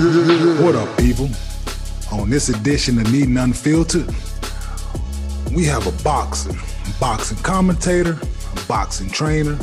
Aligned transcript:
What 0.00 0.76
up, 0.76 0.96
people? 0.96 1.28
On 2.10 2.30
this 2.30 2.48
edition 2.48 2.98
of 2.98 3.12
Needing 3.12 3.36
Unfiltered, 3.36 4.06
we 5.54 5.66
have 5.66 5.86
a 5.86 6.02
boxer, 6.02 6.52
boxing 6.98 7.36
commentator, 7.42 8.18
a 8.56 8.66
boxing 8.66 9.10
trainer, 9.10 9.58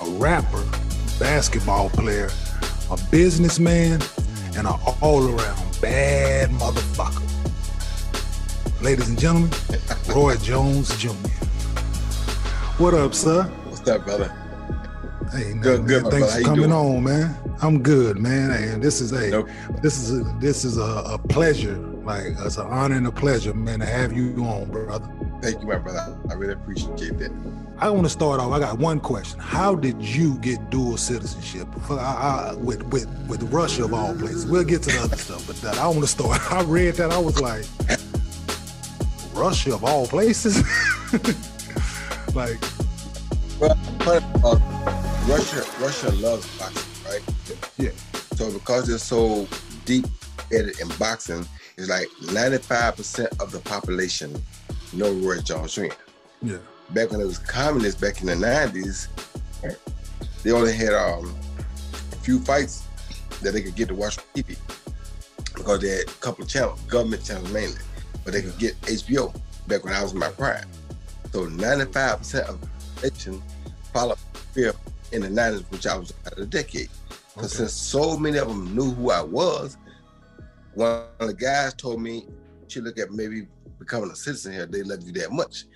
a 0.00 0.08
rapper, 0.12 0.64
basketball 1.20 1.90
player, 1.90 2.30
a 2.90 2.96
businessman, 3.10 4.00
and 4.56 4.66
an 4.66 4.74
all-around 5.02 5.80
bad 5.82 6.48
motherfucker. 6.52 7.20
Ladies 8.82 9.10
and 9.10 9.18
gentlemen, 9.20 9.50
Roy 10.08 10.36
Jones 10.36 10.96
Jr. 10.96 11.10
What 12.78 12.94
up, 12.94 13.12
sir? 13.12 13.42
What's 13.68 13.86
up, 13.86 14.06
brother? 14.06 14.34
Hey, 15.32 15.52
Good, 15.52 15.86
good, 15.86 16.06
Thanks. 16.06 16.36
For 16.36 16.42
coming 16.44 16.70
doing? 16.70 16.72
on, 16.72 17.04
man. 17.04 17.41
I'm 17.60 17.82
good, 17.82 18.18
man. 18.18 18.50
And 18.50 18.82
this 18.82 19.00
is 19.00 19.12
a 19.12 19.30
Nope. 19.30 19.48
this 19.82 19.98
is 19.98 20.20
a, 20.20 20.24
this 20.40 20.64
is 20.64 20.78
a, 20.78 21.02
a 21.06 21.18
pleasure. 21.18 21.76
Like 22.04 22.24
it's 22.38 22.56
an 22.56 22.66
honor 22.66 22.96
and 22.96 23.06
a 23.06 23.12
pleasure, 23.12 23.54
man, 23.54 23.80
to 23.80 23.86
have 23.86 24.12
you 24.12 24.34
on, 24.44 24.70
brother. 24.70 25.08
Thank 25.40 25.60
you, 25.60 25.68
my 25.68 25.76
brother. 25.78 26.18
I 26.30 26.34
really 26.34 26.54
appreciate 26.54 27.18
that. 27.18 27.30
I 27.78 27.90
want 27.90 28.04
to 28.04 28.10
start 28.10 28.38
off. 28.40 28.52
I 28.52 28.58
got 28.60 28.78
one 28.78 29.00
question. 29.00 29.40
How 29.40 29.74
did 29.74 30.00
you 30.02 30.36
get 30.38 30.70
dual 30.70 30.96
citizenship 30.96 31.68
I, 31.90 31.94
I, 31.94 32.54
with 32.54 32.82
with 32.92 33.08
with 33.28 33.42
Russia 33.52 33.84
of 33.84 33.94
all 33.94 34.14
places? 34.14 34.46
We'll 34.46 34.64
get 34.64 34.82
to 34.84 34.90
the 34.90 35.00
other 35.00 35.16
stuff, 35.16 35.46
but 35.46 35.56
that 35.62 35.78
I 35.78 35.86
want 35.86 36.00
to 36.00 36.06
start. 36.06 36.40
I 36.52 36.62
read 36.62 36.94
that. 36.94 37.10
I 37.12 37.18
was 37.18 37.40
like, 37.40 37.64
Russia 39.34 39.74
of 39.74 39.84
all 39.84 40.06
places. 40.06 40.56
like, 42.34 42.58
Well, 43.60 43.76
Russia, 45.26 45.64
Russia 45.80 46.10
loves 46.12 46.58
boxing? 46.58 46.91
Yeah, 47.78 47.90
So 48.36 48.52
because 48.52 48.86
they're 48.86 48.98
so 48.98 49.46
deep 49.84 50.06
embedded 50.50 50.80
in 50.80 50.88
boxing, 50.98 51.46
it's 51.76 51.88
like 51.88 52.08
95% 52.20 53.40
of 53.40 53.50
the 53.50 53.60
population 53.60 54.34
know 54.92 55.12
Roy 55.12 55.38
Jones 55.40 55.74
Jr. 55.74 55.86
yeah, 56.42 56.58
Back 56.90 57.10
when 57.10 57.20
it 57.20 57.24
was 57.24 57.38
communist, 57.38 58.00
back 58.00 58.20
in 58.20 58.26
the 58.26 58.34
90s, 58.34 59.08
they 60.42 60.50
only 60.50 60.72
had 60.72 60.92
um, 60.92 61.34
a 62.12 62.16
few 62.16 62.40
fights 62.40 62.86
that 63.42 63.52
they 63.52 63.62
could 63.62 63.74
get 63.74 63.88
to 63.88 63.94
watch 63.94 64.18
on 64.18 64.24
TV 64.34 64.56
because 65.54 65.80
they 65.80 65.88
had 65.88 66.08
a 66.08 66.12
couple 66.20 66.44
of 66.44 66.50
channels, 66.50 66.80
government 66.82 67.24
channels 67.24 67.50
mainly, 67.52 67.80
but 68.24 68.32
they 68.32 68.42
could 68.42 68.58
get 68.58 68.78
HBO 68.82 69.34
back 69.66 69.84
when 69.84 69.94
I 69.94 70.02
was 70.02 70.12
in 70.12 70.18
my 70.18 70.30
prime. 70.30 70.66
So 71.32 71.46
95% 71.46 72.48
of 72.48 72.60
the 72.60 72.66
population 72.66 73.42
followed 73.92 74.18
fear 74.52 74.72
in 75.12 75.22
the 75.22 75.28
90s, 75.28 75.70
which 75.70 75.86
I 75.86 75.96
was 75.96 76.12
out 76.26 76.32
of 76.32 76.38
the 76.38 76.46
decade. 76.46 76.88
Because 77.34 77.54
Okay. 77.54 77.64
since 77.64 77.72
so 77.72 78.16
many 78.16 78.38
of 78.38 78.48
them 78.48 78.74
knew 78.74 78.90
who 78.92 79.10
I 79.10 79.22
was, 79.22 79.76
one 80.74 81.04
of 81.20 81.28
the 81.28 81.34
guys 81.34 81.74
told 81.74 82.00
me, 82.00 82.26
you 82.68 82.82
look 82.82 82.98
at 82.98 83.10
maybe 83.10 83.46
becoming 83.78 84.10
a 84.10 84.16
citizen 84.16 84.52
here, 84.52 84.66
they 84.66 84.82
love 84.82 85.02
you 85.02 85.12
that 85.12 85.30
much. 85.30 85.66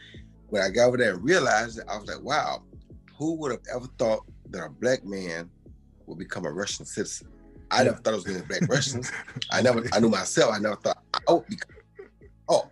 When 0.49 0.63
I 0.63 0.71
got 0.71 0.87
over 0.87 0.97
there 0.97 1.15
and 1.15 1.25
realized 1.25 1.79
it, 1.79 1.85
I 1.89 1.99
was 1.99 2.09
like, 2.09 2.23
wow, 2.23 2.63
who 3.19 3.35
would 3.35 3.51
have 3.53 3.61
ever 3.75 3.87
thought 3.99 4.21
that 4.51 4.65
a 4.65 4.71
black 4.71 5.05
man 5.05 5.51
would 6.07 6.19
become 6.19 6.47
a 6.47 6.51
Russian 6.53 6.87
citizen? 6.87 7.29
I 7.71 7.85
never 7.85 7.97
thought 7.97 8.13
it 8.13 8.17
was 8.17 8.25
going 8.25 8.41
to 8.41 8.47
be 8.47 8.59
black 8.59 8.71
Russians. 8.71 9.11
I 9.51 9.61
never, 9.61 9.85
I 9.93 10.01
knew 10.01 10.09
myself. 10.09 10.55
I 10.55 10.59
never 10.59 10.77
thought 10.77 10.99
I 11.29 11.33
would 11.33 11.47
become. 11.47 11.75
Oh, 12.49 12.71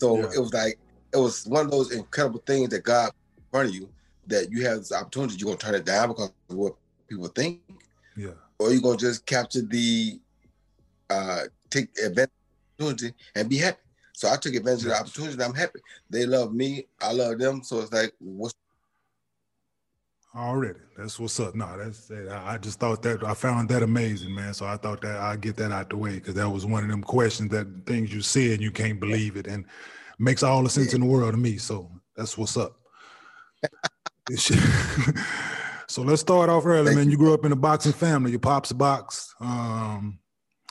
so 0.00 0.18
Yeah. 0.18 0.30
it 0.34 0.40
was 0.40 0.52
like 0.52 0.78
it 1.12 1.18
was 1.18 1.46
one 1.46 1.64
of 1.66 1.70
those 1.70 1.92
incredible 1.92 2.42
things 2.46 2.70
that 2.70 2.82
God 2.82 3.10
put 3.12 3.38
in 3.38 3.44
front 3.52 3.68
of 3.68 3.74
you 3.74 3.88
that 4.26 4.50
you 4.50 4.66
have 4.66 4.78
this 4.78 4.92
opportunity. 4.92 5.36
You're 5.36 5.46
gonna 5.54 5.58
turn 5.58 5.74
it 5.76 5.84
down 5.84 6.08
because 6.08 6.32
of 6.50 6.56
what 6.56 6.74
people 7.08 7.28
think, 7.28 7.60
yeah. 8.16 8.30
or 8.58 8.72
you're 8.72 8.82
gonna 8.82 8.96
just 8.96 9.26
capture 9.26 9.62
the 9.62 10.20
uh 11.10 11.42
take 11.70 11.88
advantage 11.98 12.30
of 12.78 12.78
the 12.78 12.84
opportunity 12.84 13.16
and 13.34 13.48
be 13.48 13.58
happy. 13.58 13.78
So 14.12 14.30
I 14.30 14.36
took 14.36 14.54
advantage 14.54 14.84
of 14.84 14.90
the 14.90 15.00
opportunity. 15.00 15.34
and 15.34 15.42
I'm 15.42 15.54
happy. 15.54 15.80
They 16.08 16.24
love 16.24 16.54
me. 16.54 16.86
I 17.02 17.12
love 17.12 17.38
them. 17.38 17.62
So 17.64 17.80
it's 17.80 17.92
like, 17.92 18.12
what's 18.20 18.54
Already, 20.36 20.80
that's 20.96 21.20
what's 21.20 21.38
up. 21.38 21.54
No, 21.54 21.78
that's 21.78 22.10
I 22.10 22.54
I 22.54 22.58
just 22.58 22.80
thought 22.80 23.02
that 23.02 23.22
I 23.22 23.34
found 23.34 23.68
that 23.68 23.84
amazing, 23.84 24.34
man. 24.34 24.52
So 24.52 24.66
I 24.66 24.76
thought 24.76 25.00
that 25.02 25.16
I'd 25.16 25.40
get 25.40 25.56
that 25.58 25.70
out 25.70 25.90
the 25.90 25.96
way 25.96 26.14
because 26.14 26.34
that 26.34 26.50
was 26.50 26.66
one 26.66 26.82
of 26.82 26.90
them 26.90 27.04
questions 27.04 27.52
that 27.52 27.68
things 27.86 28.12
you 28.12 28.20
see 28.20 28.52
and 28.52 28.60
you 28.60 28.72
can't 28.72 28.98
believe 28.98 29.36
it, 29.36 29.46
and 29.46 29.64
makes 30.18 30.42
all 30.42 30.64
the 30.64 30.70
sense 30.70 30.92
in 30.92 31.02
the 31.02 31.06
world 31.06 31.30
to 31.34 31.38
me. 31.38 31.56
So 31.56 31.88
that's 32.16 32.36
what's 32.36 32.56
up. 32.56 32.80
So 35.88 36.02
let's 36.02 36.20
start 36.20 36.48
off 36.48 36.64
early, 36.64 36.86
Thank 36.86 36.98
man. 36.98 37.10
You 37.10 37.16
grew 37.16 37.34
up 37.34 37.44
in 37.44 37.52
a 37.52 37.56
boxing 37.56 37.92
family. 37.92 38.30
Your 38.30 38.40
pops 38.40 38.70
a 38.70 38.74
box. 38.74 39.34
Um, 39.40 40.18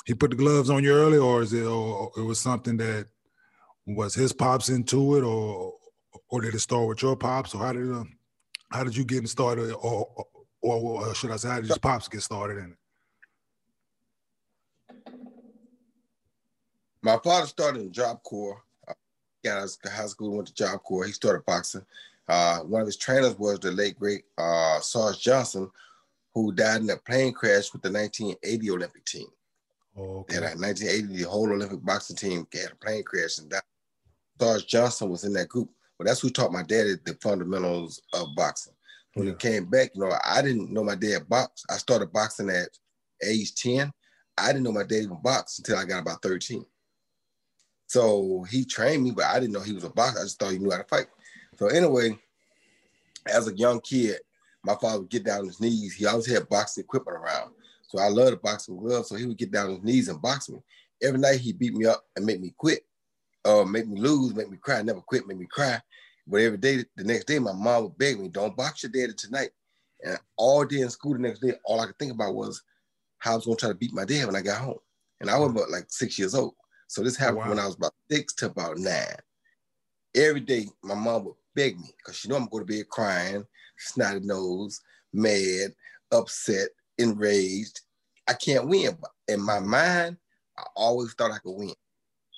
he 0.06 0.14
put 0.14 0.32
the 0.32 0.36
gloves 0.36 0.70
on 0.70 0.84
you 0.84 0.94
early, 0.94 1.18
or 1.18 1.42
is 1.42 1.54
it, 1.54 1.66
or 1.66 2.12
it 2.18 2.22
was 2.22 2.40
something 2.40 2.78
that 2.78 3.08
was 3.86 4.16
his 4.16 4.34
pops 4.34 4.70
into 4.70 5.18
it, 5.18 5.24
or 5.24 5.76
or 6.30 6.42
did 6.42 6.56
it 6.56 6.60
start 6.60 6.88
with 6.88 7.02
your 7.02 7.16
pops, 7.16 7.54
or 7.54 7.60
how 7.60 7.74
did? 7.74 7.84
Um, 7.84 8.18
how 8.74 8.84
did 8.84 8.98
you 8.98 9.06
get 9.06 9.28
started, 9.30 9.72
or, 9.72 10.10
or, 10.62 10.78
or, 11.02 11.14
should 11.14 11.30
I 11.30 11.36
say, 11.36 11.50
how 11.50 11.60
did 11.60 11.68
your 11.68 11.78
pops 11.78 12.08
get 12.08 12.22
started 12.22 12.58
in 12.58 12.72
it? 12.72 12.78
My 17.04 17.18
father 17.24 17.46
started 17.46 17.82
in 17.84 17.92
Job 17.92 18.24
Corps. 18.24 18.64
Uh, 18.88 18.94
got 19.44 19.58
out 19.58 19.78
of 19.86 19.92
high 19.92 20.08
school, 20.08 20.36
went 20.36 20.48
to 20.48 20.54
Job 20.56 20.82
Corps. 20.82 21.06
He 21.06 21.12
started 21.12 21.46
boxing. 21.46 21.86
Uh, 22.28 22.60
one 22.60 22.82
of 22.82 22.88
his 22.88 22.98
trainers 22.98 23.38
was 23.38 23.60
the 23.60 23.72
late 23.72 24.00
great 24.00 24.24
uh, 24.38 24.80
Sarge 24.80 25.20
Johnson, 25.20 25.70
who 26.34 26.52
died 26.52 26.82
in 26.82 26.90
a 26.90 26.98
plane 26.98 27.34
crash 27.34 27.74
with 27.74 27.82
the 27.82 27.92
1980 27.92 28.72
Olympic 28.72 29.06
team. 29.06 29.28
Okay. 29.98 30.36
had 30.36 30.44
1980, 30.60 31.22
the 31.24 31.30
whole 31.30 31.52
Olympic 31.52 31.84
boxing 31.84 32.16
team 32.16 32.48
had 32.54 32.72
a 32.72 32.76
plane 32.76 33.04
crash 33.04 33.38
and 33.38 33.50
died. 33.50 33.62
Sarge 34.40 34.68
Johnson 34.68 35.10
was 35.10 35.24
in 35.24 35.34
that 35.34 35.50
group. 35.50 35.70
But 35.98 36.08
that's 36.08 36.22
who 36.22 36.30
taught 36.30 36.52
my 36.52 36.64
dad 36.64 37.00
the 37.06 37.18
fundamentals 37.22 38.02
of 38.14 38.36
boxing. 38.36 38.74
When 39.14 39.28
Yeah. 39.28 39.34
he 39.34 39.38
came 39.38 39.66
back, 39.66 39.92
you 39.94 40.02
know, 40.02 40.18
I 40.24 40.42
didn't 40.42 40.72
know 40.72 40.84
my 40.84 40.96
dad 40.96 41.30
boxed. 41.30 41.66
I 41.70 41.78
started 41.78 42.12
boxing 42.12 42.50
at 42.50 42.70
age 43.24 43.54
10. 43.56 43.92
I 44.38 44.48
didn't 44.48 44.64
know 44.64 44.72
my 44.72 44.84
dad 44.84 45.04
even 45.04 45.22
boxed 45.22 45.60
until 45.60 45.78
I 45.78 45.86
got 45.86 46.02
about 46.02 46.24
13. 46.24 46.66
So 47.88 48.44
he 48.50 48.66
trained 48.66 49.04
me, 49.04 49.12
but 49.12 49.26
I 49.26 49.40
didn't 49.40 49.54
know 49.54 49.62
he 49.62 49.74
was 49.74 49.84
a 49.84 49.90
boxer. 49.90 50.20
I 50.20 50.24
just 50.24 50.40
thought 50.40 50.52
he 50.52 50.58
knew 50.58 50.72
how 50.72 50.78
to 50.78 50.84
fight. 50.86 51.08
So 51.58 51.68
anyway, 51.68 52.18
as 53.28 53.48
a 53.48 53.56
young 53.56 53.80
kid, 53.82 54.20
my 54.64 54.76
father 54.76 55.00
would 55.00 55.10
get 55.10 55.26
down 55.26 55.42
on 55.42 55.48
his 55.48 55.60
knees. 55.60 55.94
He 55.94 56.06
always 56.06 56.26
had 56.26 56.50
boxing 56.50 56.84
equipment 56.84 57.18
around. 57.18 57.52
So 57.88 58.00
I 58.00 58.08
loved 58.10 58.34
the 58.34 58.38
boxing 58.38 58.78
gloves. 58.78 59.10
So 59.10 59.16
he 59.16 59.26
would 59.26 59.38
get 59.38 59.52
down 59.52 59.68
on 59.68 59.76
his 59.76 59.84
knees 59.84 60.08
and 60.10 60.22
box 60.22 60.50
me. 60.50 60.60
Every 61.02 61.20
night 61.20 61.40
he 61.40 61.54
beat 61.54 61.74
me 61.74 61.86
up 61.86 62.06
and 62.16 62.26
make 62.26 62.40
me 62.40 62.54
quit, 62.58 62.86
or 63.46 63.66
make 63.66 63.88
me 63.88 64.00
lose, 64.00 64.34
make 64.34 64.50
me 64.50 64.58
cry. 64.58 64.82
Never 64.82 65.02
quit, 65.02 65.28
make 65.28 65.38
me 65.38 65.48
cry. 65.52 65.82
But 66.26 66.42
every 66.42 66.58
day, 66.58 66.86
the 66.96 67.04
next 67.04 67.26
day, 67.26 67.40
my 67.40 67.52
mom 67.52 67.84
would 67.84 67.98
beg 67.98 68.20
me, 68.20 68.30
"Don't 68.30 68.56
box 68.56 68.84
your 68.84 68.92
daddy 68.92 69.14
tonight." 69.14 69.52
And 70.02 70.18
all 70.38 70.64
day 70.64 70.80
in 70.80 70.90
school 70.90 71.14
the 71.14 71.20
next 71.20 71.42
day, 71.42 71.54
all 71.66 71.82
I 71.82 71.88
could 71.88 72.00
think 72.00 72.14
about 72.14 72.36
was 72.36 72.62
how 73.20 73.34
I 73.34 73.36
was 73.36 73.46
gonna 73.46 73.58
try 73.58 73.70
to 73.70 73.76
beat 73.76 73.94
my 73.94 74.06
dad 74.06 74.26
when 74.26 74.36
I 74.36 74.42
got 74.42 74.62
home. 74.62 74.80
And 75.20 75.30
I 75.30 75.38
was 75.38 75.52
about 75.52 75.70
like 75.70 75.86
six 75.90 76.18
years 76.18 76.34
old. 76.34 76.56
So 76.88 77.04
this 77.04 77.18
happened 77.18 77.40
Wow. 77.40 77.50
when 77.50 77.60
I 77.60 77.66
was 77.66 77.76
about 77.76 77.94
six 78.10 78.34
to 78.36 78.46
about 78.48 78.78
nine. 78.78 79.18
Every 80.16 80.42
day, 80.42 80.70
my 80.84 80.96
mom 80.96 81.26
would 81.26 81.36
beg 81.56 81.80
me 81.80 81.90
because 81.98 82.18
she 82.18 82.28
know 82.28 82.36
I'm 82.36 82.48
going 82.48 82.66
to 82.66 82.72
be 82.72 82.84
crying, 82.90 83.46
snotty 83.78 84.22
nose, 84.22 84.82
mad, 85.12 85.74
upset, 86.12 86.70
enraged. 86.98 87.82
I 88.28 88.34
can't 88.34 88.68
win. 88.68 88.98
But 89.00 89.12
in 89.28 89.42
my 89.42 89.60
mind, 89.60 90.18
I 90.58 90.64
always 90.76 91.14
thought 91.14 91.32
I 91.32 91.40
could 91.40 91.56
win. 91.56 91.74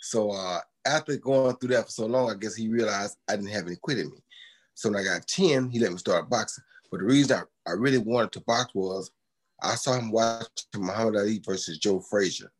So 0.02 0.32
uh, 0.32 0.60
after 0.86 1.18
going 1.18 1.56
through 1.58 1.70
that 1.70 1.86
for 1.86 1.92
so 1.92 2.06
long, 2.06 2.30
I 2.30 2.36
guess 2.36 2.56
he 2.56 2.68
realized 2.68 3.18
I 3.28 3.36
didn't 3.36 3.52
have 3.52 3.68
any 3.68 3.76
quit 3.78 4.00
in 4.00 4.10
me. 4.10 4.18
So 4.74 4.90
when 4.90 5.00
I 5.00 5.04
got 5.04 5.28
10, 5.28 5.70
he 5.70 5.80
let 5.80 5.92
me 5.92 5.98
start 5.98 6.30
boxing. 6.30 6.64
But 6.92 7.00
the 7.00 7.06
reason 7.06 7.38
I, 7.38 7.72
I 7.72 7.74
really 7.74 7.98
wanted 7.98 8.32
to 8.34 8.42
box 8.42 8.74
was 8.76 9.12
I 9.62 9.76
saw 9.76 9.94
him 9.94 10.12
watching 10.12 10.48
Muhammad 10.76 11.16
Ali 11.16 11.42
versus 11.46 11.78
Joe 11.78 12.00
Frazier. 12.00 12.52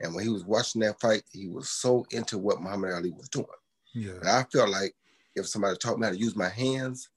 And 0.00 0.14
when 0.14 0.24
he 0.24 0.30
was 0.30 0.44
watching 0.44 0.82
that 0.82 1.00
fight, 1.00 1.22
he 1.32 1.48
was 1.48 1.70
so 1.70 2.04
into 2.10 2.38
what 2.38 2.60
Muhammad 2.60 2.92
Ali 2.92 3.10
was 3.10 3.28
doing. 3.28 3.46
Yeah. 3.94 4.12
And 4.20 4.28
I 4.28 4.44
felt 4.52 4.70
like 4.70 4.94
if 5.36 5.46
somebody 5.46 5.76
taught 5.76 5.98
me 5.98 6.06
how 6.06 6.12
to 6.12 6.18
use 6.18 6.36
my 6.36 6.48
hands, 6.48 7.08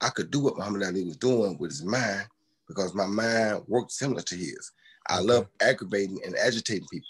I 0.00 0.08
could 0.10 0.30
do 0.30 0.40
what 0.40 0.56
Muhammad 0.56 0.82
Ali 0.82 1.04
was 1.04 1.16
doing 1.16 1.56
with 1.58 1.70
his 1.70 1.84
mind 1.84 2.26
because 2.68 2.94
my 2.94 3.06
mind 3.06 3.62
worked 3.66 3.92
similar 3.92 4.22
to 4.22 4.36
his. 4.36 4.72
I 5.08 5.20
love 5.20 5.46
aggravating 5.60 6.20
and 6.24 6.36
agitating 6.36 6.86
people. 6.90 7.08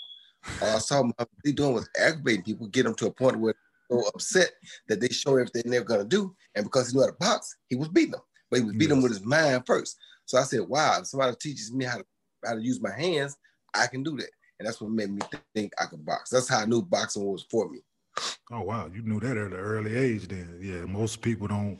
All 0.62 0.76
I 0.76 0.78
saw 0.78 0.96
Muhammad 0.96 1.28
Ali 1.44 1.52
doing 1.52 1.74
was 1.74 1.88
aggravating 1.98 2.42
people, 2.42 2.66
get 2.68 2.84
them 2.84 2.94
to 2.96 3.06
a 3.06 3.12
point 3.12 3.38
where 3.38 3.54
they're 3.88 4.00
so 4.00 4.08
upset 4.08 4.50
that 4.88 5.00
they 5.00 5.08
show 5.08 5.36
everything 5.36 5.70
they're 5.70 5.84
gonna 5.84 6.04
do. 6.04 6.34
And 6.54 6.64
because 6.64 6.90
he 6.90 6.96
knew 6.96 7.02
how 7.02 7.10
to 7.10 7.16
box, 7.18 7.56
he 7.68 7.76
was 7.76 7.88
beating 7.88 8.12
them. 8.12 8.22
But 8.50 8.60
he 8.60 8.64
was 8.64 8.74
beating 8.74 8.96
them 8.96 9.02
with 9.02 9.12
his 9.12 9.24
mind 9.24 9.64
first. 9.66 9.96
So 10.26 10.38
I 10.38 10.42
said, 10.42 10.60
wow, 10.60 10.98
if 11.00 11.06
somebody 11.06 11.36
teaches 11.40 11.72
me 11.72 11.84
how 11.84 11.98
to 11.98 12.04
how 12.44 12.54
to 12.54 12.62
use 12.62 12.80
my 12.80 12.92
hands, 12.92 13.36
I 13.74 13.86
can 13.86 14.02
do 14.02 14.16
that. 14.16 14.30
And 14.58 14.66
that's 14.66 14.80
what 14.80 14.90
made 14.90 15.10
me 15.10 15.20
think 15.54 15.72
I 15.80 15.86
could 15.86 16.04
box. 16.04 16.30
That's 16.30 16.48
how 16.48 16.60
I 16.60 16.66
knew 16.66 16.82
boxing 16.82 17.24
was 17.24 17.46
for 17.50 17.68
me. 17.68 17.80
Oh 18.50 18.62
wow, 18.62 18.90
you 18.92 19.02
knew 19.02 19.20
that 19.20 19.36
at 19.36 19.52
an 19.52 19.52
early 19.54 19.96
age. 19.96 20.28
Then, 20.28 20.58
yeah. 20.62 20.84
Most 20.84 21.22
people 21.22 21.46
don't 21.46 21.78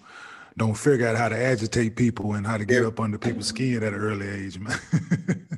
don't 0.57 0.75
figure 0.75 1.07
out 1.07 1.17
how 1.17 1.29
to 1.29 1.37
agitate 1.37 1.97
people 1.97 2.35
and 2.35 2.47
how 2.47 2.57
to 2.57 2.65
get 2.65 2.83
Yeah. 2.83 2.89
up 2.89 3.01
under 3.01 3.19
people's 3.19 3.47
skin 3.47 3.83
at 3.83 3.93
an 3.93 4.01
early 4.01 4.29
age, 4.29 4.59
man. 4.59 4.79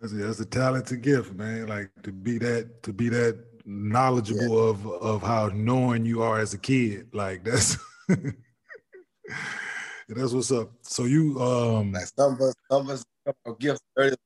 That's 0.00 0.12
a, 0.14 0.16
that's 0.16 0.40
a 0.40 0.46
talented 0.46 1.02
gift, 1.02 1.34
man. 1.34 1.66
Like 1.66 1.90
to 2.04 2.10
be 2.10 2.38
that 2.38 2.82
to 2.84 2.92
be 2.92 3.10
that 3.10 3.38
knowledgeable 3.66 4.64
yeah. 4.64 4.70
of 4.70 4.86
of 4.86 5.22
how 5.22 5.48
knowing 5.52 6.06
you 6.06 6.22
are 6.22 6.38
as 6.40 6.54
a 6.54 6.58
kid. 6.58 7.08
Like 7.12 7.44
that's 7.44 7.76
that's 10.08 10.32
what's 10.32 10.50
up. 10.50 10.70
So 10.82 11.04
you 11.04 11.38
um 11.40 11.92
like 11.92 12.06
some 12.16 12.32
of 12.32 12.40
us 12.40 12.54
some 12.70 12.88
of 12.88 12.90
us 12.90 13.04
gifts 13.58 13.82
early. 13.96 14.16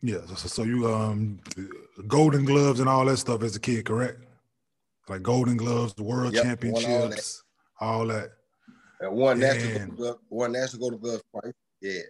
Yeah, 0.00 0.18
so, 0.26 0.48
so 0.48 0.62
you 0.62 0.88
um 0.88 1.40
golden 2.06 2.44
gloves 2.44 2.80
and 2.80 2.88
all 2.88 3.04
that 3.06 3.16
stuff 3.16 3.42
as 3.42 3.56
a 3.56 3.60
kid, 3.60 3.84
correct? 3.84 4.22
Like 5.08 5.22
golden 5.22 5.56
gloves, 5.56 5.94
the 5.94 6.02
world 6.02 6.34
yep, 6.34 6.44
championships, 6.44 7.42
all 7.80 8.06
that. 8.06 8.20
All 8.20 8.20
that. 8.20 8.30
And 9.00 9.12
one 9.12 9.38
national 9.38 9.96
glove, 9.96 10.18
one 10.28 10.52
national 10.52 10.80
golden 10.80 10.98
gloves 10.98 11.22
twice. 11.30 11.52
Yeah. 11.80 12.02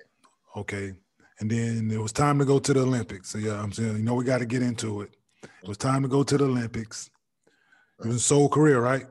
Okay. 0.56 0.94
And 1.40 1.50
then 1.50 1.90
it 1.90 2.00
was 2.00 2.12
time 2.12 2.38
to 2.40 2.44
go 2.44 2.58
to 2.58 2.72
the 2.72 2.80
Olympics. 2.80 3.30
So 3.30 3.38
yeah, 3.38 3.62
I'm 3.62 3.72
saying, 3.72 3.96
you 3.96 4.02
know, 4.02 4.14
we 4.14 4.24
got 4.24 4.38
to 4.38 4.46
get 4.46 4.62
into 4.62 5.02
it. 5.02 5.14
It 5.42 5.68
was 5.68 5.76
time 5.76 6.02
to 6.02 6.08
go 6.08 6.22
to 6.22 6.36
the 6.36 6.44
Olympics. 6.44 7.10
It 8.00 8.06
was 8.06 8.14
in 8.16 8.18
Seoul, 8.18 8.48
Korea, 8.48 8.80
right? 8.80 9.06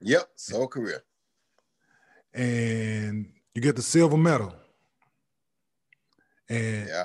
Yep, 0.00 0.28
Seoul, 0.36 0.68
Korea. 0.68 0.98
And 2.34 3.32
you 3.54 3.62
get 3.62 3.76
the 3.76 3.82
silver 3.82 4.16
medal. 4.16 4.54
And 6.52 6.88
yeah. 6.88 7.04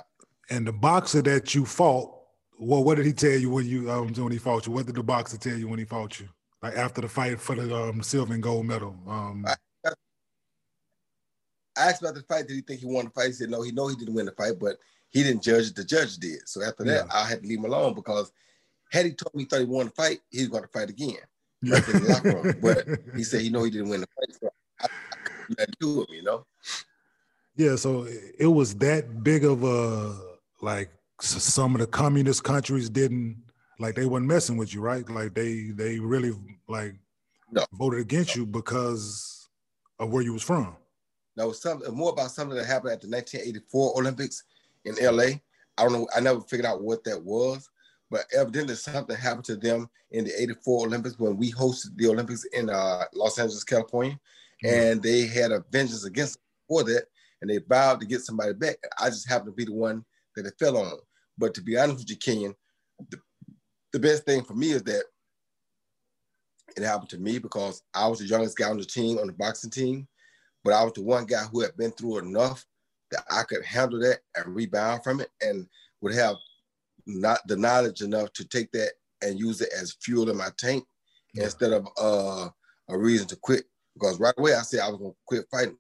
and 0.49 0.67
the 0.67 0.73
boxer 0.73 1.21
that 1.21 1.55
you 1.55 1.65
fought, 1.65 2.13
well, 2.59 2.83
what 2.83 2.95
did 2.95 3.05
he 3.05 3.13
tell 3.13 3.37
you 3.37 3.49
when 3.49 3.65
you 3.65 3.89
um, 3.89 4.13
when 4.13 4.31
he 4.31 4.37
fought 4.37 4.65
you? 4.65 4.73
What 4.73 4.85
did 4.85 4.95
the 4.95 5.03
boxer 5.03 5.37
tell 5.37 5.57
you 5.57 5.67
when 5.67 5.79
he 5.79 5.85
fought 5.85 6.19
you? 6.19 6.27
Like 6.61 6.75
after 6.75 7.01
the 7.01 7.07
fight 7.07 7.39
for 7.39 7.55
the 7.55 7.73
um, 7.73 8.01
silver 8.03 8.33
and 8.33 8.43
gold 8.43 8.65
medal. 8.65 8.97
Um, 9.07 9.45
I, 9.47 9.55
I 11.77 11.89
asked 11.89 12.01
about 12.01 12.15
the 12.15 12.23
fight. 12.23 12.47
Did 12.47 12.55
he 12.55 12.61
think 12.61 12.81
he 12.81 12.87
won 12.87 13.05
the 13.05 13.11
fight? 13.11 13.27
He 13.27 13.33
said 13.33 13.49
no. 13.49 13.61
He 13.61 13.71
know 13.71 13.87
he 13.87 13.95
didn't 13.95 14.15
win 14.15 14.25
the 14.25 14.31
fight, 14.31 14.59
but 14.59 14.77
he 15.09 15.23
didn't 15.23 15.43
judge 15.43 15.67
it. 15.67 15.75
The 15.75 15.83
judge 15.85 16.17
did. 16.17 16.39
So 16.45 16.61
after 16.63 16.83
that, 16.83 17.05
yeah. 17.05 17.13
I 17.13 17.25
had 17.25 17.41
to 17.41 17.47
leave 17.47 17.59
him 17.59 17.65
alone 17.65 17.93
because 17.93 18.31
had 18.91 19.05
he 19.05 19.11
told 19.13 19.33
me 19.33 19.43
he 19.43 19.49
thought 19.49 19.59
he 19.59 19.65
won 19.65 19.85
the 19.85 19.91
fight, 19.91 20.19
he 20.29 20.39
was 20.39 20.49
going 20.49 20.63
to 20.63 20.69
fight 20.69 20.89
again. 20.89 21.17
Right 21.63 21.87
in 21.87 22.03
the 22.03 22.09
locker 22.09 22.41
room. 22.41 22.55
But 22.61 22.85
he 23.15 23.23
said 23.23 23.41
he 23.41 23.49
know 23.49 23.63
he 23.63 23.71
didn't 23.71 23.89
win 23.89 24.01
the 24.01 24.07
fight, 24.07 24.37
so 24.39 24.49
I, 24.79 24.85
I 24.85 25.15
couldn't 25.47 25.79
do 25.79 26.01
him. 26.01 26.07
You 26.09 26.23
know. 26.23 26.45
Yeah. 27.57 27.75
So 27.75 28.07
it 28.39 28.47
was 28.47 28.75
that 28.75 29.23
big 29.23 29.43
of 29.43 29.63
a 29.63 30.17
like 30.61 30.91
some 31.19 31.73
of 31.75 31.81
the 31.81 31.87
communist 31.87 32.43
countries 32.43 32.89
didn't 32.89 33.43
like 33.79 33.95
they 33.95 34.05
weren't 34.05 34.25
messing 34.25 34.57
with 34.57 34.73
you, 34.73 34.81
right? 34.81 35.07
Like 35.09 35.33
they 35.33 35.71
they 35.71 35.99
really 35.99 36.31
like 36.67 36.95
no. 37.51 37.65
voted 37.73 37.99
against 37.99 38.35
you 38.35 38.45
because 38.45 39.49
of 39.99 40.11
where 40.11 40.23
you 40.23 40.33
was 40.33 40.43
from. 40.43 40.75
Was 41.35 41.61
something 41.61 41.93
more 41.93 42.11
about 42.11 42.31
something 42.31 42.57
that 42.57 42.65
happened 42.65 42.93
at 42.93 43.01
the 43.01 43.09
1984 43.09 43.99
Olympics 43.99 44.43
in 44.85 44.95
LA. 44.99 45.23
I 45.77 45.83
don't 45.83 45.93
know. 45.93 46.07
I 46.15 46.19
never 46.19 46.41
figured 46.41 46.65
out 46.65 46.81
what 46.81 47.03
that 47.03 47.21
was, 47.23 47.69
but 48.09 48.25
evidently 48.35 48.73
something 48.73 49.15
happened 49.15 49.45
to 49.45 49.55
them 49.55 49.87
in 50.11 50.25
the 50.25 50.41
84 50.41 50.87
Olympics 50.87 51.19
when 51.19 51.37
we 51.37 51.51
hosted 51.51 51.95
the 51.95 52.07
Olympics 52.07 52.43
in 52.45 52.71
uh, 52.71 53.03
Los 53.13 53.37
Angeles, 53.37 53.63
California. 53.63 54.19
Mm-hmm. 54.63 54.75
And 54.75 55.03
they 55.03 55.27
had 55.27 55.51
a 55.51 55.63
vengeance 55.71 56.05
against 56.05 56.39
for 56.67 56.83
that 56.85 57.03
and 57.41 57.49
they 57.49 57.59
vowed 57.67 57.99
to 57.99 58.05
get 58.05 58.21
somebody 58.21 58.53
back. 58.53 58.77
I 58.99 59.09
just 59.09 59.29
happened 59.29 59.51
to 59.51 59.55
be 59.55 59.65
the 59.65 59.73
one 59.73 60.03
that 60.35 60.45
it 60.45 60.53
fell 60.59 60.77
on. 60.77 60.97
But 61.37 61.53
to 61.55 61.61
be 61.61 61.77
honest 61.77 61.99
with 61.99 62.09
you, 62.09 62.17
Kenyon, 62.17 62.55
the, 63.09 63.19
the 63.93 63.99
best 63.99 64.25
thing 64.25 64.43
for 64.43 64.53
me 64.53 64.71
is 64.71 64.83
that 64.83 65.03
it 66.75 66.83
happened 66.83 67.09
to 67.09 67.17
me 67.17 67.39
because 67.39 67.81
I 67.93 68.07
was 68.07 68.19
the 68.19 68.25
youngest 68.25 68.57
guy 68.57 68.69
on 68.69 68.77
the 68.77 68.85
team, 68.85 69.17
on 69.17 69.27
the 69.27 69.33
boxing 69.33 69.71
team, 69.71 70.07
but 70.63 70.73
I 70.73 70.83
was 70.83 70.93
the 70.93 71.03
one 71.03 71.25
guy 71.25 71.43
who 71.51 71.61
had 71.61 71.75
been 71.77 71.91
through 71.91 72.19
enough 72.19 72.65
that 73.11 73.23
I 73.29 73.43
could 73.43 73.63
handle 73.63 73.99
that 74.01 74.19
and 74.35 74.55
rebound 74.55 75.03
from 75.03 75.21
it 75.21 75.29
and 75.41 75.67
would 76.01 76.13
have 76.13 76.35
not 77.05 77.39
the 77.47 77.55
knowledge 77.55 78.01
enough 78.01 78.33
to 78.33 78.47
take 78.47 78.71
that 78.73 78.91
and 79.21 79.39
use 79.39 79.61
it 79.61 79.69
as 79.77 79.95
fuel 80.01 80.29
in 80.29 80.37
my 80.37 80.49
tank 80.57 80.83
yeah. 81.33 81.45
instead 81.45 81.71
of 81.71 81.87
uh, 81.99 82.49
a 82.89 82.97
reason 82.97 83.27
to 83.27 83.35
quit. 83.37 83.65
Because 83.93 84.19
right 84.19 84.33
away 84.37 84.53
I 84.53 84.61
said 84.61 84.81
I 84.81 84.89
was 84.89 84.97
gonna 84.97 85.13
quit 85.25 85.45
fighting. 85.49 85.77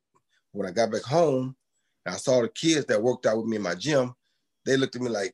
When 0.51 0.67
I 0.67 0.71
got 0.71 0.91
back 0.91 1.03
home 1.03 1.55
and 2.05 2.15
I 2.15 2.17
saw 2.17 2.41
the 2.41 2.49
kids 2.49 2.85
that 2.85 3.01
worked 3.01 3.25
out 3.25 3.37
with 3.37 3.47
me 3.47 3.57
in 3.57 3.61
my 3.61 3.75
gym, 3.75 4.13
they 4.65 4.77
looked 4.77 4.95
at 4.95 5.01
me 5.01 5.09
like 5.09 5.33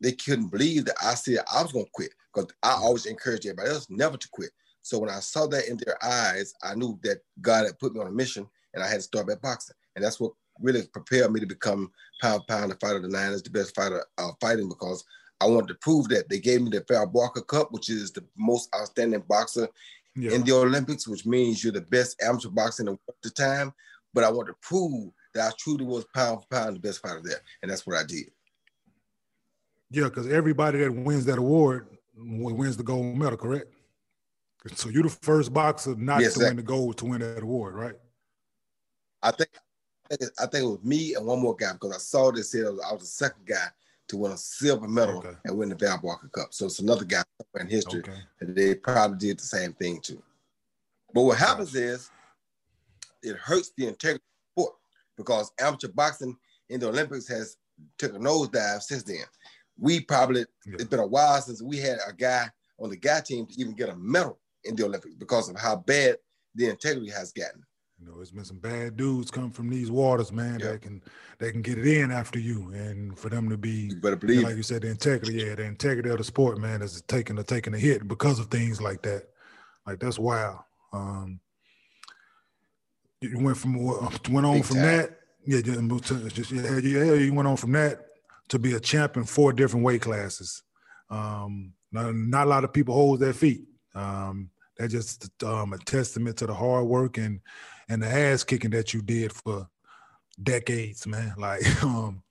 they 0.00 0.12
couldn't 0.12 0.48
believe 0.48 0.84
that 0.86 0.96
I 1.02 1.14
said 1.14 1.38
I 1.52 1.62
was 1.62 1.72
gonna 1.72 1.84
quit. 1.92 2.12
Because 2.32 2.50
I 2.62 2.72
always 2.72 3.06
encourage 3.06 3.46
everybody 3.46 3.70
else 3.70 3.86
never 3.90 4.16
to 4.16 4.28
quit. 4.30 4.50
So 4.82 4.98
when 4.98 5.10
I 5.10 5.20
saw 5.20 5.46
that 5.48 5.68
in 5.68 5.78
their 5.84 6.02
eyes, 6.04 6.54
I 6.62 6.74
knew 6.74 6.98
that 7.02 7.18
God 7.40 7.66
had 7.66 7.78
put 7.78 7.94
me 7.94 8.00
on 8.00 8.06
a 8.06 8.12
mission 8.12 8.46
and 8.74 8.82
I 8.82 8.88
had 8.88 8.96
to 8.96 9.02
start 9.02 9.26
back 9.26 9.42
boxing. 9.42 9.76
And 9.96 10.04
that's 10.04 10.20
what 10.20 10.32
really 10.60 10.86
prepared 10.86 11.32
me 11.32 11.40
to 11.40 11.46
become 11.46 11.90
pound 12.20 12.42
pound 12.48 12.70
the 12.70 12.76
fighter 12.76 12.96
of 12.96 13.02
the 13.02 13.08
nine 13.08 13.32
is 13.32 13.42
the 13.42 13.50
best 13.50 13.74
fighter 13.74 14.04
uh, 14.18 14.30
fighting 14.40 14.68
because 14.68 15.04
I 15.40 15.46
wanted 15.46 15.68
to 15.68 15.74
prove 15.74 16.08
that 16.08 16.28
they 16.28 16.40
gave 16.40 16.62
me 16.62 16.70
the 16.70 16.84
Val 16.88 17.06
Barker 17.06 17.42
Cup, 17.42 17.70
which 17.72 17.88
is 17.90 18.10
the 18.10 18.24
most 18.36 18.68
outstanding 18.74 19.22
boxer 19.28 19.68
yeah. 20.16 20.32
in 20.32 20.42
the 20.42 20.52
Olympics, 20.52 21.06
which 21.06 21.26
means 21.26 21.62
you're 21.62 21.72
the 21.72 21.80
best 21.80 22.20
amateur 22.22 22.48
boxer 22.48 22.82
in 22.82 22.86
the 22.86 22.92
world 22.92 23.00
at 23.08 23.22
the 23.22 23.30
time. 23.30 23.72
But 24.14 24.24
I 24.24 24.30
wanted 24.30 24.52
to 24.52 24.58
prove 24.62 25.12
that 25.34 25.48
I 25.48 25.52
truly 25.58 25.84
was 25.84 26.04
pound 26.14 26.40
for 26.42 26.46
pound 26.48 26.76
the 26.76 26.80
best 26.80 27.00
fighter 27.00 27.20
there, 27.22 27.40
and 27.62 27.70
that's 27.70 27.86
what 27.86 27.96
I 27.96 28.04
did. 28.04 28.30
Yeah, 29.90 30.04
because 30.04 30.28
everybody 30.28 30.78
that 30.78 30.92
wins 30.92 31.24
that 31.26 31.38
award 31.38 31.88
wins 32.16 32.76
the 32.76 32.82
gold 32.82 33.16
medal, 33.16 33.36
correct? 33.36 33.72
So 34.74 34.88
you're 34.88 35.04
the 35.04 35.08
first 35.08 35.52
boxer 35.52 35.94
not 35.94 36.20
yes, 36.20 36.34
to 36.34 36.40
win 36.40 36.56
the 36.56 36.62
gold 36.62 36.98
to 36.98 37.06
win 37.06 37.20
that 37.20 37.42
award, 37.42 37.74
right? 37.74 37.94
I 39.22 39.30
think 39.30 39.50
I 40.10 40.46
think 40.46 40.64
it 40.64 40.66
was 40.66 40.82
me 40.82 41.14
and 41.14 41.26
one 41.26 41.40
more 41.40 41.54
guy 41.54 41.72
because 41.72 41.94
I 41.94 41.98
saw 41.98 42.30
this 42.30 42.52
here. 42.52 42.68
I 42.68 42.92
was 42.92 43.02
the 43.02 43.06
second 43.06 43.46
guy 43.46 43.66
to 44.08 44.16
win 44.16 44.32
a 44.32 44.36
silver 44.36 44.88
medal 44.88 45.18
okay. 45.18 45.36
and 45.44 45.56
win 45.56 45.68
the 45.68 45.74
Val 45.74 45.98
Barker 45.98 46.28
Cup. 46.28 46.48
So 46.50 46.66
it's 46.66 46.78
another 46.78 47.04
guy 47.04 47.22
in 47.60 47.68
history 47.68 48.00
okay. 48.00 48.18
and 48.40 48.56
they 48.56 48.74
probably 48.74 49.18
did 49.18 49.38
the 49.38 49.44
same 49.44 49.74
thing 49.74 50.00
too. 50.00 50.22
But 51.12 51.22
what 51.22 51.38
happens 51.38 51.74
is 51.74 52.10
it 53.22 53.36
hurts 53.36 53.72
the 53.76 53.86
integrity 53.86 54.24
of 54.24 54.62
sport 54.62 54.74
because 55.16 55.50
amateur 55.60 55.88
boxing 55.88 56.36
in 56.68 56.80
the 56.80 56.88
Olympics 56.88 57.28
has 57.28 57.56
took 57.98 58.14
a 58.14 58.18
nosedive 58.18 58.82
since 58.82 59.02
then. 59.02 59.24
We 59.78 60.00
probably 60.00 60.40
yeah. 60.66 60.74
it's 60.74 60.84
been 60.84 61.00
a 61.00 61.06
while 61.06 61.40
since 61.40 61.62
we 61.62 61.78
had 61.78 61.98
a 62.06 62.12
guy 62.12 62.48
on 62.78 62.90
the 62.90 62.96
guy 62.96 63.20
team 63.20 63.46
to 63.46 63.60
even 63.60 63.74
get 63.74 63.88
a 63.88 63.96
medal 63.96 64.38
in 64.64 64.76
the 64.76 64.84
Olympics 64.84 65.14
because 65.14 65.48
of 65.48 65.58
how 65.58 65.76
bad 65.76 66.16
the 66.54 66.68
integrity 66.68 67.10
has 67.10 67.32
gotten. 67.32 67.62
You 68.00 68.06
know, 68.06 68.20
it's 68.20 68.30
been 68.30 68.44
some 68.44 68.58
bad 68.58 68.96
dudes 68.96 69.30
come 69.30 69.50
from 69.50 69.68
these 69.68 69.90
waters, 69.90 70.30
man. 70.30 70.58
That 70.58 70.82
can 70.82 71.02
they 71.38 71.50
can 71.50 71.62
get 71.62 71.78
it 71.78 71.86
in 71.86 72.12
after 72.12 72.38
you, 72.38 72.70
and 72.72 73.18
for 73.18 73.28
them 73.28 73.48
to 73.50 73.56
be, 73.56 73.88
you 73.90 73.96
better 73.96 74.14
believe, 74.14 74.44
like 74.44 74.56
you 74.56 74.62
said, 74.62 74.82
the 74.82 74.90
integrity, 74.90 75.44
yeah, 75.44 75.56
the 75.56 75.64
integrity 75.64 76.08
of 76.10 76.18
the 76.18 76.24
sport, 76.24 76.58
man, 76.58 76.80
is 76.80 77.02
taking 77.08 77.38
a 77.38 77.42
taking 77.42 77.74
a 77.74 77.78
hit 77.78 78.06
because 78.06 78.38
of 78.38 78.46
things 78.46 78.80
like 78.80 79.02
that. 79.02 79.24
Like 79.84 79.98
that's 79.98 80.18
wild. 80.18 80.58
Um, 80.92 81.40
you 83.20 83.38
went 83.38 83.56
from 83.56 83.74
went 83.82 84.46
on 84.46 84.54
Big 84.54 84.64
from 84.64 84.76
time. 84.76 84.86
that, 84.86 85.18
yeah, 85.44 85.60
just, 85.60 86.50
yeah, 86.50 86.78
yeah, 86.78 87.14
you 87.14 87.34
went 87.34 87.48
on 87.48 87.56
from 87.56 87.72
that 87.72 88.06
to 88.48 88.58
be 88.58 88.74
a 88.74 88.80
champ 88.80 89.16
in 89.16 89.24
four 89.24 89.52
different 89.52 89.84
weight 89.84 90.02
classes. 90.02 90.62
Um, 91.10 91.72
not, 91.90 92.14
not 92.14 92.46
a 92.46 92.50
lot 92.50 92.64
of 92.64 92.72
people 92.72 92.94
hold 92.94 93.20
their 93.20 93.32
feet. 93.32 93.62
Um, 93.94 94.50
that's 94.76 94.92
just 94.92 95.42
um, 95.42 95.72
a 95.72 95.78
testament 95.78 96.36
to 96.38 96.46
the 96.46 96.54
hard 96.54 96.86
work 96.86 97.18
and 97.18 97.40
and 97.88 98.02
the 98.02 98.06
ass 98.06 98.44
kicking 98.44 98.70
that 98.70 98.92
you 98.92 99.02
did 99.02 99.32
for 99.32 99.68
decades, 100.42 101.06
man. 101.06 101.34
Like, 101.38 101.82
um, 101.82 102.22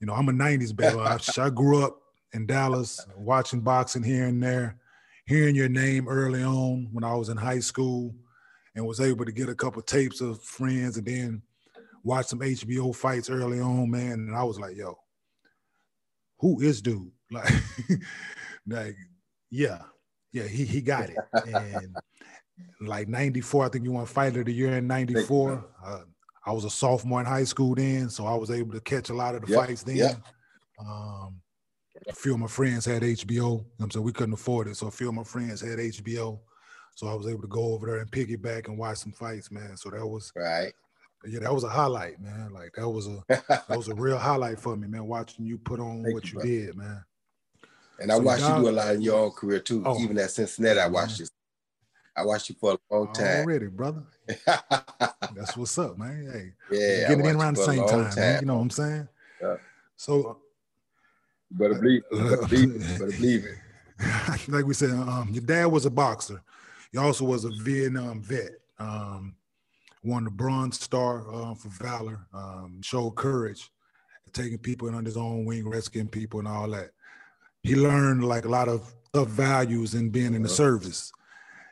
you 0.00 0.06
know, 0.06 0.14
I'm 0.14 0.28
a 0.28 0.32
'90s 0.32 0.74
baby. 0.74 0.98
I, 0.98 1.18
I 1.38 1.50
grew 1.50 1.84
up 1.84 1.98
in 2.32 2.46
Dallas, 2.46 3.04
watching 3.16 3.60
boxing 3.60 4.02
here 4.02 4.26
and 4.26 4.42
there, 4.42 4.78
hearing 5.26 5.54
your 5.54 5.68
name 5.68 6.08
early 6.08 6.42
on 6.42 6.88
when 6.92 7.04
I 7.04 7.14
was 7.14 7.28
in 7.28 7.36
high 7.36 7.60
school, 7.60 8.14
and 8.74 8.86
was 8.86 9.00
able 9.00 9.24
to 9.24 9.32
get 9.32 9.48
a 9.48 9.54
couple 9.54 9.82
tapes 9.82 10.20
of 10.20 10.42
friends, 10.42 10.96
and 10.96 11.06
then 11.06 11.42
watch 12.04 12.26
some 12.26 12.40
HBO 12.40 12.94
fights 12.94 13.30
early 13.30 13.60
on, 13.60 13.90
man. 13.90 14.12
And 14.12 14.36
I 14.36 14.42
was 14.44 14.58
like, 14.58 14.76
yo, 14.76 14.98
who 16.38 16.60
is 16.60 16.82
dude? 16.82 17.10
Like, 17.32 17.50
like, 18.66 18.96
yeah, 19.50 19.78
yeah, 20.32 20.42
he 20.42 20.66
he 20.66 20.82
got 20.82 21.08
it. 21.08 21.16
And 22.78 22.88
like 22.88 23.08
94, 23.08 23.64
I 23.64 23.68
think 23.68 23.84
you 23.84 23.92
won 23.92 24.06
fighter 24.06 24.40
of 24.40 24.46
the 24.46 24.52
year 24.52 24.76
in 24.76 24.86
94. 24.86 25.64
Uh, 25.84 26.00
I 26.44 26.52
was 26.52 26.64
a 26.64 26.70
sophomore 26.70 27.20
in 27.20 27.26
high 27.26 27.44
school 27.44 27.74
then, 27.74 28.10
so 28.10 28.26
I 28.26 28.34
was 28.34 28.50
able 28.50 28.72
to 28.72 28.80
catch 28.80 29.10
a 29.10 29.14
lot 29.14 29.34
of 29.34 29.42
the 29.42 29.52
yep, 29.52 29.66
fights 29.66 29.82
then. 29.82 29.96
Yep. 29.96 30.16
Um, 30.78 31.40
a 32.08 32.12
few 32.12 32.34
of 32.34 32.40
my 32.40 32.48
friends 32.48 32.84
had 32.84 33.02
HBO. 33.02 33.64
I'm 33.80 33.90
saying 33.90 34.04
we 34.04 34.12
couldn't 34.12 34.34
afford 34.34 34.68
it, 34.68 34.76
so 34.76 34.88
a 34.88 34.90
few 34.90 35.08
of 35.08 35.14
my 35.14 35.24
friends 35.24 35.60
had 35.60 35.78
HBO. 35.78 36.40
So 36.94 37.08
I 37.08 37.14
was 37.14 37.26
able 37.26 37.42
to 37.42 37.48
go 37.48 37.72
over 37.72 37.86
there 37.86 37.98
and 37.98 38.10
piggyback 38.10 38.68
and 38.68 38.78
watch 38.78 38.98
some 38.98 39.12
fights, 39.12 39.50
man. 39.50 39.76
So 39.76 39.90
that 39.90 40.06
was 40.06 40.32
right. 40.36 40.72
Yeah, 41.24 41.40
that 41.40 41.54
was 41.54 41.64
a 41.64 41.68
highlight, 41.68 42.20
man. 42.20 42.52
Like 42.52 42.72
that 42.74 42.88
was 42.88 43.06
a 43.06 43.22
that 43.28 43.76
was 43.76 43.88
a 43.88 43.94
real 43.94 44.18
highlight 44.18 44.58
for 44.58 44.76
me, 44.76 44.88
man. 44.88 45.06
Watching 45.06 45.46
you 45.46 45.58
put 45.58 45.80
on 45.80 46.02
Thank 46.02 46.14
what 46.14 46.32
you, 46.32 46.40
did, 46.40 46.76
man. 46.76 47.04
And 48.00 48.10
I 48.10 48.18
watched 48.18 48.42
you 48.42 48.56
do 48.56 48.68
a 48.68 48.70
lot 48.70 48.94
in 48.94 49.02
your 49.02 49.18
own 49.18 49.30
career 49.30 49.60
too. 49.60 49.82
Oh, 49.86 49.98
even 50.00 50.18
at 50.18 50.30
Cincinnati, 50.30 50.80
I 50.80 50.88
watched 50.88 51.20
you 51.20 51.26
I 52.14 52.24
watched 52.24 52.50
you 52.50 52.56
for 52.60 52.78
a 52.90 52.94
long 52.94 53.12
time. 53.12 53.42
Already, 53.42 53.68
brother. 53.68 54.02
That's 54.46 55.56
what's 55.56 55.76
up, 55.78 55.98
man. 55.98 56.28
Hey, 56.30 56.76
yeah, 56.76 57.08
getting 57.08 57.24
in 57.24 57.36
around 57.36 57.56
the 57.56 57.64
same 57.64 57.86
time, 57.86 58.10
time. 58.10 58.16
Man, 58.16 58.40
you 58.40 58.46
know 58.46 58.56
what 58.56 58.62
I'm 58.62 58.70
saying? 58.70 59.08
Yeah. 59.40 59.56
So, 59.96 60.38
you 61.50 61.58
better 61.58 61.74
believe, 61.74 62.02
better 62.10 62.36
believe, 62.48 62.76
it. 62.76 62.98
better 62.98 63.06
believe 63.06 63.44
it. 63.44 64.48
like 64.48 64.66
we 64.66 64.74
said, 64.74 64.90
um, 64.90 65.30
your 65.32 65.42
dad 65.42 65.66
was 65.66 65.86
a 65.86 65.90
boxer. 65.90 66.42
He 66.92 66.98
also 66.98 67.24
was 67.24 67.44
a 67.44 67.50
Vietnam 67.50 68.22
vet. 68.22 68.52
Um, 68.78 69.34
won 70.04 70.24
the 70.24 70.30
Bronze 70.30 70.80
Star 70.80 71.32
uh, 71.32 71.54
for 71.54 71.68
valor. 71.68 72.26
Um, 72.34 72.80
showed 72.82 73.12
courage, 73.12 73.70
taking 74.32 74.58
people 74.58 74.88
in 74.88 74.94
under 74.94 75.08
his 75.08 75.16
own 75.16 75.44
wing, 75.44 75.68
rescuing 75.68 76.08
people, 76.08 76.40
and 76.40 76.48
all 76.48 76.68
that. 76.70 76.90
He 77.62 77.76
learned 77.76 78.24
like 78.24 78.44
a 78.44 78.50
lot 78.50 78.68
of 78.68 78.92
tough 79.14 79.28
values 79.28 79.94
in 79.94 80.10
being 80.10 80.34
in 80.34 80.42
the 80.42 80.48
service, 80.48 81.12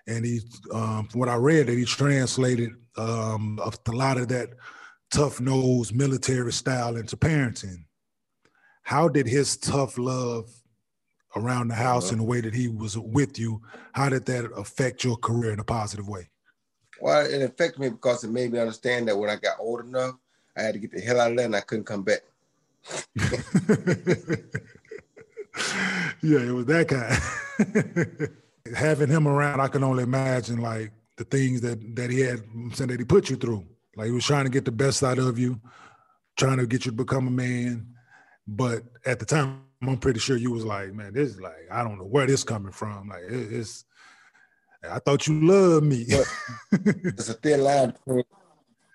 and 0.06 0.24
he, 0.24 0.40
um, 0.72 1.08
from 1.08 1.20
what 1.20 1.28
I 1.28 1.36
read, 1.36 1.66
that 1.66 1.76
he 1.76 1.84
translated 1.84 2.70
um, 2.96 3.58
a 3.62 3.92
lot 3.92 4.18
of 4.18 4.28
that 4.28 4.50
tough 5.10 5.40
nose 5.40 5.92
military 5.92 6.52
style 6.52 6.96
into 6.96 7.16
parenting. 7.16 7.84
How 8.82 9.08
did 9.08 9.26
his 9.26 9.56
tough 9.56 9.98
love 9.98 10.50
around 11.36 11.68
the 11.68 11.74
house 11.74 12.06
uh-huh. 12.06 12.12
in 12.14 12.18
the 12.18 12.24
way 12.24 12.40
that 12.40 12.54
he 12.54 12.68
was 12.68 12.98
with 12.98 13.38
you, 13.38 13.60
how 13.92 14.08
did 14.08 14.26
that 14.26 14.50
affect 14.56 15.04
your 15.04 15.16
career 15.16 15.52
in 15.52 15.60
a 15.60 15.64
positive 15.64 16.08
way? 16.08 16.28
Well, 17.00 17.24
it 17.24 17.42
affected 17.42 17.80
me 17.80 17.88
because 17.88 18.24
it 18.24 18.30
made 18.30 18.52
me 18.52 18.58
understand 18.58 19.08
that 19.08 19.16
when 19.16 19.30
I 19.30 19.36
got 19.36 19.58
old 19.58 19.80
enough, 19.80 20.16
I 20.56 20.62
had 20.62 20.74
to 20.74 20.80
get 20.80 20.92
the 20.92 21.00
hell 21.00 21.20
out 21.20 21.30
of 21.30 21.36
there 21.36 21.46
and 21.46 21.56
I 21.56 21.60
couldn't 21.60 21.84
come 21.84 22.02
back. 22.02 22.20
yeah, 26.22 26.40
it 26.40 26.52
was 26.52 26.66
that 26.66 26.88
kind. 26.88 28.36
Having 28.76 29.08
him 29.08 29.26
around, 29.26 29.60
I 29.60 29.68
can 29.68 29.84
only 29.84 30.02
imagine 30.02 30.60
like 30.60 30.92
the 31.16 31.24
things 31.24 31.60
that 31.62 31.96
that 31.96 32.10
he 32.10 32.20
had 32.20 32.42
said 32.72 32.88
that 32.88 33.00
he 33.00 33.04
put 33.04 33.30
you 33.30 33.36
through. 33.36 33.64
Like 33.96 34.06
he 34.06 34.12
was 34.12 34.24
trying 34.24 34.44
to 34.44 34.50
get 34.50 34.64
the 34.64 34.72
best 34.72 35.02
out 35.02 35.18
of 35.18 35.38
you, 35.38 35.60
trying 36.36 36.58
to 36.58 36.66
get 36.66 36.84
you 36.84 36.92
to 36.92 36.96
become 36.96 37.26
a 37.26 37.30
man. 37.30 37.94
But 38.46 38.82
at 39.04 39.18
the 39.18 39.26
time, 39.26 39.62
I'm 39.82 39.96
pretty 39.96 40.20
sure 40.20 40.36
you 40.36 40.50
was 40.50 40.64
like, 40.64 40.92
man, 40.92 41.14
this 41.14 41.30
is 41.30 41.40
like, 41.40 41.66
I 41.70 41.82
don't 41.82 41.98
know 41.98 42.04
where 42.04 42.26
this 42.26 42.44
coming 42.44 42.72
from. 42.72 43.08
Like 43.08 43.22
it, 43.22 43.52
it's 43.52 43.84
I 44.88 44.98
thought 44.98 45.26
you 45.26 45.40
loved 45.46 45.86
me. 45.86 46.06
it's 46.70 47.28
a 47.28 47.34
thin 47.34 47.62
line 47.62 47.90
between 47.90 48.24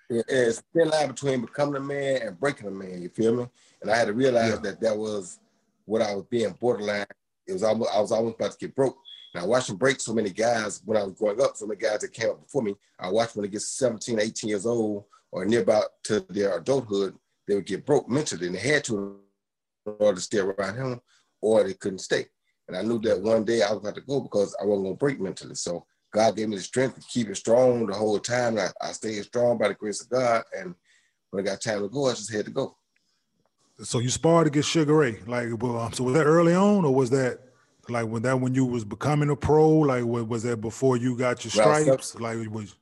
it's 0.08 0.60
a 0.60 0.62
thin 0.72 0.88
line 0.88 1.08
between 1.08 1.40
becoming 1.40 1.76
a 1.76 1.80
man 1.80 2.22
and 2.22 2.38
breaking 2.38 2.68
a 2.68 2.70
man. 2.70 3.02
You 3.02 3.08
feel 3.08 3.34
me? 3.34 3.48
And 3.82 3.90
I 3.90 3.96
had 3.96 4.06
to 4.06 4.12
realize 4.12 4.52
yeah. 4.54 4.60
that 4.60 4.80
that 4.80 4.96
was 4.96 5.40
what 5.84 6.02
I 6.02 6.14
was 6.14 6.24
being 6.24 6.52
borderline. 6.60 7.06
It 7.46 7.52
was 7.52 7.62
almost 7.62 7.90
I 7.92 8.00
was 8.00 8.12
almost 8.12 8.36
about 8.36 8.52
to 8.52 8.58
get 8.58 8.74
broke. 8.74 8.96
And 9.34 9.42
I 9.42 9.46
watched 9.46 9.68
him 9.68 9.76
break 9.76 10.00
so 10.00 10.14
many 10.14 10.30
guys 10.30 10.82
when 10.84 10.96
I 10.96 11.02
was 11.02 11.14
growing 11.14 11.40
up. 11.40 11.56
So 11.56 11.66
many 11.66 11.80
guys 11.80 12.00
that 12.00 12.12
came 12.12 12.30
up 12.30 12.42
before 12.42 12.62
me. 12.62 12.76
I 12.98 13.10
watched 13.10 13.36
when 13.36 13.42
they 13.42 13.48
get 13.48 13.62
17, 13.62 14.20
18 14.20 14.48
years 14.48 14.66
old 14.66 15.04
or 15.32 15.44
near 15.44 15.62
about 15.62 15.84
to 16.04 16.20
their 16.20 16.56
adulthood, 16.56 17.16
they 17.46 17.54
would 17.56 17.66
get 17.66 17.84
broke 17.84 18.08
mentally, 18.08 18.46
and 18.46 18.56
they 18.56 18.60
had 18.60 18.84
to 18.84 19.18
order 19.92 20.16
to 20.16 20.20
stay 20.20 20.38
around 20.38 20.76
him, 20.76 21.00
or 21.40 21.64
they 21.64 21.74
couldn't 21.74 21.98
stay. 21.98 22.26
And 22.68 22.76
I 22.76 22.82
knew 22.82 22.98
that 23.00 23.20
one 23.20 23.44
day 23.44 23.62
I 23.62 23.70
was 23.70 23.78
about 23.78 23.94
to 23.94 24.00
go 24.00 24.20
because 24.20 24.56
I 24.60 24.64
wasn't 24.64 24.86
gonna 24.86 24.96
break 24.96 25.20
mentally. 25.20 25.54
So 25.54 25.86
God 26.12 26.36
gave 26.36 26.48
me 26.48 26.56
the 26.56 26.62
strength 26.62 26.96
to 26.96 27.06
keep 27.06 27.28
it 27.28 27.36
strong 27.36 27.86
the 27.86 27.94
whole 27.94 28.18
time. 28.18 28.58
I, 28.58 28.68
I 28.80 28.92
stayed 28.92 29.22
strong 29.24 29.58
by 29.58 29.68
the 29.68 29.74
grace 29.74 30.00
of 30.00 30.08
God. 30.08 30.42
And 30.56 30.74
when 31.30 31.44
I 31.44 31.50
got 31.50 31.60
time 31.60 31.82
to 31.82 31.88
go, 31.88 32.08
I 32.08 32.14
just 32.14 32.32
had 32.32 32.46
to 32.46 32.50
go. 32.50 32.76
So 33.82 33.98
you 33.98 34.08
sparred 34.08 34.46
against 34.46 34.70
Sugar 34.70 34.94
Ray, 34.94 35.20
like, 35.26 35.48
well, 35.62 35.78
um, 35.78 35.92
so 35.92 36.04
was 36.04 36.14
that 36.14 36.24
early 36.24 36.54
on, 36.54 36.86
or 36.86 36.94
was 36.94 37.10
that 37.10 37.40
like 37.88 38.06
when 38.06 38.22
that 38.22 38.40
when 38.40 38.54
you 38.54 38.64
was 38.64 38.84
becoming 38.84 39.28
a 39.28 39.36
pro? 39.36 39.68
Like, 39.68 40.04
was 40.04 40.42
that 40.44 40.62
before 40.62 40.96
you 40.96 41.16
got 41.16 41.44
your 41.44 41.50
stripes? 41.50 42.14
Well, 42.14 42.36
like, 42.36 42.50
was 42.50 42.74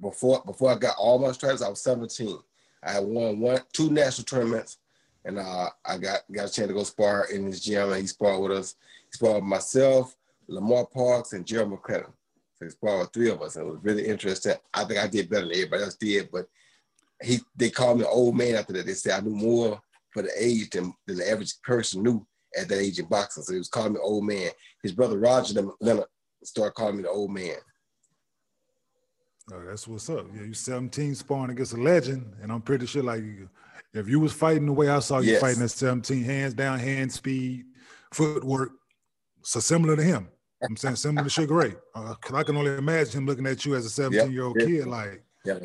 before 0.00 0.42
before 0.46 0.70
I 0.70 0.76
got 0.76 0.94
all 0.96 1.18
my 1.18 1.32
stripes, 1.32 1.60
I 1.60 1.68
was 1.68 1.82
17. 1.82 2.38
I 2.84 2.92
had 2.92 3.04
won 3.04 3.40
one 3.40 3.60
two 3.72 3.90
national 3.90 4.26
tournaments 4.26 4.78
and 5.26 5.40
uh, 5.40 5.68
I 5.84 5.98
got 5.98 6.20
got 6.32 6.48
a 6.48 6.52
chance 6.52 6.68
to 6.68 6.74
go 6.74 6.84
spar 6.84 7.26
in 7.32 7.44
his 7.44 7.60
gym, 7.60 7.90
and 7.90 8.00
he 8.00 8.06
sparred 8.06 8.40
with 8.40 8.52
us. 8.52 8.76
He 9.06 9.12
sparred 9.12 9.42
with 9.42 9.44
myself, 9.44 10.16
Lamar 10.46 10.86
Parks, 10.86 11.32
and 11.32 11.44
Gerald 11.44 11.70
McClellan. 11.70 12.12
So 12.54 12.64
he 12.64 12.70
sparred 12.70 13.00
with 13.00 13.12
three 13.12 13.30
of 13.30 13.42
us, 13.42 13.56
and 13.56 13.66
it 13.66 13.70
was 13.70 13.82
really 13.82 14.06
interesting. 14.06 14.54
I 14.72 14.84
think 14.84 15.00
I 15.00 15.08
did 15.08 15.28
better 15.28 15.46
than 15.46 15.54
everybody 15.54 15.82
else 15.82 15.96
did, 15.96 16.30
but 16.32 16.46
he 17.22 17.40
they 17.56 17.70
called 17.70 17.98
me 17.98 18.04
old 18.04 18.36
man 18.36 18.54
after 18.54 18.72
that. 18.74 18.86
They 18.86 18.94
said 18.94 19.18
I 19.18 19.24
knew 19.24 19.34
more 19.34 19.80
for 20.10 20.22
the 20.22 20.30
age 20.38 20.70
than, 20.70 20.94
than 21.06 21.16
the 21.16 21.30
average 21.30 21.60
person 21.62 22.02
knew 22.02 22.24
at 22.56 22.68
that 22.68 22.80
age 22.80 22.98
in 23.00 23.06
boxing. 23.06 23.42
So 23.42 23.52
he 23.52 23.58
was 23.58 23.68
calling 23.68 23.94
me 23.94 23.98
old 24.00 24.24
man. 24.24 24.50
His 24.82 24.92
brother 24.92 25.18
Roger 25.18 25.60
Leonard 25.80 26.06
started 26.44 26.74
calling 26.74 26.98
me 26.98 27.02
the 27.02 27.10
old 27.10 27.32
man. 27.32 27.56
Oh, 29.52 29.62
that's 29.64 29.86
what's 29.86 30.08
up. 30.08 30.26
Yeah, 30.34 30.42
you 30.42 30.54
17 30.54 31.14
sparring 31.16 31.50
against 31.50 31.72
a 31.72 31.76
legend, 31.76 32.32
and 32.42 32.50
I'm 32.50 32.62
pretty 32.62 32.86
sure 32.86 33.02
like 33.02 33.22
if 33.92 34.08
you 34.08 34.20
was 34.20 34.32
fighting 34.32 34.66
the 34.66 34.72
way 34.72 34.88
I 34.88 34.98
saw 35.00 35.18
you 35.18 35.32
yes. 35.32 35.40
fighting 35.40 35.62
at 35.62 35.70
17, 35.70 36.22
hands 36.22 36.54
down, 36.54 36.78
hand 36.78 37.12
speed, 37.12 37.64
footwork, 38.12 38.72
so 39.42 39.60
similar 39.60 39.96
to 39.96 40.02
him. 40.02 40.28
I'm 40.62 40.76
saying 40.76 40.96
similar 40.96 41.24
to 41.24 41.30
Sugar 41.30 41.54
Ray. 41.54 41.74
Uh, 41.94 42.14
Cause 42.14 42.34
I 42.34 42.42
can 42.42 42.56
only 42.56 42.74
imagine 42.76 43.18
him 43.18 43.26
looking 43.26 43.46
at 43.46 43.64
you 43.64 43.74
as 43.74 43.84
a 43.84 43.90
17 43.90 44.32
year 44.32 44.44
old 44.44 44.58
kid, 44.58 44.86
like, 44.86 45.22
yeah, 45.44 45.58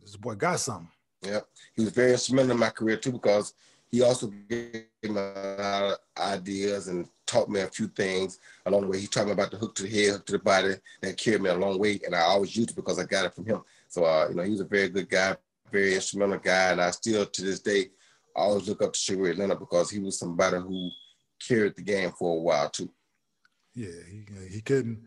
this 0.00 0.16
boy 0.16 0.34
got 0.34 0.60
something. 0.60 0.88
Yeah, 1.22 1.40
he 1.74 1.82
was 1.82 1.92
very 1.92 2.12
instrumental 2.12 2.52
in 2.52 2.58
my 2.58 2.70
career 2.70 2.96
too 2.96 3.12
because 3.12 3.54
he 3.90 4.02
also 4.02 4.28
gave 4.48 4.72
me 5.02 5.08
a 5.08 5.12
lot 5.12 5.36
of 5.36 5.98
ideas 6.18 6.88
and 6.88 7.08
taught 7.26 7.48
me 7.48 7.60
a 7.60 7.66
few 7.66 7.88
things 7.88 8.38
along 8.66 8.82
the 8.82 8.86
way. 8.88 9.00
He 9.00 9.06
taught 9.06 9.26
me 9.26 9.32
about 9.32 9.50
the 9.50 9.56
hook 9.56 9.74
to 9.76 9.82
the 9.82 9.88
head, 9.88 10.12
hook 10.12 10.26
to 10.26 10.32
the 10.32 10.38
body 10.38 10.74
that 11.00 11.16
carried 11.16 11.42
me 11.42 11.50
a 11.50 11.56
long 11.56 11.78
way, 11.78 12.00
and 12.04 12.14
I 12.14 12.20
always 12.20 12.56
used 12.56 12.70
it 12.70 12.76
because 12.76 12.98
I 12.98 13.04
got 13.04 13.24
it 13.24 13.34
from 13.34 13.46
him. 13.46 13.62
So, 13.88 14.04
uh, 14.04 14.26
you 14.28 14.34
know, 14.34 14.42
he 14.42 14.50
was 14.50 14.60
a 14.60 14.64
very 14.64 14.88
good 14.88 15.08
guy, 15.08 15.36
very 15.70 15.94
instrumental 15.94 16.38
guy, 16.38 16.70
and 16.70 16.80
I 16.80 16.90
still 16.90 17.26
to 17.26 17.42
this 17.42 17.60
day 17.60 17.86
always 18.34 18.68
look 18.68 18.82
up 18.82 18.92
to 18.92 18.98
Sugar 18.98 19.34
Leonard 19.34 19.58
because 19.58 19.90
he 19.90 19.98
was 19.98 20.18
somebody 20.18 20.58
who 20.58 20.90
carried 21.46 21.74
the 21.76 21.82
game 21.82 22.12
for 22.18 22.36
a 22.36 22.40
while 22.40 22.70
too. 22.70 22.90
Yeah, 23.74 23.88
he, 24.10 24.54
he 24.54 24.60
couldn't, 24.60 25.02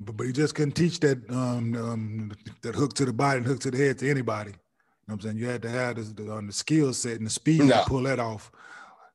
but, 0.00 0.16
but 0.16 0.26
he 0.26 0.32
just 0.32 0.54
couldn't 0.54 0.74
teach 0.74 1.00
that 1.00 1.28
um, 1.30 1.74
um, 1.76 2.32
that 2.62 2.74
hook 2.74 2.94
to 2.94 3.04
the 3.04 3.12
body 3.12 3.38
and 3.38 3.46
hook 3.46 3.60
to 3.60 3.70
the 3.70 3.78
head 3.78 3.98
to 3.98 4.10
anybody. 4.10 4.50
You 4.50 4.56
know 5.12 5.14
what 5.14 5.14
I'm 5.14 5.20
saying? 5.20 5.38
You 5.38 5.48
had 5.48 5.62
to 5.62 5.70
have 5.70 5.96
the, 5.96 6.22
the, 6.22 6.32
um, 6.32 6.46
the 6.48 6.52
skill 6.52 6.92
set 6.92 7.18
and 7.18 7.26
the 7.26 7.30
speed 7.30 7.60
no. 7.60 7.82
to 7.82 7.88
pull 7.88 8.02
that 8.02 8.18
off. 8.18 8.50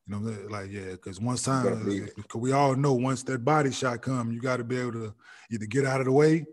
You 0.08 0.20
know, 0.20 0.38
like 0.50 0.72
yeah, 0.72 0.92
because 0.92 1.22
once 1.22 1.44
time, 1.44 1.86
because 1.86 2.42
we 2.42 2.52
all 2.52 2.76
know 2.76 2.94
once 2.94 3.24
that 3.24 3.46
body 3.46 3.72
shot 3.72 4.02
come, 4.02 4.32
you 4.32 4.42
got 4.42 4.58
to 4.58 4.64
be 4.64 4.78
able 4.80 4.94
to 4.94 5.14
either 5.52 5.66
get 5.66 5.86
out 5.86 6.02
of 6.02 6.06
the 6.06 6.12
way, 6.12 6.46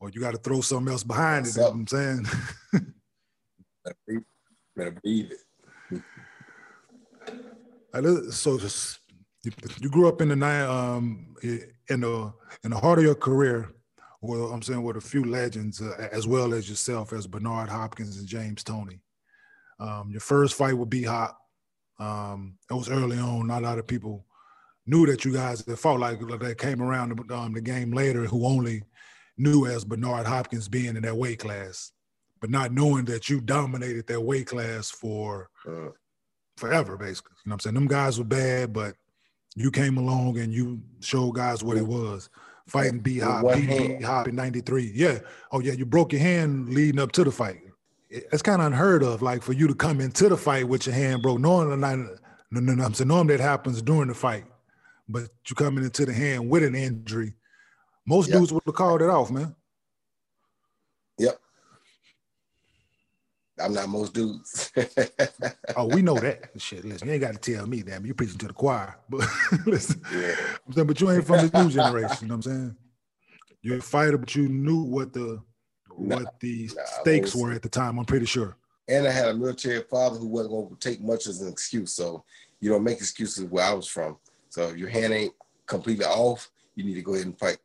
or 0.00 0.10
you 0.10 0.20
got 0.20 0.32
to 0.32 0.38
throw 0.38 0.60
something 0.60 0.90
else 0.90 1.02
behind 1.02 1.46
it. 1.46 1.56
You 1.56 1.62
know 1.62 1.68
what 1.68 1.74
I'm 1.74 1.86
saying? 1.86 2.26
Better 4.76 4.96
believe 5.02 5.32
it. 7.94 8.32
so 8.32 8.58
just, 8.58 9.00
you 9.80 9.90
grew 9.90 10.08
up 10.08 10.20
in 10.20 10.28
the 10.28 10.36
night 10.36 10.62
um 10.62 11.34
in 11.42 12.00
the 12.00 12.32
in 12.64 12.70
the 12.70 12.78
heart 12.78 12.98
of 12.98 13.04
your 13.04 13.14
career. 13.14 13.70
Well, 14.20 14.52
I'm 14.52 14.62
saying 14.62 14.82
with 14.82 14.96
a 14.96 15.00
few 15.00 15.24
legends 15.24 15.82
uh, 15.82 16.08
as 16.12 16.28
well 16.28 16.54
as 16.54 16.68
yourself, 16.68 17.12
as 17.12 17.26
Bernard 17.26 17.68
Hopkins 17.68 18.18
and 18.18 18.26
James 18.26 18.62
Toney. 18.62 19.00
Um, 19.80 20.10
your 20.12 20.20
first 20.20 20.54
fight 20.54 20.78
with 20.78 20.90
B 20.90 21.02
Hop, 21.02 21.36
um, 21.98 22.56
it 22.70 22.74
was 22.74 22.88
early 22.88 23.18
on. 23.18 23.48
Not 23.48 23.62
a 23.62 23.66
lot 23.66 23.78
of 23.80 23.86
people 23.88 24.24
knew 24.86 25.06
that 25.06 25.24
you 25.24 25.32
guys 25.32 25.64
had 25.66 25.78
fought 25.78 25.98
like 25.98 26.20
that 26.20 26.58
came 26.58 26.80
around 26.80 27.32
um, 27.32 27.52
the 27.52 27.60
game 27.60 27.92
later 27.92 28.24
who 28.24 28.46
only 28.46 28.82
knew 29.36 29.66
as 29.66 29.84
Bernard 29.84 30.26
Hopkins 30.26 30.68
being 30.68 30.96
in 30.96 31.02
that 31.02 31.16
weight 31.16 31.40
class 31.40 31.90
but 32.42 32.50
not 32.50 32.72
knowing 32.72 33.04
that 33.04 33.30
you 33.30 33.40
dominated 33.40 34.08
that 34.08 34.20
weight 34.20 34.48
class 34.48 34.90
for 34.90 35.48
uh, 35.66 35.90
forever, 36.56 36.96
basically. 36.96 37.36
You 37.44 37.48
know 37.48 37.52
what 37.52 37.54
I'm 37.54 37.60
saying? 37.60 37.74
Them 37.74 37.86
guys 37.86 38.18
were 38.18 38.24
bad, 38.24 38.72
but 38.72 38.96
you 39.54 39.70
came 39.70 39.96
along 39.96 40.38
and 40.38 40.52
you 40.52 40.82
showed 41.00 41.36
guys 41.36 41.62
what 41.62 41.76
it 41.76 41.86
was. 41.86 42.28
Fighting 42.66 42.98
B 42.98 43.20
Hop, 43.20 43.44
B 43.54 44.02
Hop 44.02 44.26
in 44.26 44.34
93. 44.34 44.90
Yeah. 44.92 45.20
Oh, 45.52 45.60
yeah, 45.60 45.72
you 45.72 45.86
broke 45.86 46.12
your 46.12 46.20
hand 46.20 46.74
leading 46.74 47.00
up 47.00 47.12
to 47.12 47.22
the 47.22 47.30
fight. 47.30 47.60
It's 48.10 48.42
kind 48.42 48.60
of 48.60 48.66
unheard 48.66 49.04
of, 49.04 49.22
like 49.22 49.42
for 49.42 49.52
you 49.52 49.68
to 49.68 49.74
come 49.74 50.00
into 50.00 50.28
the 50.28 50.36
fight 50.36 50.68
with 50.68 50.86
your 50.86 50.96
hand 50.96 51.22
broke. 51.22 51.38
Normally, 51.38 51.76
no, 51.76 52.18
no, 52.50 52.60
no, 52.60 52.84
I'm 52.84 52.92
saying 52.92 53.08
normally 53.08 53.36
that 53.36 53.42
happens 53.42 53.80
during 53.82 54.08
the 54.08 54.14
fight, 54.14 54.44
but 55.08 55.28
you 55.48 55.54
coming 55.54 55.84
into 55.84 56.04
the 56.06 56.12
hand 56.12 56.50
with 56.50 56.64
an 56.64 56.74
injury. 56.74 57.34
Most 58.04 58.30
yep. 58.30 58.40
dudes 58.40 58.52
would 58.52 58.64
have 58.66 58.74
called 58.74 59.00
it 59.00 59.08
off, 59.08 59.30
man. 59.30 59.54
Yep. 61.18 61.38
I'm 63.60 63.74
not 63.74 63.88
most 63.88 64.14
dudes. 64.14 64.72
oh, 65.76 65.86
we 65.86 66.02
know 66.02 66.14
that. 66.14 66.50
Shit, 66.56 66.84
listen, 66.84 67.08
you 67.08 67.14
ain't 67.14 67.22
got 67.22 67.40
to 67.40 67.52
tell 67.52 67.66
me, 67.66 67.82
damn. 67.82 68.04
You 68.06 68.14
preaching 68.14 68.38
to 68.38 68.48
the 68.48 68.52
choir, 68.52 68.98
but 69.10 69.28
listen, 69.66 70.00
yeah. 70.12 70.34
I'm 70.66 70.72
saying, 70.72 70.86
but 70.86 71.00
you 71.00 71.10
ain't 71.10 71.26
from 71.26 71.48
the 71.48 71.62
new 71.62 71.70
generation. 71.70 72.16
You 72.22 72.28
know 72.28 72.36
what 72.36 72.46
I'm 72.46 72.52
saying? 72.52 72.76
You're 73.60 73.78
a 73.78 73.82
fighter, 73.82 74.18
but 74.18 74.34
you 74.34 74.48
knew 74.48 74.82
what 74.82 75.12
the 75.12 75.42
nah, 75.96 76.16
what 76.16 76.40
the 76.40 76.70
nah, 76.74 76.82
stakes 77.02 77.34
were 77.34 77.52
at 77.52 77.62
the 77.62 77.68
time. 77.68 77.98
I'm 77.98 78.04
pretty 78.04 78.26
sure. 78.26 78.56
And 78.88 79.06
I 79.06 79.12
had 79.12 79.28
a 79.28 79.34
military 79.34 79.82
father 79.82 80.18
who 80.18 80.26
wasn't 80.26 80.52
going 80.52 80.76
to 80.76 80.76
take 80.76 81.00
much 81.00 81.26
as 81.26 81.40
an 81.40 81.48
excuse. 81.48 81.92
So 81.92 82.24
you 82.60 82.70
don't 82.70 82.82
make 82.82 82.98
excuses 82.98 83.44
where 83.44 83.64
I 83.64 83.72
was 83.74 83.86
from. 83.86 84.16
So 84.48 84.68
if 84.68 84.76
your 84.76 84.88
hand 84.88 85.12
ain't 85.12 85.34
completely 85.66 86.04
off, 86.04 86.50
you 86.74 86.84
need 86.84 86.94
to 86.94 87.02
go 87.02 87.14
ahead 87.14 87.26
and 87.26 87.38
fight. 87.38 87.58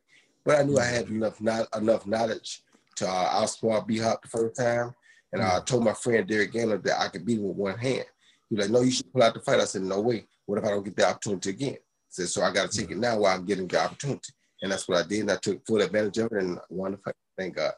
But 0.44 0.60
I 0.60 0.62
knew 0.62 0.78
I 0.78 0.84
had 0.84 1.08
enough 1.08 1.40
not 1.40 1.66
enough 1.76 2.06
knowledge 2.06 2.62
to 2.96 3.08
uh, 3.08 3.42
outsmart 3.42 3.86
B 3.86 3.98
Hop 3.98 4.22
the 4.22 4.28
first 4.28 4.56
time. 4.56 4.94
And 5.32 5.42
I 5.42 5.60
told 5.60 5.84
my 5.84 5.92
friend 5.92 6.26
Derrick 6.26 6.52
Gainer 6.52 6.78
that 6.78 7.00
I 7.00 7.08
could 7.08 7.26
beat 7.26 7.38
him 7.38 7.48
with 7.48 7.56
one 7.56 7.78
hand. 7.78 8.06
He 8.48 8.56
was 8.56 8.66
like, 8.66 8.72
"No, 8.72 8.80
you 8.80 8.90
should 8.90 9.12
pull 9.12 9.22
out 9.22 9.34
the 9.34 9.40
fight." 9.40 9.60
I 9.60 9.64
said, 9.64 9.82
"No 9.82 10.00
way. 10.00 10.26
What 10.46 10.58
if 10.58 10.64
I 10.64 10.70
don't 10.70 10.84
get 10.84 10.96
the 10.96 11.06
opportunity 11.06 11.50
again?" 11.50 11.74
I 11.74 12.08
said, 12.08 12.28
"So 12.28 12.42
I 12.42 12.52
got 12.52 12.70
to 12.70 12.78
take 12.78 12.90
it 12.90 12.98
now 12.98 13.18
while 13.18 13.36
I'm 13.36 13.44
getting 13.44 13.66
the 13.66 13.80
opportunity." 13.80 14.32
And 14.62 14.72
that's 14.72 14.88
what 14.88 15.04
I 15.04 15.06
did. 15.06 15.20
And 15.20 15.30
I 15.30 15.36
took 15.36 15.64
full 15.66 15.82
advantage 15.82 16.18
of 16.18 16.32
it 16.32 16.42
and 16.42 16.58
won 16.70 16.92
the 16.92 16.98
fight. 16.98 17.14
Thank 17.36 17.56
God. 17.56 17.74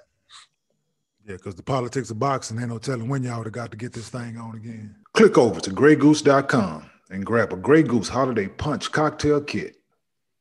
Yeah, 1.26 1.36
because 1.36 1.54
the 1.54 1.62
politics 1.62 2.10
of 2.10 2.18
boxing, 2.18 2.58
ain't 2.58 2.70
no 2.70 2.78
telling 2.78 3.08
when 3.08 3.22
y'all 3.22 3.38
would 3.38 3.46
have 3.46 3.52
got 3.52 3.70
to 3.72 3.76
get 3.76 3.92
this 3.92 4.08
thing 4.08 4.38
on 4.38 4.56
again. 4.56 4.96
Click 5.12 5.36
over 5.36 5.60
to 5.60 5.70
graygoose.com 5.70 6.90
and 7.10 7.26
grab 7.26 7.52
a 7.52 7.56
Grey 7.56 7.82
Goose 7.82 8.08
Holiday 8.08 8.48
Punch 8.48 8.90
cocktail 8.90 9.40
kit. 9.40 9.76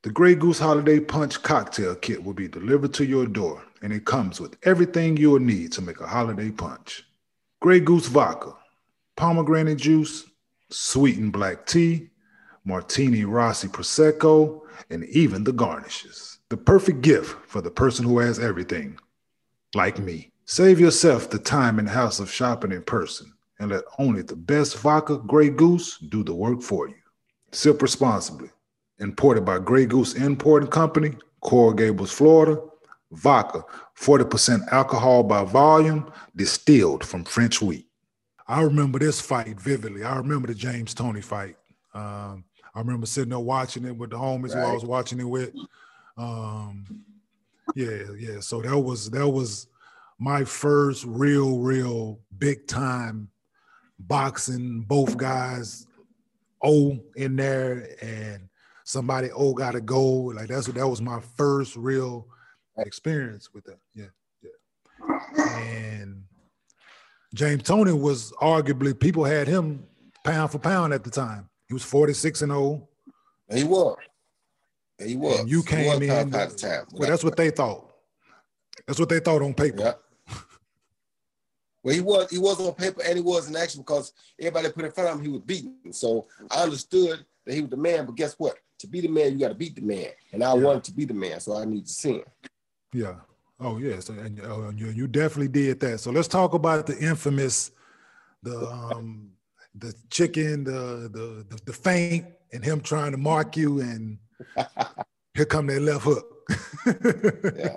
The 0.03 0.09
Grey 0.09 0.35
Goose 0.35 0.59
Holiday 0.59 0.99
Punch 0.99 1.41
cocktail 1.43 1.95
kit 1.95 2.23
will 2.23 2.33
be 2.33 2.47
delivered 2.47 2.93
to 2.93 3.05
your 3.05 3.25
door, 3.25 3.61
and 3.81 3.93
it 3.93 4.05
comes 4.05 4.39
with 4.39 4.57
everything 4.63 5.17
you 5.17 5.31
will 5.31 5.39
need 5.39 5.71
to 5.73 5.81
make 5.81 5.99
a 5.99 6.07
holiday 6.07 6.51
punch. 6.51 7.03
Grey 7.61 7.79
Goose 7.79 8.07
vodka, 8.07 8.55
pomegranate 9.15 9.77
juice, 9.77 10.25
sweetened 10.69 11.33
black 11.33 11.65
tea, 11.65 12.09
martini 12.65 13.25
Rossi 13.25 13.67
Prosecco, 13.67 14.61
and 14.89 15.03
even 15.05 15.43
the 15.43 15.51
garnishes. 15.51 16.39
The 16.49 16.57
perfect 16.57 17.01
gift 17.01 17.35
for 17.47 17.61
the 17.61 17.71
person 17.71 18.05
who 18.05 18.19
has 18.19 18.39
everything, 18.39 18.97
like 19.75 19.99
me. 19.99 20.31
Save 20.45 20.79
yourself 20.79 21.29
the 21.29 21.37
time 21.37 21.77
and 21.77 21.87
house 21.87 22.19
of 22.19 22.31
shopping 22.31 22.71
in 22.71 22.81
person 22.83 23.33
and 23.59 23.71
let 23.71 23.83
only 23.97 24.21
the 24.21 24.35
best 24.35 24.77
vodka 24.79 25.17
Grey 25.17 25.49
Goose 25.49 25.97
do 25.97 26.23
the 26.23 26.33
work 26.33 26.61
for 26.61 26.87
you. 26.87 26.95
Sip 27.51 27.81
responsibly. 27.81 28.49
Imported 28.99 29.45
by 29.45 29.59
Grey 29.59 29.85
Goose 29.85 30.15
Importing 30.15 30.69
Company, 30.69 31.11
Coral 31.41 31.73
Gables, 31.73 32.11
Florida. 32.11 32.59
Vodka, 33.11 33.63
40% 33.99 34.67
alcohol 34.71 35.23
by 35.23 35.43
volume, 35.43 36.11
distilled 36.35 37.03
from 37.03 37.23
French 37.23 37.61
wheat. 37.61 37.87
I 38.47 38.61
remember 38.61 38.99
this 38.99 39.21
fight 39.21 39.59
vividly. 39.59 40.03
I 40.03 40.17
remember 40.17 40.47
the 40.47 40.55
James 40.55 40.93
Toney 40.93 41.21
fight. 41.21 41.55
Um, 41.93 42.43
I 42.73 42.79
remember 42.79 43.05
sitting 43.05 43.29
there 43.29 43.39
watching 43.39 43.85
it 43.85 43.95
with 43.95 44.11
the 44.11 44.17
homies 44.17 44.55
right. 44.55 44.63
who 44.63 44.69
I 44.69 44.73
was 44.73 44.85
watching 44.85 45.19
it 45.19 45.27
with. 45.27 45.53
Um, 46.17 46.85
yeah, 47.75 48.03
yeah. 48.17 48.39
So 48.39 48.61
that 48.61 48.77
was 48.77 49.09
that 49.11 49.27
was 49.27 49.67
my 50.17 50.43
first 50.43 51.05
real, 51.05 51.59
real 51.59 52.19
big 52.37 52.67
time 52.67 53.29
boxing. 53.99 54.81
Both 54.81 55.17
guys 55.17 55.85
O 56.63 56.99
in 57.15 57.35
there, 57.35 57.87
and 58.01 58.49
somebody 58.83 59.29
O 59.31 59.53
got 59.53 59.71
to 59.71 59.81
go. 59.81 60.03
Like 60.03 60.47
that's 60.47 60.67
what 60.67 60.77
that 60.77 60.87
was 60.87 61.01
my 61.01 61.19
first 61.19 61.75
real 61.75 62.27
experience 62.85 63.53
with 63.53 63.63
that. 63.65 63.79
Yeah, 63.93 64.05
yeah. 64.41 65.59
And 65.59 66.23
James 67.33 67.63
Toney 67.63 67.93
was 67.93 68.31
arguably 68.41 68.97
people 68.99 69.23
had 69.23 69.47
him 69.47 69.85
pound 70.23 70.51
for 70.51 70.59
pound 70.59 70.93
at 70.93 71.03
the 71.03 71.09
time. 71.09 71.49
He 71.67 71.73
was 71.73 71.83
46 71.83 72.41
and 72.41 72.51
0. 72.51 72.87
He 73.53 73.63
was. 73.63 73.97
He 74.97 75.15
was. 75.15 75.39
And 75.39 75.49
you 75.49 75.63
came 75.63 76.01
in. 76.01 76.31
Well, 76.31 76.89
that's 76.99 77.23
what 77.23 77.37
they 77.37 77.51
thought. 77.51 77.91
That's 78.87 78.99
what 78.99 79.09
they 79.09 79.19
thought 79.19 79.41
on 79.41 79.53
paper. 79.53 79.79
Yeah. 79.79 79.93
Well, 81.83 81.95
he 81.95 82.01
was 82.01 82.29
he 82.29 82.37
was 82.37 82.59
on 82.59 82.73
paper 82.73 83.01
and 83.05 83.15
he 83.15 83.21
was 83.21 83.47
in 83.47 83.55
action 83.55 83.81
because 83.81 84.11
everybody 84.39 84.69
put 84.69 84.85
in 84.85 84.91
front 84.91 85.09
of 85.09 85.15
him, 85.17 85.23
he 85.23 85.31
was 85.31 85.41
beaten. 85.41 85.93
So 85.93 86.27
I 86.51 86.63
understood 86.63 87.25
that 87.45 87.53
he 87.53 87.61
was 87.61 87.69
the 87.69 87.77
man, 87.77 88.05
but 88.05 88.15
guess 88.15 88.35
what? 88.37 88.57
To 88.79 88.87
be 88.87 89.01
the 89.01 89.07
man, 89.07 89.33
you 89.33 89.39
got 89.39 89.49
to 89.49 89.55
beat 89.55 89.75
the 89.75 89.81
man, 89.81 90.07
and 90.33 90.43
I 90.43 90.53
yeah. 90.55 90.61
wanted 90.61 90.83
to 90.85 90.93
be 90.93 91.05
the 91.05 91.13
man, 91.13 91.39
so 91.39 91.55
I 91.55 91.65
need 91.65 91.85
to 91.85 91.91
see 91.91 92.13
him. 92.13 92.23
Yeah. 92.93 93.15
Oh 93.59 93.77
yes, 93.77 94.09
and 94.09 94.39
uh, 94.41 94.69
you 94.69 94.87
you 94.87 95.07
definitely 95.07 95.49
did 95.49 95.79
that. 95.81 95.99
So 95.99 96.11
let's 96.11 96.29
talk 96.29 96.53
about 96.53 96.87
the 96.87 96.97
infamous, 96.97 97.71
the 98.41 98.57
um, 98.69 99.31
the 99.75 99.93
chicken, 100.09 100.63
the 100.63 101.09
the 101.11 101.45
the, 101.49 101.61
the 101.65 101.73
feint, 101.73 102.25
and 102.53 102.63
him 102.63 102.79
trying 102.79 103.11
to 103.11 103.17
mark 103.17 103.57
you, 103.57 103.81
and 103.81 104.17
here 105.33 105.45
come 105.45 105.67
that 105.67 105.81
left 105.81 106.05
hook. 106.05 106.49
yeah. 107.57 107.75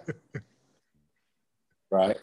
Right 1.91 2.17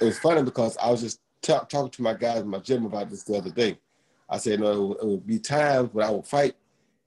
it 0.00 0.04
was 0.04 0.18
funny 0.18 0.42
because 0.42 0.76
I 0.78 0.90
was 0.90 1.02
just 1.02 1.20
t- 1.42 1.52
talking 1.52 1.90
to 1.90 2.02
my 2.02 2.14
guys 2.14 2.40
in 2.40 2.48
my 2.48 2.58
gym 2.58 2.86
about 2.86 3.10
this 3.10 3.22
the 3.22 3.36
other 3.36 3.50
day. 3.50 3.78
I 4.28 4.38
said, 4.38 4.60
no, 4.60 4.70
it 4.70 4.80
would, 4.80 4.98
it 4.98 5.06
would 5.06 5.26
be 5.26 5.38
times 5.38 5.92
when 5.92 6.06
I 6.06 6.10
would 6.10 6.26
fight, 6.26 6.54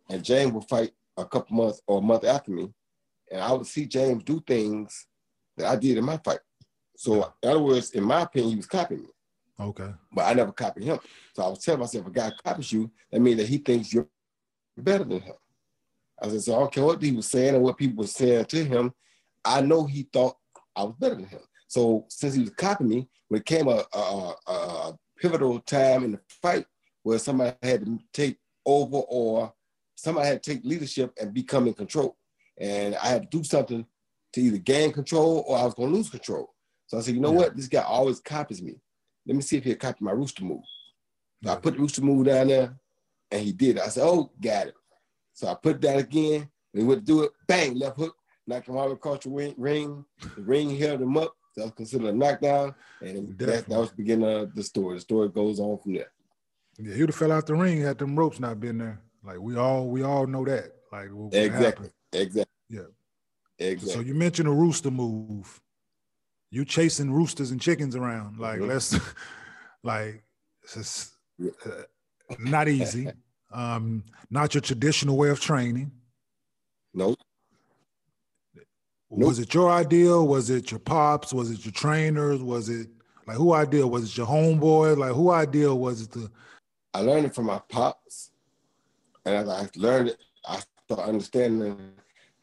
and 0.10 0.24
James 0.24 0.52
would 0.52 0.68
fight 0.68 0.92
a 1.18 1.26
couple 1.26 1.56
months 1.56 1.82
or 1.88 2.00
a 2.00 2.02
month 2.02 2.26
after 2.26 2.52
me, 2.52 2.70
and 3.32 3.42
I 3.42 3.52
would 3.52 3.68
see 3.68 3.86
James 3.86 4.24
do 4.24 4.42
things 4.46 5.08
that 5.58 5.68
I 5.68 5.76
did 5.76 5.98
in 5.98 6.06
my 6.06 6.18
fight. 6.18 6.40
So, 6.96 7.34
in 7.42 7.50
other 7.50 7.60
words, 7.60 7.92
in 7.92 8.04
my 8.04 8.22
opinion, 8.22 8.52
he 8.52 8.56
was 8.58 8.66
copying 8.66 9.04
me. 9.04 9.10
Okay. 9.60 9.90
But 10.12 10.24
I 10.24 10.34
never 10.34 10.52
copied 10.52 10.84
him. 10.84 11.00
So 11.36 11.44
I 11.44 11.50
was 11.50 11.60
telling 11.60 11.82
myself, 11.82 12.06
if 12.06 12.12
a 12.12 12.14
guy 12.14 12.32
copies 12.44 12.72
you, 12.72 12.92
that 13.12 13.20
means 13.20 13.38
that 13.38 13.48
he 13.48 13.58
thinks 13.58 13.94
you're 13.94 14.08
better 14.78 15.04
than 15.04 15.22
him. 15.22 15.36
I 16.22 16.30
said, 16.30 16.42
so 16.42 16.56
I 16.56 16.60
don't 16.60 16.72
care 16.72 16.84
what 16.84 17.02
he 17.02 17.12
was 17.12 17.28
saying 17.28 17.56
and 17.56 17.64
what 17.64 17.78
people 17.78 18.04
were 18.04 18.08
saying 18.08 18.46
to 18.46 18.64
him. 18.64 18.94
I 19.44 19.62
know 19.62 19.86
he 19.86 20.04
thought 20.12 20.38
I 20.76 20.84
was 20.84 20.96
better 21.00 21.16
than 21.16 21.26
him. 21.26 21.42
So 21.68 22.06
since 22.10 22.34
he 22.34 22.42
was 22.42 22.52
copying 22.52 22.90
me, 22.90 23.10
when 23.28 23.42
it 23.42 23.46
came 23.46 23.68
a, 23.68 23.84
a, 23.94 24.34
a 24.48 24.98
pivotal 25.20 25.60
time 25.62 26.04
in 26.04 26.12
the 26.14 26.20
fight 26.42 26.66
where 27.04 27.20
somebody 27.20 27.56
had 27.62 27.86
to 27.86 28.00
take 28.14 28.38
over 28.66 28.98
or 28.98 29.54
somebody 29.96 30.28
had 30.28 30.44
to 30.44 30.54
take 30.54 30.64
leadership 30.64 31.14
and 31.20 31.34
become 31.34 31.68
in 31.68 31.74
control. 31.74 32.18
And 32.60 32.96
I 32.96 33.08
had 33.08 33.24
to 33.24 33.38
do 33.38 33.44
something 33.44 33.86
to 34.34 34.42
either 34.42 34.58
gain 34.58 34.92
control 34.92 35.44
or 35.48 35.58
I 35.58 35.64
was 35.64 35.74
going 35.74 35.90
to 35.90 35.96
lose 35.96 36.10
control. 36.10 36.54
So 36.88 36.98
I 36.98 37.02
said, 37.02 37.16
you 37.16 37.22
know 37.22 37.32
yeah. 37.32 37.38
what? 37.38 37.56
This 37.56 37.68
guy 37.68 37.82
always 37.82 38.20
copies 38.20 38.62
me. 38.62 38.76
Let 39.26 39.36
me 39.36 39.42
see 39.42 39.58
if 39.58 39.64
he'll 39.64 39.76
copy 39.76 40.04
my 40.04 40.12
rooster 40.12 40.44
move. 40.44 40.64
So 41.44 41.52
I 41.52 41.56
put 41.56 41.76
the 41.76 41.80
rooster 41.80 42.02
move 42.02 42.26
down 42.26 42.48
there 42.48 42.76
and 43.32 43.42
he 43.42 43.52
did 43.52 43.78
it. 43.78 43.84
I 43.84 43.88
said, 43.88 44.04
oh, 44.04 44.32
got 44.42 44.68
it. 44.68 44.76
So 45.34 45.48
I 45.48 45.56
put 45.56 45.82
that 45.82 45.98
again. 45.98 46.50
When 46.72 46.84
he 46.84 46.88
went 46.88 47.02
to 47.02 47.06
do 47.06 47.24
it, 47.24 47.32
bang, 47.48 47.78
left 47.78 47.98
hook, 47.98 48.16
knocked 48.48 48.68
him 48.68 48.78
out 48.78 48.92
across 48.92 49.24
the 49.24 49.30
ring. 49.30 49.54
ring. 49.58 50.06
The 50.36 50.42
ring 50.42 50.76
held 50.78 51.02
him 51.02 51.18
up. 51.18 51.36
That 51.56 51.66
was 51.66 51.74
considered 51.74 52.08
a 52.08 52.14
knockdown, 52.14 52.74
and 53.00 53.38
that, 53.38 53.68
that 53.68 53.80
was 53.80 53.92
the 53.92 53.98
beginning 53.98 54.28
of 54.28 54.56
the 54.56 54.64
story. 54.64 54.96
The 54.96 55.02
story 55.02 55.30
goes 55.30 55.60
on 55.60 55.78
from 55.78 55.94
there. 55.94 56.12
Yeah, 56.80 56.96
he 56.96 57.02
would 57.02 57.10
have 57.10 57.16
fell 57.16 57.32
out 57.32 57.46
the 57.46 57.54
ring 57.54 57.80
had 57.80 58.00
them 58.00 58.16
ropes 58.16 58.40
not 58.40 58.60
been 58.60 58.80
there. 58.80 59.02
Like 59.24 59.40
we 59.40 59.56
all 59.56 59.88
we 59.88 60.02
all 60.02 60.26
know 60.26 60.44
that. 60.46 60.72
Like 60.92 61.10
what 61.12 61.34
exactly, 61.34 61.66
happened. 61.66 61.92
exactly. 62.14 62.54
Yeah, 62.70 62.82
exactly. 63.72 63.94
So 63.94 64.00
you 64.02 64.14
mentioned 64.14 64.48
a 64.48 64.52
rooster 64.52 64.92
move. 64.92 65.62
You 66.52 66.66
chasing 66.66 67.12
roosters 67.12 67.52
and 67.52 67.60
chickens 67.60 67.96
around. 67.96 68.38
Like 68.38 68.60
mm-hmm. 68.60 68.70
let's, 68.70 69.00
like 69.84 70.24
it's 70.64 71.16
uh, 71.42 71.84
not 72.40 72.68
easy. 72.68 73.10
um, 73.54 74.04
not 74.30 74.54
your 74.54 74.62
traditional 74.62 75.18
way 75.18 75.30
of 75.30 75.40
training. 75.40 75.92
Nope. 76.94 77.18
Nope. 79.10 79.28
Was 79.28 79.40
it 79.40 79.54
your 79.54 79.72
idea? 79.72 80.16
Was 80.18 80.50
it 80.50 80.72
your 80.72 80.80
pops? 80.80 81.34
Was 81.34 81.52
it 81.52 81.64
your 81.66 81.72
trainers? 81.72 82.42
Was 82.42 82.70
it 82.70 82.88
like 83.28 83.38
who 83.38 83.54
idea? 83.54 83.86
Was 83.86 84.06
it 84.06 84.18
your 84.18 84.28
homeboy? 84.28 84.98
Like 84.98 85.12
who 85.12 85.32
idea 85.32 85.74
was 85.74 86.02
it 86.02 86.12
to? 86.14 86.32
I 86.94 87.02
learned 87.02 87.28
it 87.28 87.36
from 87.36 87.46
my 87.46 87.62
pops, 87.70 88.32
and 89.26 89.36
as 89.36 89.50
I 89.50 89.68
learned 89.76 90.10
it, 90.10 90.24
I 90.48 90.62
started 90.86 91.10
understanding 91.10 91.94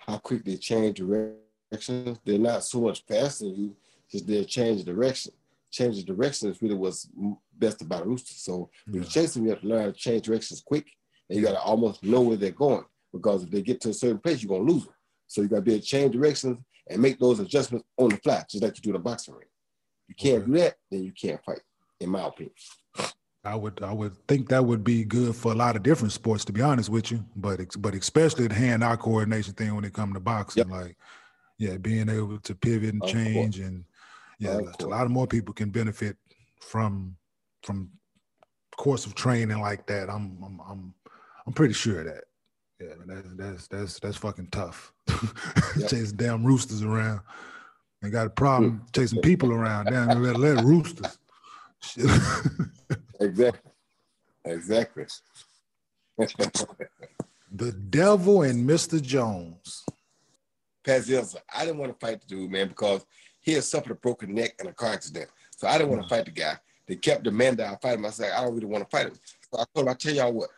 how 0.06 0.18
quick 0.18 0.44
they 0.44 0.56
change 0.56 0.98
directions. 0.98 2.18
They're 2.24 2.38
not 2.38 2.64
so 2.64 2.80
much 2.80 3.04
faster 3.06 3.44
than 3.44 3.56
you, 3.56 3.76
just 4.10 4.26
they 4.26 4.44
change 4.44 4.84
direction. 4.84 5.32
Change 5.70 5.96
the 5.96 6.02
direction 6.02 6.50
is 6.50 6.60
really 6.60 6.74
what's 6.74 7.08
best 7.56 7.80
about 7.82 8.02
a 8.02 8.06
rooster. 8.06 8.34
So 8.34 8.70
yeah. 8.86 8.92
when 8.92 9.02
you 9.02 9.08
chase 9.08 9.34
them, 9.34 9.44
you 9.44 9.50
have 9.50 9.60
to 9.60 9.68
learn 9.68 9.80
how 9.80 9.86
to 9.86 9.92
change 9.92 10.22
directions 10.22 10.62
quick, 10.64 10.86
and 11.28 11.38
you 11.38 11.44
got 11.44 11.52
to 11.52 11.60
almost 11.60 12.02
know 12.02 12.22
where 12.22 12.36
they're 12.36 12.50
going 12.50 12.84
because 13.12 13.44
if 13.44 13.50
they 13.50 13.62
get 13.62 13.80
to 13.82 13.90
a 13.90 13.94
certain 13.94 14.18
place, 14.18 14.42
you're 14.42 14.56
gonna 14.56 14.70
lose 14.70 14.84
them. 14.84 14.94
So 15.26 15.42
you 15.42 15.48
got 15.48 15.56
to 15.56 15.62
be 15.62 15.74
able 15.74 15.82
to 15.82 15.86
change 15.86 16.12
directions 16.12 16.58
and 16.88 17.00
make 17.00 17.18
those 17.18 17.38
adjustments 17.38 17.86
on 17.96 18.10
the 18.10 18.16
fly, 18.16 18.44
just 18.50 18.62
like 18.62 18.76
you 18.76 18.82
do 18.82 18.90
in 18.90 18.96
a 18.96 18.98
boxing 18.98 19.34
ring. 19.34 19.48
You 20.08 20.14
can't 20.16 20.42
okay. 20.42 20.46
do 20.46 20.58
that, 20.58 20.74
then 20.90 21.04
you 21.04 21.12
can't 21.12 21.42
fight, 21.44 21.60
in 22.00 22.10
my 22.10 22.26
opinion. 22.26 22.54
I 23.44 23.54
would 23.54 23.82
I 23.82 23.92
would 23.92 24.14
think 24.28 24.48
that 24.48 24.64
would 24.64 24.84
be 24.84 25.04
good 25.04 25.34
for 25.34 25.52
a 25.52 25.54
lot 25.54 25.74
of 25.74 25.82
different 25.82 26.12
sports, 26.12 26.44
to 26.46 26.52
be 26.52 26.60
honest 26.60 26.90
with 26.90 27.10
you. 27.10 27.24
But 27.36 27.60
but 27.78 27.94
especially 27.94 28.48
the 28.48 28.54
hand-eye 28.54 28.96
coordination 28.96 29.54
thing 29.54 29.74
when 29.74 29.84
it 29.84 29.94
comes 29.94 30.14
to 30.14 30.20
boxing, 30.20 30.68
yep. 30.68 30.70
like 30.70 30.96
yeah, 31.58 31.76
being 31.78 32.08
able 32.08 32.38
to 32.38 32.54
pivot 32.54 32.92
and 32.92 33.06
change, 33.06 33.58
and 33.58 33.84
yeah, 34.38 34.58
a 34.80 34.86
lot 34.86 35.04
of 35.04 35.10
more 35.10 35.26
people 35.26 35.54
can 35.54 35.70
benefit 35.70 36.16
from 36.60 37.16
from 37.62 37.90
course 38.76 39.06
of 39.06 39.14
training 39.14 39.60
like 39.60 39.86
that. 39.86 40.10
I'm 40.10 40.36
I'm 40.44 40.60
I'm 40.68 40.94
I'm 41.46 41.52
pretty 41.52 41.74
sure 41.74 42.00
of 42.00 42.06
that. 42.06 42.24
Yeah, 42.80 42.94
that's 43.06 43.34
that's 43.36 43.68
that's 43.68 44.00
that's 44.00 44.16
fucking 44.16 44.48
tough. 44.48 44.92
Yep. 45.76 45.88
chasing 45.88 46.16
damn 46.16 46.44
roosters 46.44 46.82
around. 46.82 47.20
They 48.02 48.10
got 48.10 48.26
a 48.26 48.30
problem 48.30 48.78
hmm. 48.78 48.86
chasing 48.92 49.20
people 49.20 49.52
around. 49.52 49.86
Damn, 49.86 50.22
let 50.22 50.36
let 50.36 50.64
roosters. 50.64 51.18
exactly. 53.20 53.70
Exactly. 54.44 55.06
the 57.52 57.72
devil 57.72 58.42
and 58.42 58.68
Mr. 58.68 59.00
Jones. 59.00 59.84
Paz 60.84 61.36
I 61.54 61.64
didn't 61.64 61.78
want 61.78 61.92
to 61.92 62.06
fight 62.06 62.20
the 62.20 62.26
dude, 62.26 62.50
man, 62.50 62.68
because 62.68 63.04
he 63.40 63.52
had 63.52 63.64
suffered 63.64 63.92
a 63.92 63.96
broken 63.96 64.34
neck 64.34 64.54
in 64.60 64.66
a 64.66 64.72
car 64.72 64.92
accident. 64.92 65.28
So 65.56 65.68
I 65.68 65.76
didn't 65.76 65.90
want 65.90 66.02
to 66.02 66.06
mm. 66.06 66.10
fight 66.10 66.24
the 66.24 66.30
guy. 66.30 66.54
They 66.86 66.96
kept 66.96 67.22
demanding 67.22 67.66
I 67.66 67.76
fight 67.76 67.98
him. 67.98 68.06
I 68.06 68.10
said, 68.10 68.32
I 68.32 68.42
don't 68.42 68.54
really 68.54 68.66
want 68.66 68.88
to 68.88 68.96
fight 68.96 69.06
him. 69.08 69.14
So 69.52 69.60
I 69.60 69.64
told 69.74 69.86
him, 69.86 69.92
I 69.92 69.94
tell 69.94 70.14
y'all 70.14 70.32
what, 70.32 70.48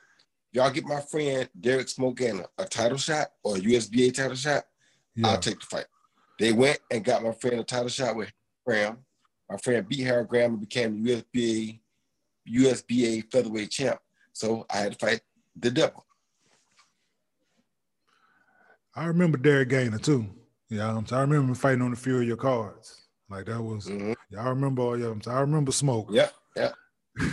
y'all 0.53 0.71
get 0.71 0.85
my 0.85 1.01
friend 1.01 1.49
Derrick 1.59 1.89
Smoking 1.89 2.45
a 2.57 2.65
title 2.65 2.99
shot 2.99 3.29
or 3.43 3.57
a 3.57 3.61
USBA 3.61 4.15
title 4.15 4.37
shot, 4.37 4.65
yeah. 5.15 5.29
I'll 5.29 5.39
take 5.39 5.61
the 5.61 5.67
fight. 5.67 5.87
They 6.39 6.53
went 6.53 6.79
and 6.91 7.05
got 7.05 7.23
my 7.23 7.33
friend 7.33 7.61
a 7.61 7.65
title 7.65 7.89
shot 7.89 8.17
with 8.17 8.33
Graham. 8.67 8.99
My 9.51 9.57
friend 9.59 9.87
beat 9.87 10.01
Harold 10.05 10.29
Graham 10.29 10.53
and 10.53 10.61
became 10.61 11.03
the 11.03 11.23
USBA 11.35 11.81
USBA 12.49 13.31
featherweight 13.31 13.71
champ. 13.71 14.01
So 14.33 14.67
I 14.71 14.79
had 14.79 14.93
to 14.93 14.99
fight 14.99 15.21
the 15.59 15.71
devil. 15.71 16.05
I 18.95 19.07
remember 19.07 19.39
Derrick 19.39 19.71
Gainer 19.71 19.99
too. 19.99 20.27
Yeah, 20.69 20.97
I'm, 20.97 21.07
I 21.11 21.21
remember 21.21 21.55
fighting 21.55 21.83
on 21.83 21.93
a 21.93 21.97
few 21.97 22.19
of 22.19 22.27
your 22.27 22.37
cards. 22.37 23.03
Like 23.29 23.47
that 23.47 23.63
was. 23.63 23.87
Mm-hmm. 23.87 24.13
Yeah, 24.31 24.45
I 24.45 24.49
remember 24.49 24.83
all 24.83 24.99
your. 24.99 25.17
I 25.27 25.41
remember 25.41 25.73
smoke. 25.73 26.09
Yeah, 26.11 26.29
yeah. 26.57 26.73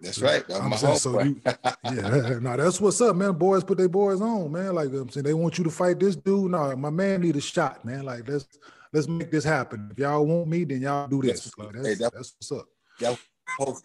That's 0.00 0.20
right. 0.20 0.44
I'm 0.50 0.72
saying, 0.74 0.96
so 0.96 1.20
you, 1.22 1.40
yeah, 1.44 2.38
no, 2.42 2.56
that's 2.56 2.80
what's 2.80 3.00
up, 3.02 3.14
man. 3.16 3.32
Boys 3.32 3.62
put 3.62 3.76
their 3.76 3.88
boys 3.88 4.20
on, 4.22 4.50
man. 4.50 4.74
Like 4.74 4.88
I'm 4.88 5.10
saying, 5.10 5.24
they 5.24 5.34
want 5.34 5.58
you 5.58 5.64
to 5.64 5.70
fight 5.70 6.00
this 6.00 6.16
dude. 6.16 6.52
No, 6.52 6.74
my 6.74 6.88
man 6.90 7.20
need 7.20 7.36
a 7.36 7.40
shot, 7.40 7.84
man. 7.84 8.04
Like 8.04 8.26
let's 8.26 8.46
let's 8.92 9.08
make 9.08 9.30
this 9.30 9.44
happen. 9.44 9.88
If 9.90 9.98
y'all 9.98 10.24
want 10.24 10.48
me, 10.48 10.64
then 10.64 10.82
y'all 10.82 11.08
do 11.08 11.22
this. 11.22 11.50
Like, 11.56 11.72
that's, 11.72 11.86
hey, 11.86 11.94
that, 11.94 12.12
that's 12.12 12.34
what's 12.36 12.52
up. 12.52 12.66
That 13.00 13.10
was 13.10 13.18
supposed. 13.58 13.84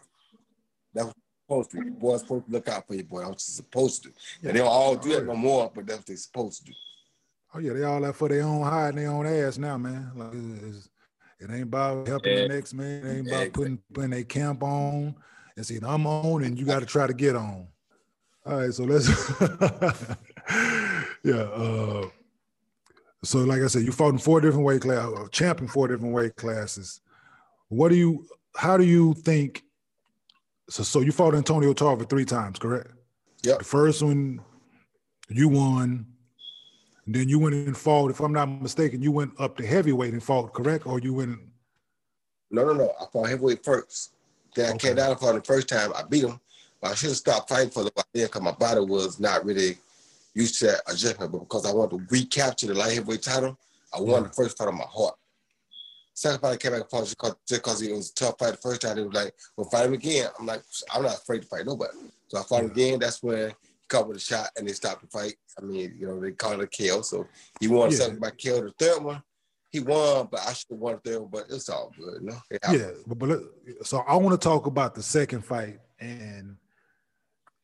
That 0.94 1.06
was 1.06 1.14
supposed 1.46 1.72
to. 1.72 1.92
Boys 1.92 2.20
supposed 2.22 2.46
to 2.46 2.52
look 2.52 2.70
out 2.70 2.88
for 2.88 2.96
you, 2.96 3.04
boy. 3.04 3.22
I 3.22 3.28
was 3.28 3.44
supposed 3.44 4.04
to. 4.04 4.12
Yeah, 4.42 4.52
they 4.52 4.60
don't 4.60 4.68
all 4.68 4.96
do 4.96 5.14
that 5.14 5.26
no 5.26 5.36
more, 5.36 5.72
but 5.74 5.86
that's 5.86 6.00
what 6.00 6.08
they're 6.08 6.18
supposed 6.18 6.60
to 6.60 6.72
do. 6.72 6.78
Oh 7.54 7.60
yeah, 7.60 7.74
they 7.74 7.84
all 7.84 8.04
out 8.04 8.16
for 8.16 8.28
their 8.28 8.44
own 8.44 8.64
hide 8.64 8.90
and 8.90 8.98
their 8.98 9.12
own 9.12 9.26
ass 9.26 9.58
now, 9.58 9.78
man. 9.78 10.12
Like 10.16 10.34
it's, 10.34 10.90
it 11.40 11.50
ain't 11.50 11.64
about 11.64 12.08
helping 12.08 12.34
yeah. 12.34 12.44
the 12.44 12.50
next 12.50 12.74
man. 12.74 13.06
It 13.06 13.18
ain't 13.18 13.28
about 13.28 13.54
putting 13.54 13.80
putting 13.94 14.14
a 14.14 14.24
camp 14.24 14.62
on 14.62 15.16
and 15.56 15.66
saying 15.66 15.86
I'm 15.86 16.06
on 16.06 16.44
and 16.44 16.60
you 16.60 16.66
got 16.66 16.80
to 16.80 16.86
try 16.86 17.08
to 17.08 17.14
get 17.14 17.36
on. 17.36 17.68
All 18.46 18.58
right, 18.58 18.74
so 18.74 18.84
let's 18.84 19.08
yeah. 21.24 21.36
Uh, 21.36 22.10
so 23.26 23.40
like 23.40 23.62
I 23.62 23.68
said, 23.68 23.84
you 23.84 23.92
fought 23.92 24.10
in 24.10 24.18
four 24.18 24.42
different 24.42 24.66
weight 24.66 24.82
classes, 24.82 25.14
uh, 25.18 25.28
champion 25.30 25.68
four 25.68 25.88
different 25.88 26.14
weight 26.14 26.36
classes. 26.36 27.02
What 27.70 27.90
do 27.90 27.96
you? 27.96 28.26
How 28.56 28.78
do 28.78 28.84
you 28.84 29.14
think? 29.14 29.64
So 30.70 30.84
so 30.84 31.02
you 31.02 31.12
fought 31.12 31.36
Antonio 31.36 31.74
Tarver 31.74 32.06
three 32.06 32.26
times, 32.26 32.60
correct? 32.60 32.92
Yeah. 33.44 33.58
The 33.58 33.64
first 33.64 34.02
one 34.02 34.42
you 35.30 35.50
won 35.50 36.06
and 37.06 37.16
then 37.16 37.30
you 37.30 37.38
went 37.38 37.56
and 37.56 37.78
fought, 37.78 38.10
if 38.10 38.20
I'm 38.20 38.34
not 38.34 38.48
mistaken, 38.62 39.02
you 39.02 39.12
went 39.12 39.34
up 39.40 39.58
to 39.58 39.66
heavyweight 39.66 40.14
and 40.14 40.24
fought, 40.24 40.54
correct? 40.54 40.88
Or 40.88 41.00
you 41.00 41.14
went? 41.14 41.40
No, 42.50 42.66
no, 42.66 42.74
no. 42.74 42.92
I 43.00 43.06
fought 43.12 43.30
heavyweight 43.30 43.64
first. 43.64 44.14
Then 44.56 44.66
I 44.66 44.70
okay. 44.70 44.88
came 44.88 44.96
down 44.96 45.12
and 45.12 45.20
fought 45.20 45.36
the 45.36 45.42
first 45.42 45.68
time. 45.68 45.92
I 45.96 46.04
beat 46.04 46.24
him, 46.24 46.40
but 46.82 46.92
I 46.92 46.96
should 46.96 47.10
have 47.10 47.18
stopped 47.18 47.50
fighting 47.50 47.70
for 47.70 47.84
the 47.84 47.92
while 47.94 48.06
because 48.12 48.42
my 48.42 48.52
body 48.52 48.82
was 48.82 49.20
not 49.20 49.46
really 49.46 49.78
used 50.36 50.60
to 50.60 50.68
that 50.68 50.82
adjustment. 50.88 51.32
But 51.32 51.40
because 51.40 51.66
I 51.66 51.74
wanted 51.74 51.98
to 51.98 52.06
recapture 52.10 52.68
the 52.68 52.76
light 52.76 52.94
heavyweight 52.94 53.24
title, 53.24 53.58
I 53.94 54.02
won 54.02 54.22
yeah. 54.22 54.28
the 54.28 54.34
first 54.34 54.58
fight 54.58 54.68
on 54.68 54.78
my 54.78 54.84
heart. 54.84 55.16
Second 56.14 56.40
fight, 56.40 56.54
I 56.54 56.58
came 56.58 56.72
back 56.72 56.82
and 56.82 56.90
fought 56.90 57.36
just 57.48 57.62
because 57.62 57.82
it 57.82 57.92
was 57.92 58.12
a 58.12 58.14
tough 58.14 58.40
fight 58.40 58.52
the 58.52 58.58
first 58.58 58.82
time. 58.82 58.98
It 58.98 59.06
was 59.06 59.16
like, 59.16 59.34
we'll 59.58 59.70
fight 59.70 59.86
him 59.86 59.94
again. 59.94 60.28
I'm 60.40 60.46
like, 60.46 60.62
I'm 60.94 61.04
not 61.04 61.16
afraid 61.16 61.42
to 61.42 61.48
fight 61.48 61.66
nobody. 61.66 61.92
So 62.28 62.40
I 62.40 62.44
fought 62.44 62.64
him 62.64 62.72
again. 62.72 63.00
That's 63.00 63.22
when 63.22 63.50
he 63.50 63.56
caught 63.90 64.08
with 64.08 64.18
a 64.18 64.20
shot 64.22 64.50
and 64.56 64.68
they 64.68 64.74
stopped 64.74 65.02
the 65.02 65.08
fight. 65.08 65.36
I 65.58 65.62
mean, 65.62 65.96
you 66.00 66.08
know, 66.08 66.20
they 66.20 66.32
called 66.32 66.62
it 66.62 66.64
a 66.64 66.68
kill. 66.68 67.04
So 67.04 67.28
he 67.60 67.68
won 67.68 67.92
yeah. 67.92 67.98
second 67.98 68.22
by 68.22 68.32
kill. 68.32 68.64
The 68.64 68.74
third 68.80 69.04
one, 69.04 69.22
he 69.72 69.82
won, 69.82 70.30
but 70.32 70.40
I 70.40 70.54
should 70.54 70.68
have 70.72 70.80
won 70.80 71.00
the 71.04 71.12
third 71.12 71.20
one, 71.20 71.32
but 71.32 71.46
it's 71.50 71.68
all 71.68 71.92
good. 71.98 72.22
You 72.22 72.28
know? 72.28 72.38
Yeah, 72.72 72.92
but, 73.06 73.20
but 73.20 73.40
so 73.86 74.00
I 74.08 74.16
want 74.16 74.40
to 74.40 74.44
talk 74.44 74.68
about 74.68 74.96
the 74.96 75.04
second 75.04 75.44
fight 75.44 75.80
and 76.00 76.56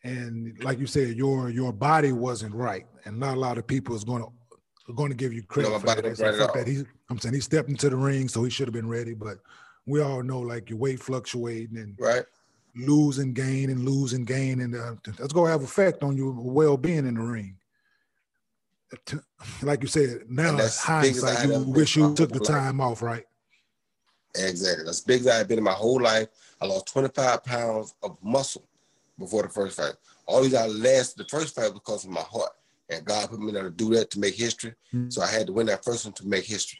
and 0.03 0.61
like 0.63 0.79
you 0.79 0.87
said, 0.87 1.15
your 1.15 1.49
your 1.49 1.71
body 1.71 2.11
wasn't 2.11 2.53
right, 2.55 2.85
and 3.05 3.19
not 3.19 3.35
a 3.35 3.39
lot 3.39 3.57
of 3.57 3.67
people 3.67 3.95
is 3.95 4.03
going 4.03 4.23
to 4.23 4.93
going 4.93 5.09
to 5.09 5.15
give 5.15 5.33
you 5.33 5.43
credit 5.43 5.69
no, 5.69 5.79
for 5.79 5.85
that. 5.85 6.03
Right 6.03 6.53
that 6.53 6.67
he, 6.67 6.83
I'm 7.09 7.19
saying 7.19 7.35
he 7.35 7.41
stepped 7.41 7.69
into 7.69 7.89
the 7.89 7.95
ring, 7.95 8.27
so 8.27 8.43
he 8.43 8.49
should 8.49 8.67
have 8.67 8.73
been 8.73 8.89
ready. 8.89 9.13
But 9.13 9.37
we 9.85 10.01
all 10.01 10.23
know 10.23 10.39
like 10.39 10.69
your 10.69 10.79
weight 10.79 10.99
fluctuating 10.99 11.77
and 11.77 11.95
right 11.99 12.23
lose 12.75 13.19
and 13.19 13.35
gain 13.35 13.69
and 13.69 13.83
lose 13.85 14.13
and 14.13 14.25
gain, 14.25 14.61
and 14.61 14.75
uh, 14.75 14.95
that's 15.17 15.33
going 15.33 15.47
to 15.47 15.51
have 15.51 15.63
effect 15.63 16.03
on 16.03 16.17
your 16.17 16.31
well-being 16.31 17.05
in 17.05 17.15
the 17.15 17.21
ring. 17.21 17.57
Like 19.61 19.81
you 19.81 19.87
said, 19.87 20.23
now 20.29 20.57
hindsight, 20.57 21.47
you 21.47 21.59
wish 21.59 21.95
you 21.95 22.13
took 22.13 22.31
the 22.31 22.39
time 22.39 22.79
life. 22.79 22.87
off, 22.87 23.01
right? 23.01 23.23
Exactly. 24.35 24.83
That's 24.83 24.99
big 25.01 25.21
as 25.21 25.27
I've 25.27 25.47
been 25.47 25.59
in 25.59 25.63
my 25.63 25.71
whole 25.71 26.01
life. 26.01 26.27
I 26.59 26.65
lost 26.65 26.87
25 26.87 27.43
pounds 27.43 27.95
of 28.03 28.17
muscle 28.21 28.67
before 29.21 29.43
the 29.43 29.49
first 29.49 29.77
fight. 29.77 29.93
All 30.25 30.41
these 30.41 30.53
I 30.53 30.67
lasted 30.67 31.23
the 31.23 31.29
first 31.29 31.55
fight 31.55 31.73
because 31.73 32.03
of 32.03 32.11
my 32.11 32.21
heart. 32.21 32.51
And 32.89 33.05
God 33.05 33.29
put 33.29 33.39
me 33.39 33.53
there 33.53 33.63
to 33.63 33.69
do 33.69 33.89
that 33.95 34.11
to 34.11 34.19
make 34.19 34.35
history. 34.35 34.73
Mm-hmm. 34.93 35.09
So 35.09 35.21
I 35.21 35.27
had 35.27 35.47
to 35.47 35.53
win 35.53 35.67
that 35.67 35.85
first 35.85 36.05
one 36.05 36.13
to 36.15 36.27
make 36.27 36.45
history. 36.45 36.79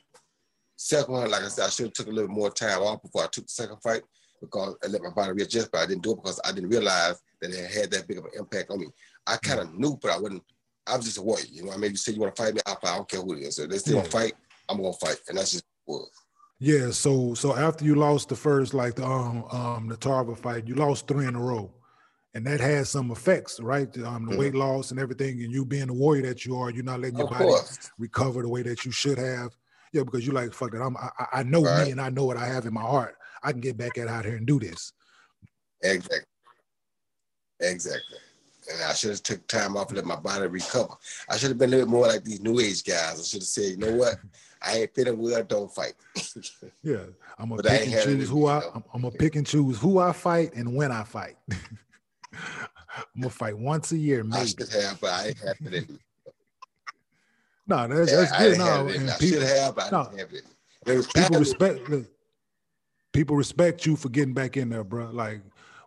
Second 0.76 1.14
one, 1.14 1.32
like 1.32 1.44
I 1.44 1.48
said, 1.48 1.66
I 1.66 1.70
should 1.70 1.86
have 1.86 1.94
took 1.94 2.08
a 2.08 2.12
little 2.12 2.30
more 2.30 2.50
time 2.50 2.82
off 2.82 3.02
before 3.02 3.24
I 3.24 3.28
took 3.28 3.46
the 3.46 3.52
second 3.52 3.78
fight 3.78 4.02
because 4.42 4.76
I 4.84 4.88
let 4.88 5.04
my 5.04 5.12
body 5.12 5.32
readjust, 5.32 5.72
but 5.72 5.82
I 5.82 5.86
didn't 5.86 6.04
do 6.04 6.12
it 6.12 6.16
because 6.18 6.40
I 6.44 6.52
didn't 6.52 6.70
realize 6.70 7.22
that 7.42 7.52
it 7.52 7.72
had 7.72 7.92
that 7.92 8.08
big 8.08 8.18
of 8.18 8.26
an 8.26 8.32
impact 8.38 8.72
on 8.72 8.80
me. 8.80 8.88
I 9.28 9.38
kind 9.38 9.60
of 9.60 9.74
knew, 9.74 9.98
but 10.02 10.12
I 10.12 10.18
wouldn't. 10.18 10.44
I 10.88 10.98
was 10.98 11.06
just 11.06 11.20
a 11.20 11.22
warrior, 11.22 11.46
you 11.52 11.64
know. 11.64 11.72
I 11.72 11.78
mean, 11.78 11.92
you 11.92 11.98
say 11.98 12.14
you 12.14 12.20
want 12.20 12.36
to 12.36 12.42
fight 12.42 12.56
me, 12.56 12.62
I 12.66 12.72
fight. 12.72 12.94
I 12.94 12.96
don't 12.96 13.08
care 13.08 13.22
who 13.22 13.34
it 13.34 13.42
is. 13.42 13.56
So 13.56 13.68
they 13.68 13.78
still 13.78 13.98
yeah. 13.98 14.04
fight. 14.04 14.34
I'm 14.68 14.78
gonna 14.78 14.94
fight, 14.94 15.18
and 15.30 15.38
that's 15.38 15.52
just 15.52 15.66
what. 15.86 16.02
Yeah. 16.60 16.90
So 16.92 17.36
so 17.36 17.56
after 17.56 17.86
you 17.86 17.96
lost 17.96 18.30
the 18.30 18.36
first, 18.36 18.74
like 18.74 18.96
the 18.96 19.06
um 19.06 19.46
um 19.52 19.88
the 19.88 19.98
Tarver 19.98 20.36
fight, 20.36 20.68
you 20.68 20.76
lost 20.76 21.08
three 21.08 21.28
in 21.28 21.36
a 21.36 21.40
row, 21.40 21.72
and 22.34 22.46
that 22.48 22.60
has 22.60 22.90
some 22.90 23.12
effects, 23.12 23.60
right? 23.60 23.88
Um, 23.98 24.26
the 24.26 24.32
mm-hmm. 24.32 24.38
weight 24.38 24.56
loss 24.56 24.92
and 24.92 25.00
everything, 25.00 25.44
and 25.44 25.52
you 25.52 25.66
being 25.66 25.88
the 25.88 25.94
warrior 25.94 26.24
that 26.28 26.46
you 26.46 26.56
are, 26.58 26.70
you're 26.70 26.84
not 26.84 27.02
letting 27.02 27.18
your 27.18 27.28
of 27.28 27.32
body 27.32 27.46
course. 27.46 27.92
recover 27.98 28.42
the 28.42 28.50
way 28.50 28.62
that 28.64 28.86
you 28.86 28.92
should 28.92 29.18
have. 29.18 29.56
Yeah, 29.92 30.04
because 30.04 30.26
you 30.26 30.32
like 30.32 30.54
fuck 30.54 30.72
that. 30.72 30.82
I'm 30.82 30.96
I, 30.96 31.10
I 31.34 31.44
know 31.44 31.64
right. 31.64 31.86
me 31.86 31.92
and 31.92 32.00
I 32.00 32.10
know 32.10 32.24
what 32.24 32.38
I 32.38 32.46
have 32.46 32.66
in 32.66 32.74
my 32.74 32.82
heart. 32.82 33.16
I 33.44 33.52
can 33.52 33.60
get 33.60 33.78
back 33.78 33.98
at 33.98 34.08
out 34.08 34.26
here 34.26 34.36
and 34.36 34.46
do 34.46 34.60
this. 34.60 34.94
Exactly. 35.82 36.20
Exactly. 37.60 38.18
And 38.72 38.84
I 38.84 38.94
should 38.94 39.10
have 39.10 39.24
took 39.24 39.46
time 39.48 39.76
off 39.76 39.90
and 39.90 39.98
let 39.98 40.06
my 40.06 40.16
body 40.16 40.48
recover. 40.48 40.94
I 41.30 41.38
should 41.38 41.50
have 41.50 41.58
been 41.58 41.70
a 41.70 41.72
little 41.72 41.86
bit 41.88 41.92
more 41.92 42.08
like 42.08 42.24
these 42.24 42.42
new 42.42 42.60
age 42.60 42.84
guys. 42.84 43.20
I 43.20 43.24
should 43.24 43.42
have 43.42 43.48
said, 43.48 43.72
you 43.72 43.78
know 43.78 43.96
what? 43.96 44.16
I 44.62 44.78
ain't 44.78 44.94
fitting 44.94 45.18
with 45.18 45.34
I 45.34 45.42
don't 45.42 45.74
fight. 45.74 45.94
yeah. 46.84 47.06
I'm 47.40 47.50
gonna 47.50 47.64
pick 47.64 47.88
and 47.88 48.04
choose 48.04 48.30
who 48.30 48.46
I 48.46 48.62
I'm, 48.76 48.84
I'm 48.94 49.02
gonna 49.02 49.16
pick 49.16 49.36
and 49.36 49.46
choose 49.46 49.80
who 49.80 49.98
I 49.98 50.12
fight 50.14 50.54
and 50.54 50.76
when 50.76 50.92
I 50.92 51.04
fight. 51.04 51.36
I'm 52.34 53.22
gonna 53.22 53.30
fight 53.30 53.58
once 53.58 53.92
a 53.92 53.98
year, 53.98 54.24
maybe. 54.24 54.42
I 54.42 54.46
should 54.46 54.70
have, 54.70 55.02
but 55.02 55.10
I 55.10 55.28
ain't 55.28 55.38
have 55.40 55.74
it. 55.74 55.90
no, 57.68 57.88
that's, 57.88 58.12
that's 58.12 58.38
good. 58.38 58.58
No, 58.58 58.88
and 58.88 59.10
I 59.10 59.18
people, 59.18 59.40
should 59.40 59.48
have, 59.48 59.76
but 59.76 59.94
I 59.94 59.98
no, 59.98 60.04
didn't 60.10 60.20
have 60.20 60.34
it. 60.34 61.14
People 61.14 61.40
respect 61.40 61.90
people 63.14 63.36
respect 63.36 63.86
you 63.86 63.96
for 63.96 64.10
getting 64.10 64.34
back 64.34 64.58
in 64.58 64.70
there, 64.70 64.84
bro. 64.84 65.10
Like 65.12 65.42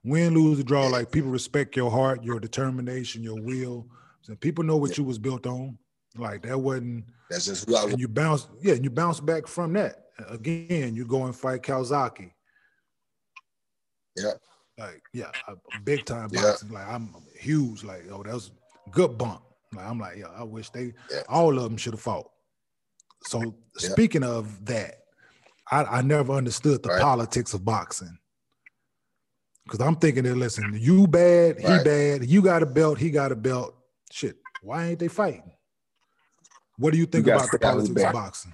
win, 0.04 0.34
lose, 0.34 0.60
or 0.60 0.62
draw. 0.62 0.86
Like 0.86 1.10
people 1.10 1.30
respect 1.30 1.76
your 1.76 1.90
heart, 1.90 2.22
your 2.22 2.38
determination, 2.38 3.22
your 3.22 3.40
will. 3.40 3.86
So 4.22 4.34
people 4.36 4.64
know 4.64 4.76
what 4.76 4.96
you 4.96 5.04
was 5.04 5.18
built 5.18 5.46
on. 5.46 5.78
Like 6.16 6.42
that 6.42 6.58
wasn't. 6.58 7.04
That's 7.30 7.46
just 7.46 7.68
who 7.68 7.76
I. 7.76 7.84
was. 7.84 7.92
And 7.92 8.00
you 8.00 8.08
bounce, 8.08 8.48
yeah, 8.62 8.74
and 8.74 8.84
you 8.84 8.90
bounce 8.90 9.20
back 9.20 9.46
from 9.46 9.72
that. 9.74 10.06
Again, 10.28 10.94
you 10.94 11.06
go 11.06 11.24
and 11.24 11.34
fight 11.34 11.62
Calzaghe. 11.62 12.30
Yeah. 14.16 14.32
Like 14.78 15.02
yeah, 15.12 15.30
a 15.46 15.80
big 15.84 16.04
time 16.04 16.28
boxing. 16.28 16.70
Yeah. 16.72 16.78
Like 16.78 16.88
I'm 16.88 17.14
huge. 17.38 17.84
Like 17.84 18.04
oh, 18.10 18.22
that 18.22 18.34
was 18.34 18.50
good 18.90 19.16
bump. 19.16 19.42
Like 19.74 19.86
I'm 19.86 20.00
like 20.00 20.16
yeah, 20.16 20.26
I 20.36 20.42
wish 20.42 20.70
they 20.70 20.92
yeah. 21.10 21.22
all 21.28 21.56
of 21.56 21.64
them 21.64 21.76
should 21.76 21.92
have 21.92 22.00
fought. 22.00 22.30
So 23.24 23.40
yeah. 23.40 23.52
speaking 23.90 24.24
of 24.24 24.64
that, 24.66 24.96
I, 25.70 25.84
I 25.84 26.02
never 26.02 26.32
understood 26.32 26.82
the 26.82 26.90
right. 26.90 27.00
politics 27.00 27.54
of 27.54 27.64
boxing. 27.64 28.18
Cause 29.68 29.80
I'm 29.80 29.96
thinking 29.96 30.24
that 30.24 30.36
listen, 30.36 30.76
you 30.78 31.06
bad, 31.06 31.58
he 31.58 31.66
right. 31.66 31.84
bad, 31.84 32.26
you 32.26 32.42
got 32.42 32.62
a 32.62 32.66
belt, 32.66 32.98
he 32.98 33.10
got 33.10 33.32
a 33.32 33.36
belt. 33.36 33.74
Shit, 34.12 34.36
why 34.60 34.88
ain't 34.88 34.98
they 34.98 35.08
fighting? 35.08 35.52
What 36.76 36.92
do 36.92 36.98
you 36.98 37.06
think 37.06 37.26
you 37.26 37.32
about 37.32 37.50
the 37.50 37.58
politics 37.58 38.02
of 38.02 38.12
boxing? 38.12 38.52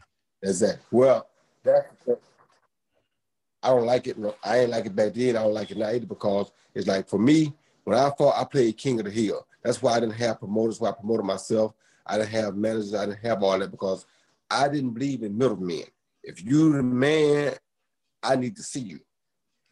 Well, 0.93 1.27
that 1.65 1.91
I 3.63 3.69
don't 3.69 3.87
like 3.87 4.07
it. 4.07 4.17
I 4.43 4.59
ain't 4.59 4.71
like 4.71 4.87
it 4.87 4.97
back 4.97 5.15
then. 5.15 5.37
I 5.37 5.43
don't 5.43 5.55
like 5.55 5.71
it 5.71 5.77
now 5.77 5.91
either 5.91 6.07
because 6.07 6.51
it's 6.75 6.87
like 6.87 7.09
for 7.09 7.19
me, 7.19 7.53
when 7.85 7.99
I 7.99 8.11
fought, 8.17 8.41
I 8.41 8.45
played 8.45 8.77
King 8.77 9.01
of 9.01 9.07
the 9.07 9.11
Hill. 9.11 9.47
That's 9.63 9.83
why 9.83 9.93
I 9.95 10.01
didn't 10.01 10.15
have 10.15 10.39
promoters. 10.39 10.81
Why 10.81 10.91
I 10.91 10.93
promoted 10.93 11.27
myself. 11.27 11.75
I 12.07 12.17
didn't 12.19 12.31
have 12.31 12.57
managers. 12.57 12.95
I 12.95 13.07
didn't 13.07 13.21
have 13.21 13.43
all 13.43 13.59
that 13.59 13.71
because 13.71 14.07
I 14.51 14.69
didn't 14.69 14.91
believe 14.93 15.23
in 15.23 15.37
middlemen. 15.37 15.85
If 16.23 16.45
you 16.45 16.73
the 16.73 16.83
man, 16.83 17.55
I 18.23 18.37
need 18.37 18.57
to 18.57 18.63
see 18.63 18.81
you. 18.81 19.01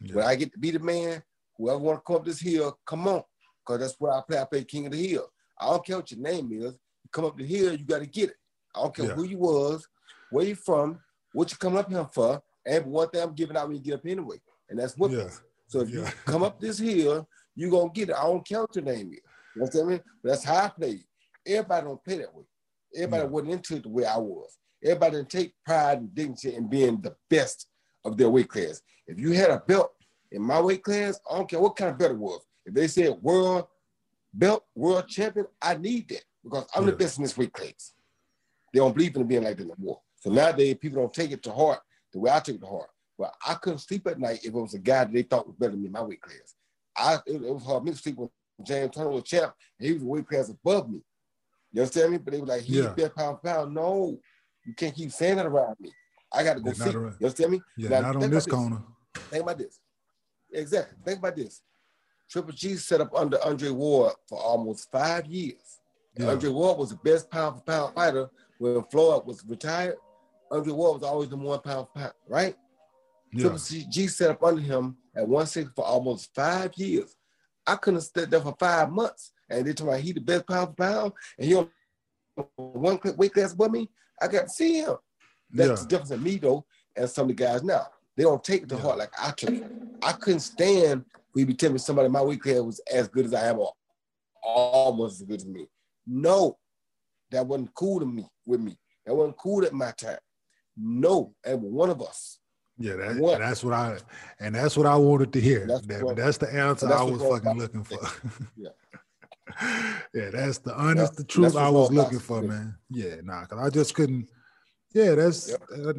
Yeah. 0.01 0.15
When 0.15 0.25
I 0.25 0.35
get 0.35 0.51
to 0.53 0.59
be 0.59 0.71
the 0.71 0.79
man, 0.79 1.23
whoever 1.57 1.79
want 1.79 1.99
to 1.99 2.03
come 2.05 2.15
up 2.17 2.25
this 2.25 2.39
hill, 2.39 2.77
come 2.85 3.07
on. 3.07 3.23
Because 3.65 3.81
that's 3.81 3.95
where 3.99 4.13
I 4.13 4.21
play. 4.27 4.39
I 4.39 4.45
play 4.45 4.63
King 4.63 4.85
of 4.85 4.91
the 4.93 5.07
Hill. 5.07 5.29
I 5.59 5.65
don't 5.65 5.85
care 5.85 5.97
what 5.97 6.11
your 6.11 6.21
name 6.21 6.49
is. 6.53 6.75
come 7.11 7.25
up 7.25 7.37
the 7.37 7.45
hill, 7.45 7.71
you 7.73 7.83
got 7.83 7.99
to 7.99 8.05
get 8.05 8.29
it. 8.29 8.35
I 8.75 8.81
don't 8.83 8.95
care 8.95 9.05
Yeah. 9.05 9.15
who 9.15 9.23
you 9.23 9.39
was, 9.39 9.87
where 10.29 10.45
you 10.45 10.53
from, 10.53 10.99
what 11.33 11.49
you 11.51 11.57
come 11.57 11.75
up 11.75 11.89
here 11.89 12.05
for, 12.05 12.41
and 12.69 12.85
one 12.85 13.09
thing 13.09 13.21
I'm 13.21 13.33
giving 13.33 13.57
out 13.57 13.67
when 13.67 13.77
you 13.77 13.83
get 13.83 13.95
up 13.95 14.05
anyway, 14.05 14.37
and 14.69 14.79
that's 14.79 14.97
what. 14.97 15.11
Yeah. 15.11 15.29
So 15.67 15.81
if 15.81 15.89
you 15.91 16.03
come 16.25 16.43
up 16.43 16.59
this 16.59 16.79
hill, 16.79 17.27
you're 17.55 17.71
gonna 17.71 17.91
get 17.93 18.09
it. 18.09 18.15
I 18.15 18.23
don't 18.23 18.45
care 18.47 18.61
what 18.61 18.75
your 18.75 18.85
name 18.85 19.11
is. 19.11 19.19
You 19.55 19.61
know 19.61 19.65
what 19.71 19.75
I 19.75 19.83
mean? 19.89 20.01
But 20.23 20.29
that's 20.29 20.43
how 20.43 20.65
I 20.65 20.69
play. 20.69 20.99
Everybody 21.45 21.85
don't 21.85 22.03
play 22.03 22.17
that 22.19 22.33
way. 22.35 22.43
Everybody 22.95 23.23
Yeah. 23.23 23.29
wasn't 23.29 23.51
into 23.51 23.75
it 23.75 23.83
the 23.83 23.89
way 23.89 24.05
I 24.05 24.17
was. 24.17 24.57
Everybody 24.83 25.17
didn't 25.17 25.29
take 25.29 25.53
pride 25.65 25.97
and 25.99 26.13
dignity 26.15 26.55
in 26.55 26.67
being 26.69 27.01
the 27.01 27.15
best 27.29 27.67
of 28.05 28.17
their 28.17 28.29
weight 28.29 28.47
class. 28.49 28.81
If 29.07 29.19
you 29.19 29.31
had 29.31 29.49
a 29.49 29.59
belt 29.59 29.91
in 30.31 30.41
my 30.41 30.61
weight 30.61 30.83
class, 30.83 31.19
I 31.29 31.35
don't 31.37 31.49
care 31.49 31.59
what 31.59 31.75
kind 31.75 31.91
of 31.91 31.97
belt 31.97 32.11
it 32.11 32.17
was. 32.17 32.41
If 32.65 32.73
they 32.73 32.87
said 32.87 33.21
world 33.21 33.65
belt, 34.33 34.63
world 34.75 35.07
champion, 35.07 35.47
I 35.61 35.75
need 35.75 36.07
that 36.09 36.23
because 36.43 36.65
I'm 36.75 36.85
the 36.85 36.91
best 36.93 37.17
in 37.17 37.23
this 37.23 37.37
weight 37.37 37.51
class. 37.51 37.93
They 38.73 38.79
don't 38.79 38.95
believe 38.95 39.15
in 39.15 39.27
being 39.27 39.43
like 39.43 39.57
that 39.57 39.67
no 39.67 39.75
more. 39.77 39.99
So 40.17 40.29
nowadays, 40.29 40.77
people 40.79 41.01
don't 41.01 41.13
take 41.13 41.31
it 41.31 41.41
to 41.43 41.51
heart 41.51 41.79
the 42.13 42.19
way 42.19 42.31
I 42.31 42.39
took 42.39 42.55
it 42.55 42.61
to 42.61 42.67
heart. 42.67 42.89
But 43.17 43.33
I 43.45 43.55
couldn't 43.55 43.79
sleep 43.79 44.07
at 44.07 44.19
night 44.19 44.39
if 44.43 44.47
it 44.47 44.53
was 44.53 44.73
a 44.73 44.79
guy 44.79 45.03
that 45.03 45.13
they 45.13 45.23
thought 45.23 45.47
was 45.47 45.55
better 45.57 45.71
than 45.71 45.81
me 45.81 45.87
in 45.87 45.91
my 45.91 46.01
weight 46.01 46.21
class. 46.21 46.55
I 46.95 47.15
it, 47.25 47.41
it 47.43 47.53
was 47.53 47.63
hard 47.63 47.83
me 47.83 47.91
to 47.91 47.97
sleep 47.97 48.17
when 48.17 48.29
James 48.65 48.91
Toney 48.95 49.13
was 49.15 49.23
champ 49.23 49.53
and 49.79 49.87
he 49.87 49.93
was 49.93 50.03
a 50.03 50.05
weight 50.05 50.27
class 50.27 50.49
above 50.49 50.89
me. 50.89 51.01
You 51.71 51.81
understand 51.81 52.11
me? 52.11 52.17
But 52.17 52.33
they 52.33 52.39
were 52.39 52.47
like, 52.47 52.61
he's 52.61 52.77
Yeah. 52.77 52.93
best 52.93 53.15
pound 53.15 53.37
for 53.41 53.47
pound. 53.47 53.73
No, 53.73 54.19
you 54.65 54.73
can't 54.73 54.95
keep 54.95 55.11
saying 55.11 55.37
that 55.37 55.45
around 55.45 55.75
me. 55.79 55.91
I 56.33 56.43
got 56.43 56.55
to 56.55 56.61
go 56.61 56.71
see. 56.73 56.89
You 56.91 56.97
around- 56.99 57.13
understand 57.15 57.51
me? 57.51 57.61
Yeah, 57.77 57.89
Now, 57.89 58.01
not 58.01 58.23
on 58.23 58.29
this 58.31 58.45
corner. 58.45 58.81
Think 59.15 59.43
about 59.43 59.57
this. 59.57 59.79
Exactly. 60.53 60.97
Think 61.05 61.19
about 61.19 61.35
this. 61.35 61.61
Triple 62.29 62.53
G 62.53 62.75
set 62.75 63.01
up 63.01 63.13
under 63.15 63.43
Andre 63.43 63.69
Ward 63.69 64.13
for 64.27 64.39
almost 64.39 64.91
five 64.91 65.25
years. 65.25 65.79
Yeah. 66.17 66.29
Andre 66.29 66.49
Ward 66.49 66.77
was 66.77 66.89
the 66.91 66.97
best 66.97 67.29
pound 67.29 67.57
for 67.57 67.61
pound 67.63 67.95
fighter 67.95 68.29
when 68.59 68.83
Floyd 68.91 69.25
was 69.25 69.43
retired. 69.47 69.95
Andre 70.51 70.73
Ward 70.73 71.01
was 71.01 71.03
always 71.09 71.29
the 71.29 71.35
one 71.37 71.59
pound 71.61 71.87
pound, 71.93 72.13
right? 72.27 72.55
Yeah. 73.33 73.41
Triple 73.41 73.59
C- 73.59 73.85
G 73.89 74.07
set 74.07 74.31
up 74.31 74.43
under 74.43 74.61
him 74.61 74.97
at 75.15 75.27
160 75.27 75.73
for 75.75 75.85
almost 75.85 76.33
five 76.33 76.71
years. 76.75 77.15
I 77.67 77.75
couldn't 77.75 77.97
have 77.99 78.03
stood 78.05 78.31
there 78.31 78.41
for 78.41 78.55
five 78.59 78.89
months. 78.91 79.31
And 79.49 79.65
they 79.65 79.73
told 79.73 79.93
me 79.93 80.01
he 80.01 80.11
the 80.13 80.21
best 80.21 80.47
pound 80.47 80.69
for 80.69 80.73
pound, 80.75 81.13
and 81.37 81.47
he 81.47 81.55
on 81.55 81.69
one 82.55 82.99
weight 83.17 83.33
class 83.33 83.53
above 83.53 83.71
me. 83.71 83.89
I 84.21 84.27
got 84.27 84.43
to 84.43 84.49
see 84.49 84.79
him. 84.79 84.95
That's 85.51 85.69
Yeah. 85.69 85.75
the 85.75 85.85
difference 85.87 86.11
in 86.11 86.23
me 86.23 86.37
though, 86.37 86.65
and 86.95 87.09
some 87.09 87.23
of 87.29 87.35
the 87.35 87.43
guys 87.43 87.63
now. 87.63 87.87
They 88.15 88.23
don't 88.23 88.43
take 88.43 88.63
it 88.63 88.69
to 88.69 88.75
Yeah. 88.75 88.81
heart 88.81 88.97
like 88.97 89.13
I 89.17 89.31
took 89.31 89.49
it. 89.51 89.71
I 90.01 90.11
couldn't 90.13 90.41
stand 90.41 91.05
we 91.35 91.45
be 91.45 91.53
telling 91.53 91.73
me 91.73 91.79
somebody 91.79 92.09
my 92.09 92.21
weight 92.23 92.41
class 92.41 92.59
was 92.59 92.79
as 92.91 93.07
good 93.07 93.25
as 93.25 93.33
I 93.33 93.47
am 93.47 93.59
or 93.59 93.73
almost 94.43 95.21
as 95.21 95.27
good 95.27 95.41
as 95.41 95.45
me. 95.45 95.67
No, 96.07 96.57
that 97.31 97.45
wasn't 97.45 97.73
cool 97.75 97.99
to 97.99 98.05
me 98.05 98.27
with 98.45 98.59
me. 98.61 98.77
That 99.05 99.13
wasn't 99.15 99.37
cool 99.37 99.63
at 99.63 99.73
my 99.73 99.91
time. 99.91 100.17
No, 100.81 101.33
and 101.43 101.61
one 101.61 101.89
of 101.89 102.01
us. 102.01 102.39
Yeah, 102.77 102.95
that, 102.95 103.17
What? 103.17 103.39
that's 103.39 103.63
what 103.63 103.73
I 103.73 103.97
and 104.39 104.55
that's 104.55 104.77
what 104.77 104.85
I 104.85 104.95
wanted 104.95 105.33
to 105.33 105.41
hear. 105.41 105.67
That's 105.67 105.85
That- 105.87 106.13
that's 106.15 106.37
the 106.37 106.47
answer 106.53 106.87
that's 106.87 107.01
I 107.01 107.03
was 107.03 107.21
fucking 107.21 107.57
looking 107.57 107.83
for. 107.83 107.97
Yeah. 108.55 108.69
yeah, 110.13 110.29
that's 110.29 110.59
the 110.59 110.73
honest, 110.75 111.13
Yeah, 111.13 111.17
the 111.17 111.23
truth 111.25 111.55
I 111.55 111.69
was 111.69 111.91
looking 111.91 112.19
for, 112.19 112.41
man. 112.41 112.75
Yeah, 112.89 113.15
nah, 113.23 113.45
cause 113.45 113.59
I 113.59 113.69
just 113.69 113.95
couldn't. 113.95 114.29
Yeah, 114.93 115.15
that's 115.15 115.53
uh, 115.53 115.93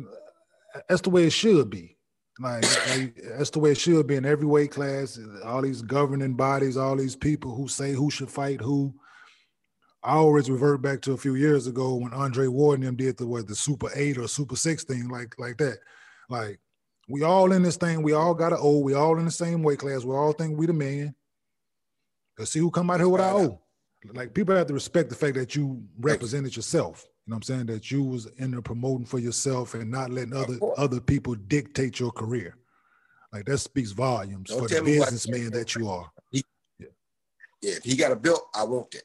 that's 0.88 1.01
the 1.03 1.11
way 1.11 1.25
it 1.25 1.33
should 1.33 1.69
be. 1.69 1.97
Like, 2.38 2.62
like, 2.97 3.21
that's 3.37 3.51
the 3.51 3.59
way 3.59 3.73
it 3.73 3.79
should 3.79 4.07
be 4.07 4.16
in 4.16 4.25
every 4.25 4.47
weight 4.47 4.71
class. 4.71 5.19
All 5.45 5.61
these 5.61 5.83
governing 5.83 6.35
bodies, 6.35 6.77
all 6.79 6.97
these 6.97 7.16
people 7.16 7.55
who 7.55 7.69
say 7.69 7.93
who 7.93 8.11
should 8.11 8.31
fight 8.31 8.61
who. 8.62 8.95
I 10.03 10.15
always 10.15 10.51
revert 10.51 10.81
back 10.81 11.03
to 11.03 11.13
a 11.13 11.17
few 11.17 11.35
years 11.35 11.67
ago 11.67 11.95
when 11.97 12.13
Andre 12.15 12.47
Ward 12.47 12.79
and 12.79 12.89
them 12.89 12.97
did 12.97 13.19
the 13.19 13.27
what 13.27 13.47
the 13.47 13.55
Super 13.55 13.91
Eight 13.95 14.17
or 14.17 14.27
Super 14.29 14.57
Six 14.57 14.85
thing, 14.85 15.09
like 15.09 15.35
like 15.39 15.59
that. 15.59 15.79
Like 16.31 16.59
we 17.09 17.23
all 17.23 17.53
in 17.53 17.63
this 17.63 17.77
thing, 17.77 18.03
we 18.03 18.13
all 18.15 18.35
got 18.35 18.53
an 18.53 18.59
O, 18.63 18.79
we 18.79 18.95
all 18.95 19.19
in 19.19 19.25
the 19.27 19.31
same 19.31 19.63
weight 19.63 19.81
class, 19.81 20.05
we 20.05 20.15
all 20.15 20.33
think 20.33 20.59
we 20.59 20.67
the 20.67 20.73
man. 20.73 21.15
Let's 22.39 22.53
see 22.53 22.61
who 22.61 22.71
come 22.71 22.91
out 22.91 23.01
here 23.01 23.09
with 23.09 23.21
our 23.21 23.35
O. 23.41 23.61
Like 24.15 24.33
people 24.33 24.57
have 24.57 24.69
to 24.69 24.75
respect 24.75 25.11
the 25.11 25.17
fact 25.17 25.35
that 25.35 25.55
you 25.55 25.83
represented 25.99 26.57
yourself. 26.57 27.05
You 27.27 27.33
know 27.33 27.35
what 27.35 27.39
I'm 27.39 27.43
saying? 27.43 27.67
That 27.67 27.91
you 27.91 28.03
was 28.03 28.27
in 28.39 28.53
there 28.53 28.63
promoting 28.63 29.05
for 29.05 29.19
yourself 29.19 29.75
and 29.75 29.91
not 29.91 30.11
letting 30.11 30.33
other 30.33 30.57
other 30.79 31.01
people 31.01 31.35
dictate 31.35 32.01
your 32.01 32.11
career. 32.11 32.57
Like 33.35 33.45
that 33.45 33.59
speaks 33.59 33.91
volumes 33.91 34.49
Don't 34.49 34.61
for 34.61 34.69
the 34.69 34.75
tell 34.77 34.85
me 34.85 34.99
what- 34.99 35.11
businessman 35.11 35.51
that 35.53 35.75
you 35.75 35.89
are. 35.91 36.11
Yeah, 36.33 36.43
if 37.63 37.85
he 37.85 37.95
got 37.95 38.13
a 38.13 38.17
belt, 38.17 38.49
I 38.55 38.65
want 38.65 38.91
that. 38.93 39.03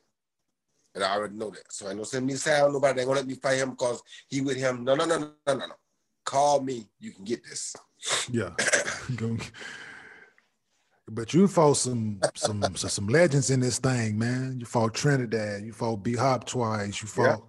And 0.95 1.03
I 1.03 1.13
already 1.15 1.35
know 1.35 1.49
that. 1.51 1.71
So 1.71 1.87
I 1.89 1.93
know 1.93 2.03
send 2.03 2.25
me 2.25 2.35
sound, 2.35 2.73
nobody 2.73 3.01
ain't 3.01 3.07
gonna 3.07 3.19
let 3.19 3.27
me 3.27 3.35
fight 3.35 3.57
him 3.57 3.71
because 3.71 4.01
he 4.29 4.41
with 4.41 4.55
him. 4.57 4.83
No, 4.85 4.95
no, 4.95 5.05
no, 5.05 5.17
no, 5.19 5.31
no, 5.45 5.53
no, 5.53 5.65
no. 5.67 5.73
Call 6.25 6.61
me, 6.61 6.87
you 6.99 7.11
can 7.11 7.25
get 7.25 7.43
this. 7.43 7.75
Yeah. 8.31 8.51
But 11.07 11.35
you 11.35 11.47
fought 11.47 11.77
some 11.77 12.19
some 12.33 12.63
some 12.75 12.89
some 12.89 13.07
legends 13.07 13.51
in 13.51 13.59
this 13.59 13.77
thing, 13.77 14.17
man. 14.17 14.57
You 14.59 14.65
fought 14.65 14.95
Trinidad, 14.95 15.63
you 15.63 15.71
fought 15.71 15.97
B 15.97 16.15
Hop 16.15 16.47
twice, 16.47 16.99
you 16.99 17.07
fought, 17.07 17.23
Yeah. 17.23 17.35
you 17.35 17.37
know 17.37 17.47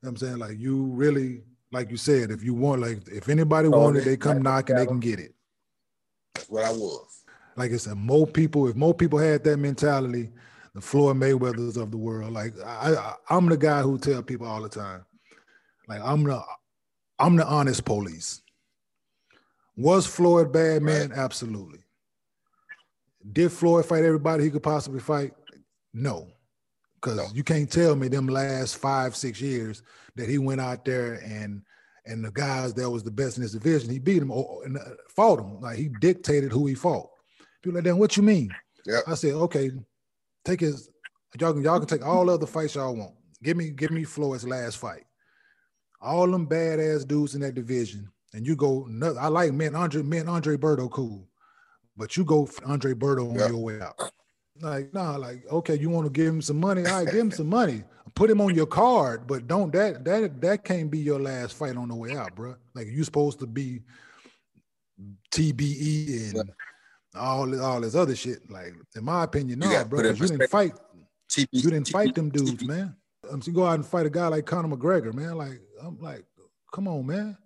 what 0.00 0.08
I'm 0.08 0.16
saying? 0.16 0.38
Like 0.38 0.58
you 0.58 0.86
really, 0.86 1.42
like 1.70 1.88
you 1.92 1.96
said, 1.96 2.32
if 2.32 2.42
you 2.42 2.52
want, 2.52 2.80
like 2.82 3.06
if 3.06 3.28
anybody 3.28 3.68
Oh, 3.68 3.78
wanted, 3.78 4.02
they- 4.04 4.16
come 4.16 4.38
right, 4.38 4.42
knocking, 4.42 4.74
they 4.74 4.86
can 4.86 4.98
get 4.98 5.20
it. 5.20 5.36
That's 6.34 6.48
what 6.50 6.64
I 6.64 6.72
was. 6.72 7.22
Like 7.54 7.72
I 7.72 7.76
said, 7.76 7.96
more 7.96 8.26
people, 8.26 8.66
if 8.66 8.74
more 8.74 8.92
people 8.92 9.20
had 9.20 9.44
that 9.44 9.56
mentality, 9.58 10.32
the 10.76 10.82
Floyd 10.82 11.16
Mayweathers 11.16 11.78
of 11.78 11.90
the 11.90 11.96
world, 11.96 12.34
like 12.34 12.52
I, 12.62 12.94
I 12.94 13.14
I'm 13.30 13.46
the 13.46 13.56
guy 13.56 13.80
who 13.80 13.96
tell 13.98 14.22
people 14.22 14.46
all 14.46 14.60
the 14.60 14.68
time, 14.68 15.06
like 15.88 16.02
I'm 16.04 16.22
the 16.22 16.42
I'm 17.18 17.34
the 17.34 17.46
honest 17.46 17.86
police. 17.86 18.42
Was 19.74 20.06
Floyd 20.06 20.52
bad 20.52 20.82
man? 20.82 21.12
Absolutely. 21.14 21.78
Did 23.32 23.52
Floyd 23.52 23.86
fight 23.86 24.04
everybody 24.04 24.44
he 24.44 24.50
could 24.50 24.62
possibly 24.62 25.00
fight? 25.00 25.32
No. 25.94 26.28
Because 27.00 27.16
No. 27.16 27.26
you 27.32 27.42
can't 27.42 27.72
tell 27.72 27.96
me 27.96 28.08
them 28.08 28.26
last 28.26 28.76
five, 28.76 29.16
six 29.16 29.40
years 29.40 29.82
that 30.14 30.28
he 30.28 30.36
went 30.36 30.60
out 30.60 30.84
there 30.84 31.14
and 31.24 31.62
and 32.04 32.22
the 32.22 32.32
guys 32.32 32.74
that 32.74 32.90
was 32.90 33.02
the 33.02 33.10
best 33.10 33.38
in 33.38 33.42
his 33.42 33.52
division, 33.52 33.88
he 33.90 33.98
beat 33.98 34.20
him 34.20 34.30
or, 34.30 34.62
and 34.66 34.76
uh, 34.76 34.82
fought 35.08 35.38
him. 35.40 35.58
Like 35.58 35.78
he 35.78 35.88
dictated 36.02 36.52
who 36.52 36.66
he 36.66 36.74
fought. 36.74 37.08
People 37.62 37.76
like, 37.76 37.84
then 37.84 37.96
what 37.96 38.18
you 38.18 38.22
mean? 38.22 38.54
Yep. 38.84 39.04
I 39.06 39.14
said, 39.14 39.32
okay, 39.32 39.70
take 40.46 40.60
his 40.60 40.88
y'all 41.38 41.52
can 41.52 41.62
y'all 41.62 41.78
can 41.78 41.88
take 41.88 42.06
all 42.06 42.30
other 42.30 42.46
fights 42.46 42.76
y'all 42.76 42.96
want. 42.96 43.14
Give 43.42 43.56
me 43.56 43.70
give 43.70 43.90
me 43.90 44.04
Floyd's 44.04 44.46
last 44.46 44.78
fight. 44.78 45.04
All 46.00 46.26
them 46.30 46.46
badass 46.46 47.06
dudes 47.06 47.34
in 47.34 47.40
that 47.42 47.54
division, 47.54 48.08
and 48.32 48.46
you 48.46 48.56
go. 48.56 48.88
I 49.20 49.28
like 49.28 49.52
men 49.52 49.74
Andre 49.74 50.02
men 50.02 50.28
Andre 50.28 50.56
Berto 50.56 50.90
cool, 50.90 51.28
but 51.96 52.16
you 52.16 52.24
go 52.24 52.48
Andre 52.64 52.94
Berto 52.94 53.28
on 53.30 53.34
Yeah. 53.34 53.48
your 53.48 53.58
way 53.58 53.80
out. 53.80 54.00
Like 54.60 54.94
nah, 54.94 55.16
like 55.16 55.44
okay, 55.50 55.74
you 55.78 55.90
want 55.90 56.06
to 56.06 56.10
give 56.10 56.28
him 56.32 56.40
some 56.40 56.58
money? 56.58 56.86
All 56.86 56.98
right, 56.98 57.04
give 57.04 57.20
him 57.20 57.30
some 57.30 57.48
money. 57.48 57.82
Put 58.14 58.30
him 58.30 58.40
on 58.40 58.54
your 58.54 58.66
card, 58.66 59.26
but 59.26 59.46
don't 59.46 59.70
that 59.74 60.04
that 60.06 60.40
that 60.40 60.64
can't 60.64 60.90
be 60.90 60.98
your 60.98 61.20
last 61.20 61.54
fight 61.54 61.76
on 61.76 61.88
the 61.88 61.94
way 61.94 62.16
out, 62.16 62.34
bro. 62.34 62.56
Like 62.74 62.86
you 62.86 63.04
supposed 63.04 63.38
to 63.40 63.46
be 63.46 63.82
TBE 65.30 66.30
and 66.30 66.50
all 67.16 67.46
this, 67.46 67.60
all 67.60 67.80
this 67.80 67.94
other 67.94 68.14
shit. 68.16 68.48
Like 68.50 68.74
in 68.94 69.04
my 69.04 69.24
opinion, 69.24 69.58
no, 69.60 69.84
bro. 69.84 69.98
put 69.98 70.06
it 70.06 70.08
in 70.10 70.16
'cause 70.16 70.30
You 70.30 70.36
didn't 70.38 70.50
fight. 70.50 70.72
You 71.52 71.70
didn't 71.70 71.88
fight 71.88 72.14
them 72.14 72.30
dudes, 72.30 72.62
TB. 72.62 72.66
man. 72.66 72.96
Um, 73.30 73.42
so 73.42 73.50
you 73.50 73.54
go 73.54 73.66
out 73.66 73.74
and 73.74 73.86
fight 73.86 74.06
a 74.06 74.10
guy 74.10 74.28
like 74.28 74.46
Conor 74.46 74.74
McGregor, 74.74 75.12
man. 75.12 75.36
Like 75.36 75.60
I'm 75.82 75.98
like, 76.00 76.24
come 76.72 76.88
on, 76.88 77.06
man. 77.06 77.36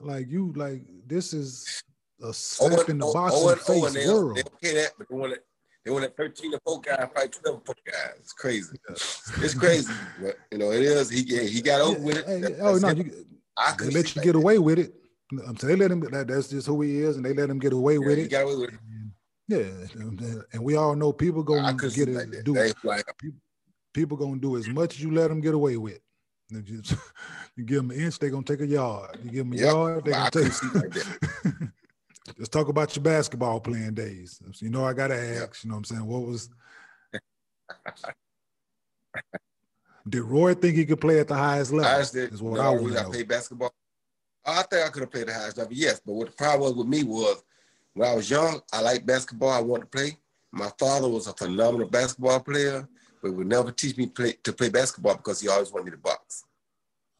Like 0.00 0.28
you, 0.28 0.52
like 0.56 0.82
this 1.06 1.32
is 1.34 1.82
a 2.22 2.32
slap 2.32 2.88
in 2.88 2.98
the 2.98 3.06
boxing 3.12 3.56
face 3.56 3.92
they, 3.94 4.06
world. 4.06 4.36
They 4.36 4.42
okay 4.54 4.74
that, 4.82 4.92
but 4.98 5.08
they 5.08 5.14
want 5.14 5.32
it. 5.34 5.44
They 5.84 5.90
want 5.90 6.02
that 6.04 6.16
13 6.16 6.52
to 6.52 6.60
4 6.64 6.80
guy 6.80 7.06
fight 7.14 7.32
12 7.32 7.62
4 7.64 7.74
guys. 7.86 8.14
It's 8.18 8.32
crazy. 8.32 8.76
It's 9.42 9.54
crazy. 9.54 9.92
But 10.20 10.38
you 10.50 10.58
know, 10.58 10.72
it 10.72 10.82
is. 10.82 11.08
He 11.10 11.22
he 11.22 11.60
got 11.62 11.80
over 11.80 12.00
with 12.00 12.18
it. 12.18 12.26
Hey, 12.26 12.56
oh 12.60 12.78
that's 12.78 12.82
no, 12.82 12.90
you, 12.90 13.26
I 13.56 13.74
they 13.78 13.90
let 13.90 14.14
you 14.14 14.22
get 14.22 14.32
that. 14.32 14.38
away 14.38 14.58
with 14.58 14.78
it. 14.78 14.94
I'm 15.46 15.56
saying 15.56 15.78
they 15.78 15.84
let 15.84 15.90
him. 15.90 16.00
That, 16.00 16.28
that's 16.28 16.48
just 16.48 16.66
who 16.66 16.80
he 16.82 16.98
is, 16.98 17.16
and 17.16 17.24
they 17.24 17.32
let 17.32 17.48
him 17.48 17.58
get 17.58 17.72
away 17.72 17.94
Yeah, 17.94 17.98
with 18.00 18.18
it. 18.18 18.32
away 18.32 18.56
with 18.56 18.70
it. 18.74 18.78
Yeah, 19.50 19.66
and- 20.52 20.62
we 20.62 20.76
all 20.76 20.94
know 20.94 21.12
people 21.12 21.42
I 21.42 21.72
gonna 21.72 21.88
get 21.90 22.08
it. 22.08 22.44
do 22.44 22.54
They 22.54 22.72
like 22.84 23.04
people 23.92 24.16
gonna 24.16 24.38
do 24.38 24.56
as 24.56 24.68
much 24.68 24.94
as 24.94 25.02
you 25.02 25.10
let 25.10 25.26
them 25.28 25.40
get 25.40 25.54
away 25.54 25.76
with. 25.76 25.98
You 26.50 26.62
just- 26.62 26.94
you 27.56 27.64
give 27.64 27.78
them 27.78 27.90
an 27.90 27.98
inch, 28.00 28.18
they're 28.20 28.30
gonna 28.30 28.44
take 28.44 28.60
a 28.60 28.66
yard. 28.66 29.18
You 29.24 29.30
give 29.30 29.44
them 29.50 29.52
a 29.54 29.56
Yep, 29.56 29.64
yard, 29.72 30.04
they're 30.04 30.14
gonna 30.14 30.30
take. 30.30 30.74
like 30.74 30.94
Let's 32.38 32.48
talk 32.56 32.68
about 32.68 32.94
your 32.94 33.02
basketball 33.02 33.58
playing 33.60 33.94
days. 33.94 34.40
You 34.60 34.70
know, 34.70 34.84
I 34.84 34.92
gotta 34.92 35.16
ask. 35.18 35.64
You 35.64 35.70
know, 35.70 35.74
what 35.74 35.78
I'm 35.78 35.84
saying, 35.84 36.06
what 36.06 36.22
was? 36.22 36.48
Did 40.08 40.22
Roy 40.22 40.54
think 40.54 40.76
he 40.76 40.86
could 40.86 41.00
play 41.00 41.18
at 41.20 41.28
the 41.28 41.34
highest 41.34 41.72
level? 41.72 41.90
I 41.90 41.94
understand. 41.94 42.32
Is 42.32 42.40
what 42.42 42.54
no, 42.54 42.60
I 42.60 42.70
we 42.70 42.76
want 42.82 42.86
to 42.88 42.94
got 42.94 43.02
know. 43.02 43.08
to 43.08 43.10
play 43.18 43.22
basketball. 43.24 43.74
I 44.46 44.62
think 44.62 44.86
I 44.86 44.88
could 44.90 45.02
have 45.02 45.10
played 45.10 45.26
the 45.28 45.34
highest 45.34 45.58
level, 45.58 45.72
yes. 45.74 46.00
But 46.04 46.12
what 46.14 46.26
the 46.28 46.32
problem 46.32 46.62
was 46.62 46.74
with 46.74 46.86
me 46.86 47.02
was 47.04 47.42
when 47.94 48.08
I 48.08 48.14
was 48.14 48.30
young, 48.30 48.60
I 48.72 48.80
liked 48.80 49.06
basketball. 49.06 49.50
I 49.50 49.60
wanted 49.60 49.90
to 49.90 49.98
play. 49.98 50.18
My 50.52 50.70
father 50.78 51.08
was 51.08 51.26
a 51.26 51.32
phenomenal 51.32 51.88
basketball 51.88 52.40
player, 52.40 52.88
but 53.22 53.32
would 53.32 53.46
never 53.46 53.70
teach 53.70 53.96
me 53.96 54.06
play, 54.06 54.34
to 54.44 54.52
play 54.52 54.68
basketball 54.68 55.16
because 55.16 55.40
he 55.40 55.48
always 55.48 55.70
wanted 55.70 55.86
me 55.86 55.90
to 55.92 55.96
box. 55.98 56.44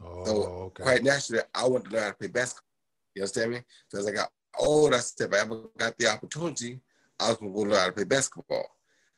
Oh, 0.02 0.24
So 0.24 0.32
okay. 0.42 0.82
quite 0.82 1.04
naturally, 1.04 1.42
I 1.54 1.66
wanted 1.66 1.90
to 1.90 1.90
learn 1.90 2.02
how 2.02 2.10
to 2.10 2.16
play 2.16 2.28
basketball. 2.28 2.66
You 3.14 3.22
understand 3.22 3.52
me? 3.52 3.60
So 3.88 3.98
as 3.98 4.06
I 4.06 4.12
got 4.12 4.30
old, 4.58 4.94
I 4.94 4.98
said, 4.98 5.28
if 5.28 5.34
I 5.34 5.42
ever 5.42 5.62
got 5.76 5.96
the 5.98 6.08
opportunity, 6.08 6.80
I 7.18 7.28
was 7.28 7.36
gonna 7.36 7.52
go 7.52 7.60
learn 7.60 7.78
how 7.78 7.86
to 7.86 7.92
play 7.92 8.04
basketball. 8.04 8.66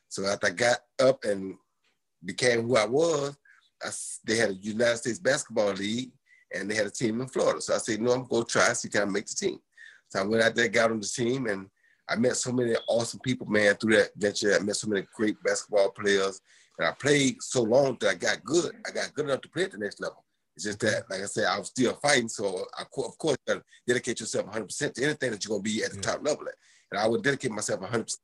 So 0.09 0.25
after 0.25 0.47
I 0.47 0.51
got 0.51 0.79
up 0.99 1.23
and 1.23 1.55
became 2.23 2.67
who 2.67 2.77
I 2.77 2.85
was, 2.85 3.37
I 3.81 3.89
they 4.25 4.37
had 4.37 4.51
a 4.51 4.55
United 4.55 4.97
States 4.97 5.19
Basketball 5.19 5.73
League 5.73 6.11
and 6.53 6.69
they 6.69 6.75
had 6.75 6.87
a 6.87 6.91
team 6.91 7.21
in 7.21 7.27
Florida. 7.27 7.61
So 7.61 7.75
I 7.75 7.79
said, 7.79 8.01
no, 8.01 8.11
I'm 8.11 8.25
gonna 8.25 8.45
try, 8.45 8.73
see 8.73 8.89
can 8.89 9.01
I 9.01 9.05
make 9.05 9.25
the 9.25 9.35
team. 9.35 9.59
So 10.13 10.19
I 10.21 10.25
went 10.25 10.43
out 10.43 10.53
there, 10.53 10.67
got 10.67 10.91
on 10.91 10.99
the 10.99 11.07
team, 11.07 11.47
and 11.47 11.67
I 12.07 12.15
met 12.17 12.35
so 12.37 12.51
many 12.51 12.75
awesome 12.87 13.19
people, 13.21 13.47
man, 13.47 13.75
through 13.75 13.95
that 13.95 14.11
venture. 14.15 14.53
I 14.55 14.59
met 14.59 14.75
so 14.75 14.87
many 14.87 15.07
great 15.15 15.41
basketball 15.43 15.89
players. 15.89 16.39
And 16.77 16.87
I 16.87 16.91
played 16.91 17.41
so 17.41 17.63
long 17.63 17.97
that 17.99 18.09
I 18.09 18.13
got 18.13 18.43
good. 18.43 18.75
I 18.87 18.91
got 18.91 19.11
good 19.15 19.25
enough 19.25 19.41
to 19.41 19.49
play 19.49 19.63
at 19.63 19.71
the 19.71 19.79
next 19.79 19.99
level. 19.99 20.23
It's 20.55 20.65
just 20.65 20.79
that, 20.81 21.09
like 21.09 21.21
I 21.21 21.25
said, 21.25 21.45
I 21.45 21.57
was 21.57 21.69
still 21.69 21.95
fighting. 21.95 22.29
So 22.29 22.63
I, 22.77 22.83
of 22.83 22.91
course, 23.17 23.37
you 23.47 23.55
gotta 23.55 23.63
dedicate 23.87 24.19
yourself 24.19 24.45
100% 24.51 24.93
to 24.93 25.03
anything 25.03 25.31
that 25.31 25.43
you're 25.43 25.49
gonna 25.49 25.63
be 25.63 25.83
at 25.83 25.91
the 25.91 25.95
Yeah. 25.97 26.01
top 26.03 26.23
level 26.23 26.47
at. 26.47 26.53
And 26.91 26.99
I 26.99 27.07
would 27.07 27.23
dedicate 27.23 27.51
myself 27.51 27.81
100% 27.81 28.19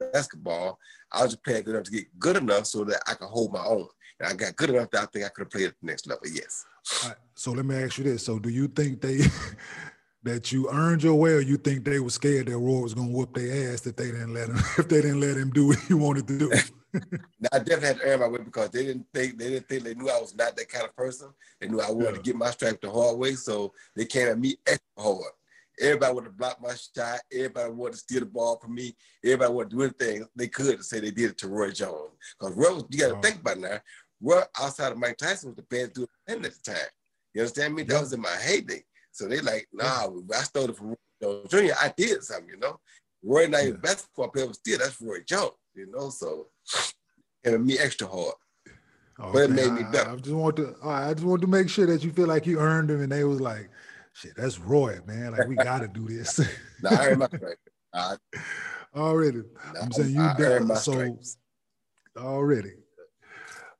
to 0.00 0.10
basketball. 0.12 0.78
I 1.10 1.22
was 1.22 1.32
just 1.32 1.42
playing 1.44 1.62
good 1.64 1.74
enough 1.74 1.84
to 1.84 1.90
get 1.90 2.18
good 2.18 2.36
enough 2.36 2.66
so 2.66 2.84
that 2.84 3.02
I 3.06 3.14
could 3.14 3.28
hold 3.28 3.52
my 3.52 3.64
own. 3.64 3.88
And 4.18 4.28
I 4.28 4.34
got 4.34 4.56
good 4.56 4.68
enough 4.70 4.90
that 4.90 5.02
I 5.04 5.06
think 5.06 5.24
I 5.24 5.28
could 5.30 5.44
have 5.44 5.50
played 5.50 5.68
at 5.68 5.74
the 5.80 5.86
next 5.86 6.06
level. 6.06 6.26
Yes. 6.26 6.66
Right, 7.04 7.16
so 7.34 7.52
let 7.52 7.64
me 7.64 7.76
ask 7.76 7.96
you 7.96 8.04
this: 8.04 8.24
So, 8.26 8.38
do 8.38 8.50
you 8.50 8.68
think 8.68 9.00
they 9.00 9.20
that 10.22 10.52
you 10.52 10.68
earned 10.70 11.02
your 11.02 11.14
way, 11.14 11.32
or 11.32 11.40
you 11.40 11.56
think 11.56 11.84
they 11.84 12.00
were 12.00 12.10
scared 12.10 12.46
that 12.46 12.56
Roy 12.58 12.80
was 12.80 12.94
gonna 12.94 13.10
whoop 13.10 13.34
their 13.34 13.72
ass 13.72 13.86
if 13.86 13.96
they 13.96 14.06
didn't 14.06 14.34
let 14.34 14.48
him 14.48 14.56
if 14.78 14.88
they 14.88 15.00
didn't 15.00 15.20
let 15.20 15.36
him 15.36 15.50
do 15.50 15.68
what 15.68 15.78
he 15.80 15.94
wanted 15.94 16.26
to 16.28 16.38
do? 16.38 16.52
Now, 17.42 17.48
I 17.54 17.58
definitely 17.60 17.86
had 17.86 17.96
to 18.00 18.02
earn 18.04 18.20
my 18.20 18.28
way 18.28 18.38
because 18.44 18.68
they 18.68 18.84
didn't 18.84 19.06
think 19.14 19.38
they 19.38 19.48
didn't 19.48 19.66
think 19.66 19.82
they 19.84 19.94
knew 19.94 20.10
I 20.10 20.20
was 20.20 20.34
not 20.36 20.56
that 20.56 20.68
kind 20.68 20.84
of 20.84 20.94
person. 20.94 21.30
They 21.58 21.68
knew 21.68 21.80
I 21.80 21.90
wanted 21.90 22.10
Yeah. 22.10 22.16
to 22.16 22.22
get 22.22 22.36
my 22.36 22.50
stripes 22.50 22.78
the 22.82 22.90
hard 22.90 23.16
way, 23.16 23.34
so 23.34 23.72
they 23.96 24.04
came 24.04 24.28
at 24.28 24.38
me 24.38 24.56
extra 24.66 24.84
hard. 24.98 25.32
Everybody 25.80 26.12
wanted 26.14 26.26
to 26.26 26.32
block 26.34 26.60
my 26.60 26.74
shot. 26.74 27.20
Everybody 27.32 27.70
wanted 27.72 27.92
to 27.92 27.98
steal 27.98 28.20
the 28.20 28.26
ball 28.26 28.58
from 28.58 28.74
me. 28.74 28.94
Everybody 29.24 29.52
wanted 29.54 29.70
to 29.70 29.76
do 29.76 29.82
anything 29.84 30.26
they 30.36 30.48
could 30.48 30.76
to 30.78 30.84
say 30.84 31.00
they 31.00 31.10
did 31.10 31.30
it 31.30 31.38
to 31.38 31.48
Roy 31.48 31.70
Jones. 31.70 32.10
Because 32.38 32.54
Roy, 32.54 32.74
was, 32.74 32.84
you 32.90 32.98
got 32.98 33.08
to 33.08 33.14
Wow. 33.14 33.20
think 33.22 33.40
about 33.40 33.56
it 33.56 33.60
now. 33.60 33.80
Roy, 34.20 34.42
outside 34.60 34.92
of 34.92 34.98
Mike 34.98 35.16
Tyson, 35.16 35.48
was 35.50 35.56
the 35.56 35.62
best 35.62 35.94
dude 35.94 36.08
at 36.28 36.42
the 36.42 36.50
time. 36.62 36.76
You 37.32 37.40
understand 37.40 37.74
me? 37.74 37.84
That 37.84 38.00
was 38.00 38.12
in 38.12 38.20
my 38.20 38.36
heyday. 38.36 38.84
So 39.12 39.26
they 39.28 39.40
like, 39.40 39.68
nah, 39.72 40.08
I 40.34 40.42
stole 40.42 40.70
it 40.70 40.76
from 40.76 40.88
Roy 40.88 40.96
Jones 41.22 41.50
Jr. 41.50 41.74
I 41.80 41.92
did 41.96 42.22
something, 42.22 42.48
you 42.48 42.58
know. 42.58 42.78
Roy 43.22 43.46
not 43.46 43.62
even 43.62 43.74
Yeah. 43.74 43.80
basketball 43.82 44.28
player, 44.28 44.46
but 44.46 44.56
still, 44.56 44.78
that's 44.78 45.00
Roy 45.00 45.20
Jones, 45.26 45.52
you 45.74 45.86
know. 45.90 46.10
So 46.10 46.48
and 47.44 47.64
me 47.64 47.78
extra 47.78 48.06
hard. 48.06 48.34
But 49.18 49.36
it 49.42 49.50
made 49.50 49.72
me 49.72 49.82
I- 49.84 49.90
better. 49.90 50.10
I, 50.10 50.16
just 50.16 50.30
want 50.34 50.56
to. 50.56 50.74
I 50.82 51.12
just 51.12 51.26
want 51.26 51.42
to 51.42 51.46
make 51.46 51.68
sure 51.68 51.86
that 51.86 52.02
you 52.02 52.10
feel 52.12 52.26
like 52.26 52.46
you 52.46 52.58
earned 52.58 52.88
them, 52.88 53.02
and 53.02 53.12
they 53.12 53.24
was 53.24 53.40
like, 53.40 53.68
"Shit, 54.14 54.32
that's 54.36 54.58
Roy, 54.58 54.98
man. 55.06 55.32
Like 55.32 55.46
we 55.46 55.56
got 55.56 55.80
to 55.80 55.88
do 55.88 56.08
this 56.08 56.38
Now 56.82 56.90
I 56.92 57.08
earned 57.08 57.18
my 57.18 57.26
stripes. 57.26 57.56
I, 57.92 58.16
already." 58.96 59.42
now 59.74 59.80
I'm 59.82 59.92
saying 59.92 60.14
you 60.14 60.22
I 60.22 60.34
done- 60.38 60.68
my 60.68 60.74
so- 60.76 60.92
stripes. 60.92 61.36
already. 62.16 62.72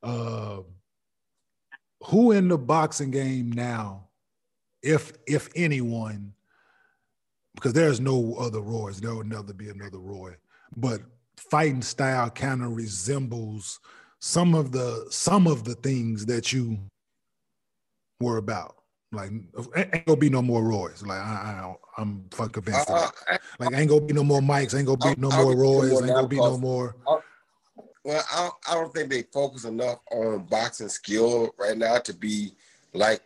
Um, 0.03 0.65
who 2.05 2.31
in 2.31 2.47
the 2.47 2.57
boxing 2.57 3.09
game 3.11 3.51
now, 3.51 4.09
if 4.83 5.13
if 5.27 5.49
anyone, 5.55 6.33
because 7.55 7.73
there's 7.73 7.99
no 7.99 8.35
other 8.35 8.61
Roys, 8.61 8.99
there 8.99 9.15
will 9.15 9.23
never 9.23 9.53
be 9.53 9.69
another 9.69 9.99
Roy, 9.99 10.35
but 10.75 11.01
fighting 11.37 11.81
style 11.81 12.29
kind 12.29 12.63
of 12.63 12.75
resembles 12.75 13.79
some 14.19 14.53
of 14.53 14.71
the 14.71 15.05
some 15.09 15.47
of 15.47 15.63
the 15.63 15.75
things 15.75 16.25
that 16.27 16.53
you 16.53 16.77
were 18.19 18.37
about. 18.37 18.75
Like, 19.13 19.31
ain't 19.75 20.05
gonna 20.05 20.15
be 20.15 20.29
no 20.29 20.41
more 20.41 20.63
Roys. 20.63 21.03
Like, 21.03 21.19
I, 21.19 21.33
I 21.67 21.75
I'm 21.97 22.23
fuck 22.31 22.53
convinced. 22.53 22.89
Uh, 22.89 23.09
that. 23.29 23.41
Like, 23.59 23.73
ain't 23.73 23.89
gonna 23.89 24.01
be 24.01 24.13
no 24.13 24.23
more 24.23 24.41
Mikes. 24.41 24.73
Ain't 24.73 24.85
gonna 24.85 25.15
be 25.15 25.19
no 25.21 25.29
more 25.29 25.55
Roys. 25.55 25.91
Ain't 26.01 26.07
gonna 26.07 26.27
be 26.27 26.37
no 26.37 26.57
more. 26.57 26.95
well, 28.05 28.23
I, 28.31 28.49
I 28.69 28.73
don't 28.75 28.93
think 28.93 29.09
they 29.09 29.23
focus 29.23 29.65
enough 29.65 29.99
on 30.11 30.45
boxing 30.45 30.87
skill 30.87 31.53
right 31.57 31.77
now 31.77 31.97
to 31.97 32.13
be 32.13 32.53
like 32.93 33.21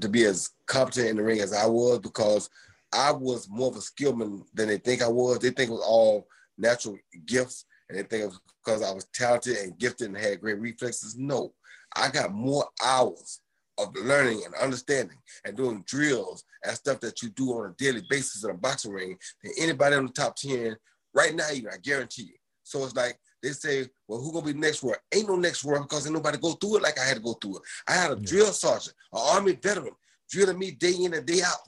to 0.00 0.08
be 0.08 0.24
as 0.24 0.50
competent 0.66 1.08
in 1.08 1.16
the 1.16 1.22
ring 1.22 1.40
as 1.40 1.52
I 1.52 1.66
was 1.66 1.98
because 1.98 2.48
I 2.92 3.12
was 3.12 3.48
more 3.48 3.70
of 3.70 3.76
a 3.76 3.80
skillman 3.80 4.44
than 4.54 4.68
they 4.68 4.78
think 4.78 5.02
I 5.02 5.08
was. 5.08 5.38
They 5.38 5.50
think 5.50 5.70
it 5.70 5.74
was 5.74 5.84
all 5.86 6.26
natural 6.56 6.98
gifts 7.26 7.64
and 7.88 7.98
they 7.98 8.02
think 8.02 8.24
it 8.24 8.26
was 8.26 8.40
because 8.64 8.82
I 8.82 8.92
was 8.92 9.06
talented 9.14 9.56
and 9.58 9.78
gifted 9.78 10.08
and 10.08 10.16
had 10.16 10.40
great 10.40 10.58
reflexes. 10.58 11.16
No, 11.16 11.52
I 11.94 12.10
got 12.10 12.32
more 12.32 12.66
hours 12.84 13.40
of 13.78 13.94
learning 13.94 14.42
and 14.44 14.54
understanding 14.56 15.18
and 15.44 15.56
doing 15.56 15.84
drills 15.86 16.44
and 16.64 16.76
stuff 16.76 17.00
that 17.00 17.22
you 17.22 17.30
do 17.30 17.52
on 17.52 17.70
a 17.70 17.74
daily 17.78 18.02
basis 18.10 18.44
in 18.44 18.50
a 18.50 18.54
boxing 18.54 18.92
ring 18.92 19.16
than 19.42 19.52
anybody 19.58 19.96
on 19.96 20.06
the 20.06 20.12
top 20.12 20.36
10 20.36 20.76
right 21.14 21.34
now, 21.34 21.46
even 21.52 21.70
I 21.72 21.76
guarantee 21.78 22.22
you. 22.22 22.34
So 22.64 22.84
it's 22.84 22.96
like 22.96 23.18
they 23.42 23.50
say, 23.50 23.88
well, 24.06 24.20
who 24.20 24.32
gonna 24.32 24.46
be 24.46 24.58
next 24.58 24.82
Roy? 24.82 24.94
Ain't 25.14 25.28
no 25.28 25.36
next 25.36 25.64
Roy 25.64 25.78
because 25.80 26.06
ain't 26.06 26.14
nobody 26.14 26.38
go 26.38 26.52
through 26.52 26.78
it 26.78 26.82
like 26.82 26.98
I 26.98 27.04
had 27.04 27.16
to 27.16 27.22
go 27.22 27.34
through 27.34 27.56
it. 27.58 27.62
I 27.86 27.94
had 27.94 28.10
a 28.10 28.16
Yeah. 28.16 28.22
drill 28.26 28.52
sergeant, 28.52 28.96
an 29.12 29.20
army 29.22 29.52
veteran, 29.52 29.94
drilling 30.30 30.58
me 30.58 30.72
day 30.72 30.94
in 30.94 31.14
and 31.14 31.26
day 31.26 31.42
out 31.42 31.58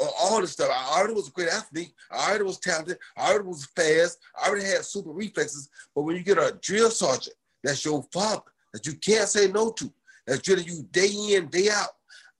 on 0.00 0.08
all 0.20 0.40
this 0.40 0.52
stuff. 0.52 0.70
I 0.72 0.98
already 0.98 1.14
was 1.14 1.28
a 1.28 1.32
great 1.32 1.48
athlete. 1.48 1.92
I 2.10 2.28
already 2.30 2.44
was 2.44 2.58
talented. 2.58 2.98
I 3.16 3.30
already 3.30 3.48
was 3.48 3.66
fast. 3.76 4.18
I 4.42 4.48
already 4.48 4.66
had 4.66 4.84
super 4.84 5.10
reflexes. 5.10 5.68
But 5.94 6.02
when 6.02 6.16
you 6.16 6.22
get 6.22 6.38
a 6.38 6.58
drill 6.60 6.90
sergeant, 6.90 7.36
that's 7.62 7.84
your 7.84 8.02
father, 8.12 8.42
that 8.72 8.86
you 8.86 8.94
can't 8.94 9.28
say 9.28 9.48
no 9.48 9.70
to, 9.72 9.92
that's 10.26 10.40
drilling 10.40 10.66
you 10.66 10.82
day 10.90 11.10
in, 11.34 11.48
day 11.48 11.68
out, 11.70 11.90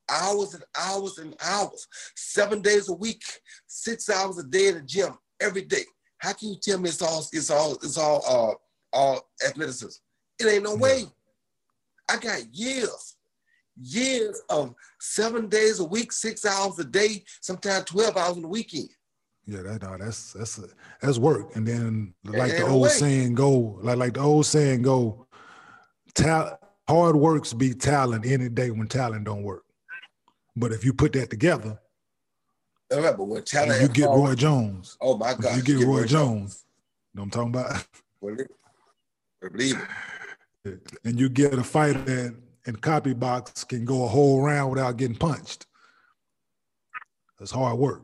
hours 0.08 0.54
and 0.54 0.64
hours 0.78 1.18
and 1.18 1.36
hours, 1.42 1.86
seven 2.16 2.62
days 2.62 2.88
a 2.88 2.92
week, 2.92 3.22
six 3.66 4.08
hours 4.08 4.38
a 4.38 4.42
day 4.42 4.68
in 4.68 4.74
the 4.76 4.82
gym, 4.82 5.16
every 5.40 5.62
day. 5.62 5.84
How 6.18 6.32
can 6.32 6.50
you 6.50 6.56
tell 6.60 6.78
me 6.78 6.88
it's 6.88 7.02
all 7.02 7.26
it's 7.32 7.50
all 7.50 7.74
it's 7.74 7.96
all 7.98 8.22
uh 8.26 8.54
all 8.92 9.28
athleticism? 9.46 10.00
It 10.38 10.46
ain't 10.46 10.64
no 10.64 10.74
way. 10.76 11.04
I 12.08 12.16
got 12.16 12.42
years, 12.52 13.16
years 13.80 14.40
of 14.48 14.74
seven 15.00 15.48
days 15.48 15.80
a 15.80 15.84
week, 15.84 16.12
six 16.12 16.44
hours 16.44 16.78
a 16.78 16.84
day, 16.84 17.24
sometimes 17.40 17.84
12 17.84 18.16
hours 18.16 18.36
on 18.36 18.42
the 18.42 18.48
weekend. 18.48 18.88
Yeah, 19.46 19.62
that 19.62 19.82
no, 19.82 19.96
that's 19.98 20.32
that's 20.34 20.58
a, 20.58 20.66
that's 21.00 21.18
work. 21.18 21.56
And 21.56 21.66
then 21.66 22.14
like 22.24 22.56
the 22.56 22.66
old 22.66 22.82
way. 22.82 22.88
saying 22.88 23.34
go, 23.34 23.78
like 23.82 23.96
like 23.96 24.14
the 24.14 24.20
old 24.20 24.46
saying 24.46 24.82
go, 24.82 25.26
tal- 26.14 26.58
hard 26.88 27.16
works 27.16 27.52
be 27.52 27.74
talent 27.74 28.26
any 28.26 28.48
day 28.48 28.70
when 28.70 28.86
talent 28.86 29.24
don't 29.24 29.42
work. 29.42 29.64
But 30.56 30.72
if 30.72 30.84
you 30.84 30.92
put 30.92 31.12
that 31.14 31.30
together, 31.30 31.80
All 32.92 33.00
right, 33.00 33.16
but 33.16 33.24
when 33.24 33.42
talent 33.42 33.80
you 33.82 33.88
get 33.88 34.06
Roy 34.06 34.34
Jones. 34.34 34.96
Oh 35.00 35.16
my 35.16 35.34
God. 35.34 35.56
you 35.56 35.62
get 35.62 35.86
Roy 35.86 36.04
Jones. 36.06 36.64
You 37.14 37.18
know 37.18 37.24
what 37.24 37.36
I'm 37.36 37.52
talking 37.52 37.60
about? 37.60 37.86
Believe 38.20 38.46
Believe 39.40 39.76
it. 40.64 40.80
and 41.04 41.18
you 41.18 41.28
get 41.28 41.54
a 41.54 41.64
fighter 41.64 42.00
that 42.02 42.36
in 42.66 42.76
copy 42.76 43.14
box 43.14 43.64
can 43.64 43.84
go 43.84 44.04
a 44.04 44.08
whole 44.08 44.42
round 44.42 44.70
without 44.70 44.96
getting 44.96 45.16
punched. 45.16 45.66
That's 47.38 47.50
hard 47.50 47.78
work. 47.78 48.02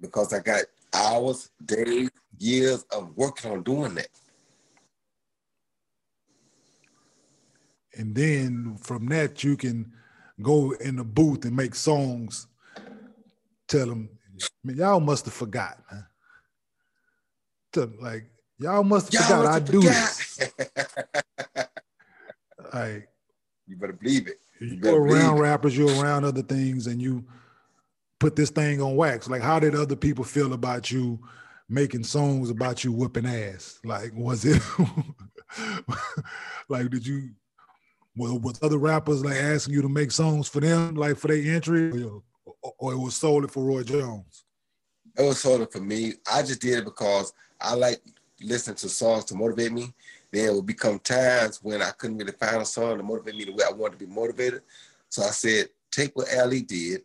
Because 0.00 0.32
I 0.32 0.40
got 0.40 0.64
hours, 0.92 1.50
days, 1.64 2.10
years 2.38 2.84
of 2.92 3.16
working 3.16 3.50
on 3.50 3.62
doing 3.62 3.94
that. 3.94 4.08
And 7.96 8.14
then 8.14 8.76
from 8.80 9.06
that, 9.06 9.42
you 9.44 9.56
can 9.56 9.92
go 10.42 10.72
in 10.72 10.96
the 10.96 11.04
booth 11.04 11.44
and 11.44 11.56
make 11.56 11.74
songs. 11.74 12.46
Tell 13.68 13.86
them, 13.86 14.10
y'all 14.64 15.00
must 15.00 15.24
have 15.24 15.34
forgot. 15.34 15.78
Man. 15.90 16.06
Tell 17.72 17.84
'em, 17.84 17.98
like, 18.00 18.30
y'all 18.64 18.82
must 18.82 19.12
have 19.12 19.28
Y'all 19.28 19.38
forgot 19.40 19.54
I 19.54 19.58
do 19.60 19.80
this. 19.80 20.50
Like, 22.72 23.08
you 23.68 23.76
better 23.76 23.92
believe 23.92 24.26
it. 24.26 24.40
you're 24.58 24.80
better 24.80 24.96
around 24.96 25.38
rappers, 25.38 25.78
you're 25.78 26.02
around 26.02 26.24
other 26.24 26.42
things, 26.42 26.88
and 26.88 27.00
you 27.00 27.24
put 28.18 28.34
this 28.34 28.50
thing 28.50 28.82
on 28.82 28.96
wax. 28.96 29.28
Like, 29.28 29.42
how 29.42 29.60
did 29.60 29.76
other 29.76 29.94
people 29.94 30.24
feel 30.24 30.52
about 30.54 30.90
you 30.90 31.20
making 31.68 32.02
songs 32.02 32.50
about 32.50 32.82
you 32.82 32.90
whooping 32.90 33.26
ass? 33.26 33.78
Like, 33.84 34.10
was 34.12 34.44
it 34.44 34.60
like 36.68 36.90
did 36.90 37.06
you 37.06 37.30
was, 38.16 38.32
was 38.32 38.58
other 38.60 38.78
rappers 38.78 39.24
like 39.24 39.36
asking 39.36 39.74
you 39.74 39.82
to 39.82 39.88
make 39.88 40.10
songs 40.10 40.48
for 40.48 40.58
them, 40.58 40.96
like 40.96 41.16
for 41.16 41.28
their 41.28 41.54
entry, 41.54 42.02
or, 42.02 42.22
or 42.78 42.92
it 42.92 42.98
was 42.98 43.14
solely 43.14 43.46
for 43.46 43.62
Roy 43.62 43.84
Jones? 43.84 44.44
It 45.16 45.22
was 45.22 45.44
of 45.44 45.70
for 45.70 45.80
me. 45.80 46.14
I 46.32 46.42
just 46.42 46.60
did 46.60 46.78
it 46.78 46.84
because 46.84 47.32
I 47.60 47.74
like 47.74 48.00
listening 48.40 48.76
to 48.76 48.88
songs 48.88 49.24
to 49.26 49.34
motivate 49.34 49.72
me. 49.72 49.92
Then 50.32 50.48
it 50.48 50.54
would 50.54 50.66
become 50.66 50.98
times 50.98 51.60
when 51.62 51.82
I 51.82 51.90
couldn't 51.92 52.18
really 52.18 52.32
find 52.32 52.62
a 52.62 52.64
song 52.64 52.96
to 52.96 53.02
motivate 53.02 53.36
me 53.36 53.44
the 53.44 53.52
way 53.52 53.64
I 53.68 53.72
wanted 53.72 53.98
to 53.98 54.06
be 54.06 54.12
motivated. 54.12 54.62
So 55.08 55.22
I 55.22 55.30
said, 55.30 55.68
take 55.92 56.16
what 56.16 56.28
Ali 56.36 56.62
did. 56.62 57.02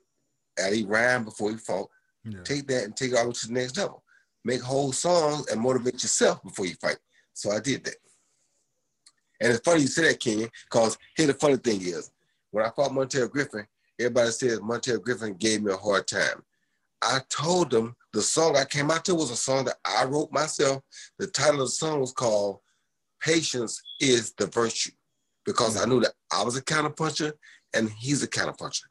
Ali 0.64 0.84
rhymed 0.86 1.26
before 1.26 1.52
he 1.52 1.58
fought. 1.58 1.90
Yeah. 2.24 2.42
Take 2.44 2.68
that 2.68 2.84
and 2.84 2.96
take 2.96 3.12
it 3.12 3.18
all 3.18 3.32
to 3.32 3.48
the 3.48 3.54
next 3.54 3.78
level. 3.78 4.04
Make 4.44 4.62
whole 4.62 4.92
songs 4.92 5.48
and 5.48 5.62
motivate 5.62 6.02
yourself 6.02 6.42
before 6.44 6.66
you 6.66 6.76
fight. 6.76 6.98
So 7.34 7.52
I 7.52 7.60
did 7.60 7.84
that. 7.86 7.96
And 9.42 9.54
it's 9.54 9.62
funny 9.62 9.82
you 9.82 9.88
say 9.88 10.10
that, 10.10 10.20
Kenyon, 10.20 10.50
because 10.70 10.98
here 11.16 11.28
the 11.28 11.34
funny 11.34 11.58
thing 11.58 11.82
is, 11.82 12.12
when 12.52 12.66
I 12.66 12.70
fought 12.70 12.92
Montel 12.92 13.30
Griffin, 13.30 13.66
everybody 14.00 14.32
said 14.32 14.60
Montel 14.60 15.02
Griffin 15.02 15.34
gave 15.36 15.64
me 15.64 15.72
a 15.72 15.78
hard 15.78 16.08
time. 16.08 16.44
I 17.02 17.20
told 17.30 17.70
them 17.70 17.96
the 18.14 18.22
song 18.22 18.58
I 18.58 18.66
came 18.66 18.90
out 18.92 19.06
to 19.06 19.16
was 19.16 19.32
a 19.32 19.36
song 19.36 19.66
that 19.66 19.78
I 19.86 20.06
wrote 20.06 20.32
myself. 20.32 20.82
The 21.20 21.28
title 21.28 21.62
of 21.62 21.68
the 21.68 21.72
song 21.72 22.00
was 22.00 22.12
called 22.12 22.60
Patience 23.22 23.82
is 24.00 24.34
the 24.34 24.48
Virtue 24.48 24.92
because. 25.46 25.76
I 25.82 25.86
knew 25.86 26.00
that 26.02 26.14
I 26.32 26.44
was 26.44 26.58
a 26.58 26.62
counterpuncher 26.62 27.34
and 27.74 27.90
he's 28.00 28.24
a 28.24 28.28
counterpuncher. 28.28 28.84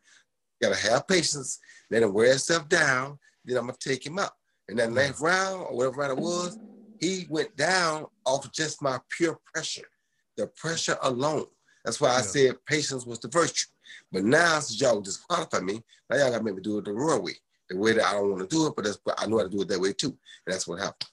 You 0.60 0.68
gotta 0.68 0.80
have 0.90 1.06
patience, 1.06 1.58
let 1.90 2.02
him 2.02 2.12
wear 2.12 2.30
himself 2.30 2.68
down, 2.68 3.18
then 3.44 3.56
I'm 3.56 3.66
gonna 3.66 3.76
take 3.80 4.04
him 4.04 4.18
out. 4.18 4.32
And 4.68 4.78
that 4.78 4.92
ninth 4.92 5.20
round 5.20 5.62
or 5.62 5.76
whatever 5.76 6.00
round 6.00 6.18
it 6.18 6.22
was, 6.22 6.58
he 7.00 7.26
went 7.30 7.56
down 7.56 8.06
off 8.26 8.50
just 8.52 8.82
my 8.82 8.98
pure 9.16 9.38
pressure, 9.52 9.88
the 10.36 10.48
pressure 10.48 10.98
alone. 11.02 11.46
That's 11.84 12.00
why 12.00 12.10
I 12.10 12.20
said 12.20 12.56
patience 12.66 13.06
was 13.06 13.20
the 13.20 13.28
virtue. 13.28 13.68
But 14.12 14.24
now, 14.24 14.58
since 14.60 14.80
y'all 14.80 15.00
disqualify 15.00 15.60
me, 15.60 15.80
now 16.10 16.16
y'all 16.16 16.30
gotta 16.30 16.44
make 16.44 16.56
me 16.56 16.62
do 16.62 16.78
it 16.78 16.84
the 16.84 16.92
raw 16.92 17.18
way, 17.18 17.36
the 17.68 17.76
way 17.76 17.92
that 17.92 18.04
I 18.04 18.12
don't 18.12 18.30
want 18.30 18.48
to 18.48 18.56
do 18.56 18.66
it, 18.66 18.74
but 18.76 18.84
that's 18.84 18.98
I 19.18 19.26
know 19.26 19.38
how 19.38 19.44
to 19.44 19.50
do 19.50 19.62
it 19.62 19.68
that 19.68 19.80
way 19.80 19.92
too. 19.92 20.08
And 20.46 20.54
that's 20.54 20.66
what 20.66 20.80
happened. 20.80 21.10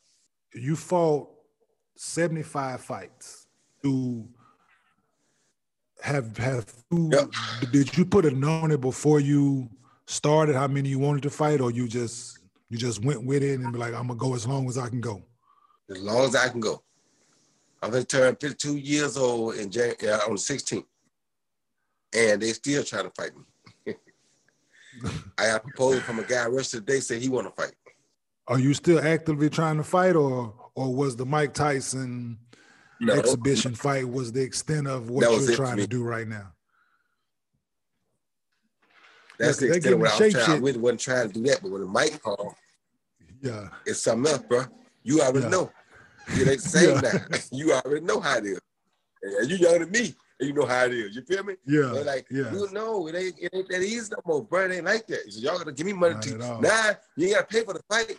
You 0.54 0.76
fought 0.76 1.30
75 1.96 2.82
fights. 2.82 3.48
To 3.84 4.28
have 6.02 6.36
have 6.38 6.74
yep. 6.92 7.32
did 7.72 7.96
you 7.96 8.04
put 8.04 8.26
a 8.26 8.32
number 8.32 8.48
on 8.48 8.72
it 8.72 8.82
before 8.82 9.20
you 9.20 9.70
started 10.08 10.56
how 10.56 10.68
many 10.68 10.90
you 10.90 11.00
wanted 11.00 11.24
to 11.24 11.30
fight, 11.30 11.62
or 11.62 11.72
you 11.72 11.88
just 11.88 12.40
you 12.70 12.78
just 12.78 13.04
went 13.04 13.26
with 13.26 13.44
it 13.44 13.60
and 13.60 13.72
be 13.72 13.80
like, 13.80 13.94
I'm 13.94 14.08
gonna 14.08 14.16
go 14.16 14.34
as 14.34 14.48
long 14.48 14.68
as 14.68 14.78
I 14.78 14.90
can 14.90 15.02
go? 15.02 15.24
As 15.90 16.02
long 16.02 16.26
as 16.26 16.36
I 16.36 16.50
can 16.50 16.60
go. 16.60 16.82
I'm 17.82 17.92
gonna 17.92 18.04
turn 18.04 18.36
52 18.36 18.78
years 18.78 19.18
old 19.18 19.56
in 19.56 19.70
January 19.70 20.20
on 20.28 20.32
the 20.32 20.40
16th, 20.40 20.86
and 22.16 22.42
they 22.42 22.54
still 22.54 22.84
trying 22.84 23.04
to 23.04 23.12
fight 23.12 23.36
me. 23.36 23.44
I 25.38 25.48
got 25.48 25.58
a 25.58 25.60
proposal 25.62 26.02
from 26.02 26.20
a 26.20 26.24
guy 26.24 26.50
yesterday 26.50 27.00
said 27.00 27.22
he 27.22 27.30
want 27.30 27.48
to 27.48 27.62
fight. 27.62 27.74
Are 28.48 28.60
you 28.60 28.74
still 28.74 29.00
actively 29.00 29.50
trying 29.50 29.78
to 29.78 29.84
fight, 29.84 30.16
or 30.16 30.54
or 30.76 30.94
was 30.94 31.16
the 31.16 31.26
Mike 31.26 31.54
Tyson 31.54 32.38
no. 33.00 33.14
exhibition 33.14 33.74
fight 33.76 34.08
was 34.08 34.32
the 34.32 34.42
extent 34.42 34.88
of 34.88 35.10
what 35.10 35.30
you're 35.30 35.56
trying 35.56 35.78
to 35.78 35.88
do 35.88 36.04
right 36.04 36.28
now? 36.28 36.52
That's 39.40 39.58
the 39.58 39.74
extent 39.74 39.96
of 39.96 40.02
what 40.02 40.22
I 40.22 40.24
was 40.26 40.34
trying. 40.34 40.50
I 40.50 40.58
really 40.58 40.80
wasn't 40.80 41.00
trying 41.02 41.28
to 41.28 41.34
do 41.34 41.44
that, 41.44 41.62
but 41.62 41.72
when 41.72 41.82
the 41.82 41.88
mic 41.88 42.22
called, 42.22 42.56
yeah, 43.42 43.70
it's 43.86 44.02
something 44.02 44.32
else, 44.32 44.44
bro. 44.44 44.66
You 45.04 45.22
already 45.22 45.42
yeah. 45.42 45.50
know. 45.50 45.72
It 46.28 46.48
ain't 46.48 46.62
the 46.62 46.70
same 46.70 46.96
yeah. 46.96 47.02
now. 47.02 47.38
you 47.52 47.74
already 47.74 48.06
know 48.06 48.20
how 48.20 48.38
it 48.38 48.46
is. 48.46 48.62
And 49.22 49.50
you 49.50 49.58
younger 49.58 49.86
than 49.86 49.92
me, 49.92 50.16
you 50.40 50.54
know 50.54 50.66
how 50.66 50.86
it 50.86 50.94
is. 50.94 51.16
You 51.16 51.22
feel 51.24 51.44
me? 51.44 51.56
Yeah. 51.66 51.92
They're 51.94 52.04
like, 52.04 52.28
yeah. 52.30 52.52
you 52.52 52.68
know, 52.72 53.08
it 53.08 53.16
ain't, 53.16 53.36
it 53.40 53.52
ain't 53.54 53.70
that 53.70 53.82
easy 53.82 54.12
no 54.12 54.22
more, 54.26 54.44
bro. 54.44 54.66
It 54.66 54.74
ain't 54.74 54.86
like 54.86 55.08
that. 55.08 55.32
So 55.32 55.40
y'all 55.40 55.58
gotta 55.58 55.72
give 55.72 55.86
me 55.86 55.94
money 55.94 56.16
Not 56.16 56.24
to 56.24 56.38
now. 56.38 56.96
You 57.16 57.28
ain't 57.28 57.36
gotta 57.36 57.48
pay 57.48 57.64
for 57.64 57.74
the 57.74 57.82
fight. 57.90 58.18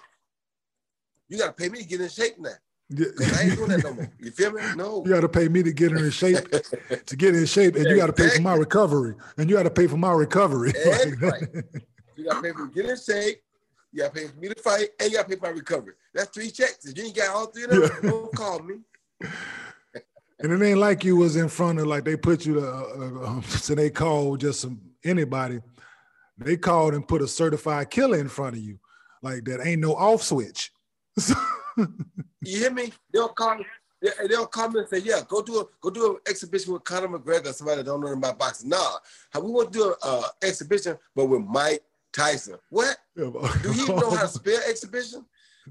You 1.28 1.38
gotta 1.38 1.52
pay 1.52 1.68
me 1.68 1.80
to 1.80 1.84
get 1.84 2.00
in 2.00 2.08
shape 2.08 2.38
now. 2.38 2.50
Yeah. 2.88 3.06
I 3.34 3.42
ain't 3.42 3.56
doing 3.56 3.68
that 3.70 3.82
no 3.82 3.94
more. 3.94 4.10
You 4.20 4.30
feel 4.30 4.52
me? 4.52 4.62
No. 4.76 5.02
You 5.04 5.12
got 5.12 5.20
to 5.22 5.28
pay 5.28 5.48
me 5.48 5.62
to 5.62 5.72
get 5.72 5.92
in 5.92 6.10
shape, 6.10 6.48
to 7.06 7.16
get 7.16 7.34
in 7.34 7.46
shape, 7.46 7.76
and 7.76 7.86
you 7.86 7.96
got 7.96 8.06
to 8.06 8.12
pay 8.12 8.28
for 8.28 8.42
my 8.42 8.54
recovery, 8.54 9.14
and 9.38 9.48
you 9.48 9.56
got 9.56 9.64
to 9.64 9.70
pay 9.70 9.86
for 9.86 9.96
my 9.96 10.12
recovery. 10.12 10.72
right. 11.20 11.42
You 12.16 12.24
got 12.24 12.36
to 12.36 12.42
pay 12.42 12.52
for 12.52 12.66
get 12.66 12.86
in 12.86 12.96
shape. 12.96 13.42
You 13.92 14.02
got 14.02 14.14
to 14.14 14.20
pay 14.20 14.26
for 14.28 14.36
me 14.36 14.48
to 14.48 14.62
fight, 14.62 14.88
and 15.00 15.10
you 15.10 15.16
got 15.16 15.22
to 15.24 15.28
pay 15.28 15.36
for 15.36 15.46
my 15.46 15.50
recovery. 15.50 15.94
That's 16.14 16.30
three 16.30 16.50
checks. 16.50 16.84
If 16.84 16.96
you 16.96 17.04
ain't 17.04 17.16
got 17.16 17.34
all 17.34 17.46
three 17.46 17.64
of 17.64 17.70
them, 17.70 17.82
yeah. 17.82 18.10
don't 18.10 18.32
call 18.34 18.60
me. 18.60 18.76
And 20.40 20.52
it 20.52 20.64
ain't 20.64 20.78
like 20.78 21.04
you 21.04 21.16
was 21.16 21.36
in 21.36 21.48
front 21.48 21.78
of 21.78 21.86
like 21.86 22.04
they 22.04 22.16
put 22.16 22.44
you 22.44 22.54
to, 22.54 22.66
uh, 22.66 23.38
uh, 23.38 23.40
so 23.42 23.74
they 23.74 23.90
called 23.90 24.40
just 24.40 24.60
some 24.60 24.80
anybody. 25.04 25.60
They 26.38 26.56
called 26.56 26.94
and 26.94 27.06
put 27.06 27.22
a 27.22 27.28
certified 27.28 27.90
killer 27.90 28.18
in 28.18 28.28
front 28.28 28.56
of 28.56 28.62
you, 28.62 28.78
like 29.22 29.44
that 29.44 29.66
ain't 29.66 29.80
no 29.80 29.94
off 29.94 30.22
switch. 30.22 30.70
you 31.76 31.88
hear 32.42 32.70
me? 32.70 32.92
They'll 33.12 33.28
call. 33.28 33.58
They'll 34.28 34.46
come 34.46 34.76
and 34.76 34.86
say, 34.88 34.98
"Yeah, 34.98 35.22
go 35.26 35.40
do 35.40 35.60
a 35.60 35.64
go 35.80 35.88
do 35.88 36.10
an 36.10 36.16
exhibition 36.28 36.74
with 36.74 36.84
Conor 36.84 37.08
McGregor, 37.08 37.54
somebody 37.54 37.78
that 37.78 37.86
don't 37.86 38.02
know 38.02 38.12
about 38.12 38.38
boxing." 38.38 38.68
Nah, 38.68 38.98
we 39.34 39.50
want 39.50 39.72
to 39.72 39.78
do 39.78 39.88
an 39.88 39.94
uh, 40.02 40.22
exhibition, 40.42 40.98
but 41.14 41.24
with 41.24 41.40
Mike 41.40 41.82
Tyson. 42.12 42.56
What? 42.70 42.98
do 43.16 43.32
he 43.72 43.82
even 43.82 43.96
know 43.96 44.10
how 44.10 44.22
to 44.22 44.28
spell 44.28 44.60
exhibition? 44.68 45.24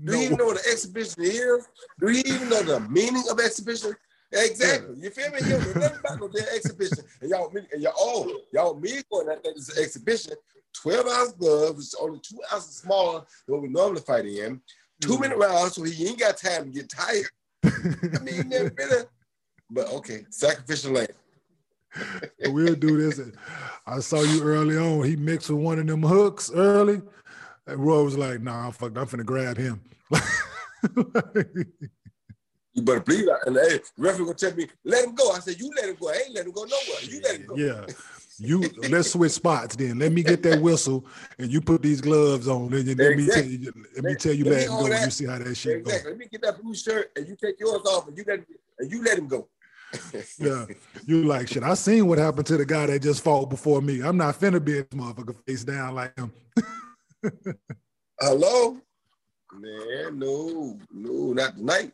Do 0.03 0.11
no. 0.11 0.17
he 0.17 0.25
even 0.25 0.37
know 0.37 0.45
what 0.45 0.57
an 0.57 0.71
exhibition 0.71 1.23
is? 1.23 1.67
Do 1.99 2.07
he 2.07 2.19
even 2.19 2.49
know 2.49 2.63
the 2.63 2.79
meaning 2.81 3.23
of 3.29 3.39
exhibition? 3.39 3.95
Exactly. 4.35 4.95
You 4.99 5.09
feel 5.09 5.31
me? 5.31 5.39
You 5.43 5.49
don't 5.51 5.75
know 5.75 5.81
nothing 5.81 5.99
about 5.99 6.19
no 6.19 6.27
damn 6.27 6.47
exhibition. 6.55 7.05
And 7.21 7.29
y'all, 7.29 7.51
and 7.55 7.81
y'all, 7.81 7.93
oh, 7.97 8.41
y'all 8.51 8.75
me 8.75 9.01
going 9.11 9.27
that 9.27 9.43
thing 9.43 9.53
is 9.55 9.69
an 9.69 9.83
exhibition. 9.83 10.33
12 10.81 11.07
ounce 11.07 11.31
gloves, 11.33 11.85
it's 11.85 11.95
only 11.95 12.19
two 12.19 12.37
ounces 12.53 12.75
smaller 12.75 13.23
than 13.47 13.55
what 13.55 13.61
we 13.61 13.69
normally 13.69 14.01
fight 14.01 14.25
in 14.25 14.61
two 15.01 15.17
mm. 15.17 15.21
minute 15.21 15.37
rounds, 15.37 15.75
so 15.75 15.83
he 15.83 16.07
ain't 16.07 16.19
got 16.19 16.37
time 16.37 16.65
to 16.65 16.69
get 16.69 16.89
tired. 16.89 17.25
I 17.63 18.19
mean, 18.23 18.49
never 18.49 18.69
been 18.69 18.89
but 19.71 19.87
okay, 19.93 20.25
sacrificial 20.29 20.93
lamb. 20.93 21.07
we'll 22.45 22.75
do 22.75 22.97
this. 22.97 23.19
I 23.87 23.99
saw 23.99 24.21
you 24.21 24.43
early 24.43 24.77
on. 24.77 25.03
He 25.05 25.15
mixed 25.15 25.49
with 25.49 25.59
one 25.59 25.79
of 25.79 25.87
them 25.87 26.03
hooks 26.03 26.51
early. 26.53 27.01
And 27.65 27.79
Roy 27.79 28.03
was 28.03 28.17
like, 28.17 28.41
nah, 28.41 28.69
fuck, 28.71 28.95
I'm 28.97 29.07
finna 29.07 29.25
grab 29.25 29.57
him. 29.57 29.81
you 32.75 32.81
better 32.81 32.99
believe 32.99 33.25
that. 33.25 33.47
And 33.47 33.55
hey, 33.55 33.79
referee 33.97 34.25
gonna 34.25 34.37
tell 34.37 34.53
me, 34.53 34.67
let 34.83 35.05
him 35.05 35.15
go. 35.15 35.31
I 35.31 35.39
said, 35.39 35.59
you 35.59 35.71
let 35.75 35.89
him 35.89 35.95
go. 35.99 36.09
I 36.09 36.21
ain't 36.25 36.35
let 36.35 36.45
him 36.45 36.51
go 36.51 36.63
nowhere. 36.63 37.01
You 37.03 37.21
let 37.21 37.35
him 37.37 37.45
go. 37.47 37.55
Yeah. 37.55 37.85
You 38.37 38.69
let's 38.89 39.11
switch 39.11 39.31
spots 39.31 39.77
then. 39.77 39.97
Let 39.97 40.11
me 40.11 40.21
get 40.21 40.43
that 40.43 40.61
whistle 40.61 41.05
and 41.39 41.49
you 41.49 41.61
put 41.61 41.81
these 41.81 42.01
gloves 42.01 42.49
on. 42.49 42.73
And 42.73 42.85
let 42.85 43.11
exactly. 43.11 43.15
me 43.15 43.27
tell 43.27 43.45
you, 43.45 43.73
let 43.95 44.03
me 44.03 44.15
tell 44.15 44.33
you 44.33 44.43
let, 44.43 44.69
let 44.69 44.89
go. 44.89 45.03
You 45.05 45.09
see 45.09 45.25
how 45.25 45.37
that 45.37 45.55
shit 45.55 45.77
exactly. 45.77 46.03
goes. 46.03 46.05
Let 46.05 46.17
me 46.17 46.27
get 46.29 46.41
that 46.41 46.61
blue 46.61 46.75
shirt 46.75 47.11
and 47.15 47.25
you 47.29 47.37
take 47.37 47.57
yours 47.57 47.81
off 47.85 48.09
and 48.09 48.17
you 48.17 48.25
let 48.27 48.45
and 48.79 48.91
you 48.91 49.01
let 49.03 49.17
him 49.17 49.27
go. 49.29 49.47
yeah, 50.37 50.65
you 51.05 51.23
like 51.23 51.47
shit. 51.47 51.63
I 51.63 51.75
seen 51.75 52.07
what 52.07 52.17
happened 52.17 52.47
to 52.47 52.57
the 52.57 52.65
guy 52.65 52.87
that 52.87 53.01
just 53.01 53.23
fought 53.23 53.49
before 53.49 53.81
me. 53.81 54.01
I'm 54.01 54.17
not 54.17 54.37
finna 54.37 54.63
be 54.63 54.79
a 54.79 54.83
motherfucker 54.83 55.35
face 55.47 55.63
down 55.63 55.95
like 55.95 56.13
him. 56.19 56.33
Hello, 58.19 58.77
man. 59.53 60.19
No, 60.19 60.77
no, 60.91 61.31
not 61.31 61.55
tonight. 61.55 61.93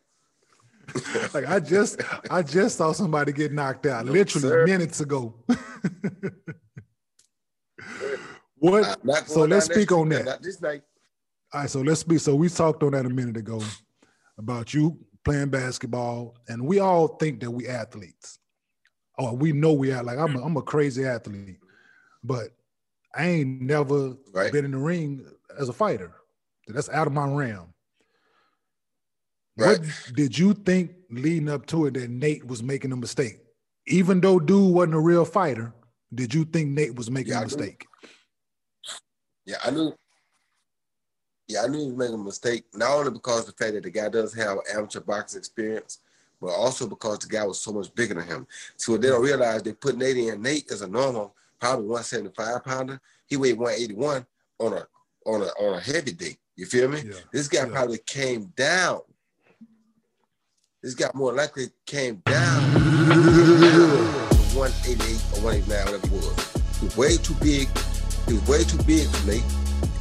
like 1.34 1.48
I 1.48 1.60
just 1.60 2.02
I 2.30 2.42
just 2.42 2.78
saw 2.78 2.92
somebody 2.92 3.32
get 3.32 3.52
knocked 3.52 3.86
out 3.86 4.06
no, 4.06 4.12
literally 4.12 4.50
sir. 4.50 4.66
minutes 4.66 5.02
ago. 5.02 5.34
what? 8.58 9.00
So 9.28 9.46
let's 9.46 9.66
speak 9.66 9.92
on 9.92 10.10
that. 10.10 10.42
This 10.42 10.62
night. 10.62 10.82
All 11.54 11.62
right, 11.62 11.70
so 11.70 11.82
let's 11.82 12.00
speak. 12.02 12.20
So 12.20 12.36
we 12.36 12.50
talked 12.50 12.82
on 12.84 12.92
that 12.92 13.06
a 13.06 13.10
minute 13.10 13.38
ago 13.38 13.62
about 14.38 14.74
you 14.74 14.98
playing 15.24 15.50
basketball, 15.50 16.38
and 16.48 16.66
we 16.66 16.80
all 16.80 17.08
think 17.08 17.42
that 17.42 17.52
we 17.52 17.68
athletes. 17.68 18.40
Oh, 19.18 19.34
we 19.34 19.52
know 19.52 19.74
we 19.74 19.92
are. 19.92 20.04
Like 20.04 20.18
I'm, 20.18 20.36
a, 20.36 20.44
I'm 20.44 20.56
a 20.58 20.62
crazy 20.62 21.06
athlete, 21.06 21.60
but 22.24 22.50
I 23.16 23.26
ain't 23.26 23.62
never 23.62 24.16
right. 24.34 24.52
been 24.52 24.66
in 24.66 24.72
the 24.72 24.78
ring 24.78 25.26
as 25.60 25.70
a 25.70 25.74
fighter. 25.74 26.14
That's 26.68 26.90
out 26.90 27.08
of 27.08 27.14
my 27.14 27.28
realm. 27.28 27.71
Right. 29.62 29.80
What 29.80 30.14
did 30.16 30.38
you 30.38 30.54
think 30.54 30.92
leading 31.10 31.50
up 31.50 31.66
to 31.68 31.86
it 31.86 31.94
that 31.94 32.10
Nate 32.10 32.46
was 32.46 32.64
making 32.64 32.92
a 32.92 32.96
mistake? 32.96 33.40
Even 33.88 34.22
though 34.22 34.40
dude 34.40 34.74
wasn't 34.74 34.96
a 34.96 35.00
real 35.00 35.26
fighter, 35.26 35.74
did 36.14 36.34
you 36.34 36.46
think 36.46 36.70
Nate 36.70 36.96
was 36.96 37.10
making 37.10 37.34
yeah, 37.34 37.42
a 37.42 37.44
mistake? 37.44 37.86
Yeah, 39.46 39.58
I 39.64 39.72
knew. 39.72 39.94
Yeah, 41.48 41.64
I 41.64 41.68
knew 41.68 41.80
he 41.80 41.86
was 41.88 41.96
making 41.96 42.16
a 42.16 42.24
mistake, 42.24 42.64
not 42.74 42.92
only 42.92 43.12
because 43.12 43.46
the 43.46 43.52
fact 43.52 43.74
that 43.74 43.84
the 43.84 43.90
guy 43.90 44.10
does 44.10 44.34
have 44.34 44.58
amateur 44.74 45.02
boxing 45.02 45.40
experience, 45.40 46.00
but 46.40 46.50
also 46.50 46.88
because 46.88 47.20
the 47.20 47.28
guy 47.28 47.46
was 47.46 47.60
so 47.60 47.72
much 47.72 47.94
bigger 47.94 48.14
than 48.14 48.28
him. 48.28 48.48
So 48.78 48.98
they 48.98 49.10
don't 49.10 49.24
realize 49.24 49.62
they 49.62 49.74
put 49.74 49.98
Nate 49.98 50.18
in. 50.18 50.42
Nate 50.42 50.68
is 50.70 50.82
a 50.82 50.88
normal, 50.88 51.36
probably 51.60 51.86
175 51.86 52.64
pounder. 52.64 53.02
He 53.28 53.38
weighed 53.38 53.58
181 53.58 54.26
on 54.60 54.74
a 54.74 54.88
on 55.26 55.42
a 55.42 55.46
on 55.46 55.78
a 55.78 55.80
heavy 55.80 56.14
day. 56.14 56.38
You 56.56 56.66
feel 56.66 56.90
me? 56.90 57.02
Yeah. 57.06 57.14
This 57.32 57.48
guy 57.48 57.66
yeah. 57.66 57.74
probably 57.74 58.00
came 58.06 58.46
down 58.56 59.02
this 60.82 60.96
guy 60.96 61.10
more 61.14 61.34
likely 61.34 61.68
came 61.86 62.16
down 62.26 62.74
to 62.74 63.20
188 64.58 65.22
or 65.38 65.46
189, 65.46 65.68
whatever 65.68 65.96
it 65.96 66.12
was. 66.12 66.54
He 66.80 66.86
was 66.86 66.98
way 66.98 67.18
too 67.18 67.36
big. 67.36 67.70
He 68.26 68.34
was 68.34 68.48
way 68.48 68.64
too 68.64 68.82
big 68.84 69.08
for 69.08 69.28
me, 69.28 69.42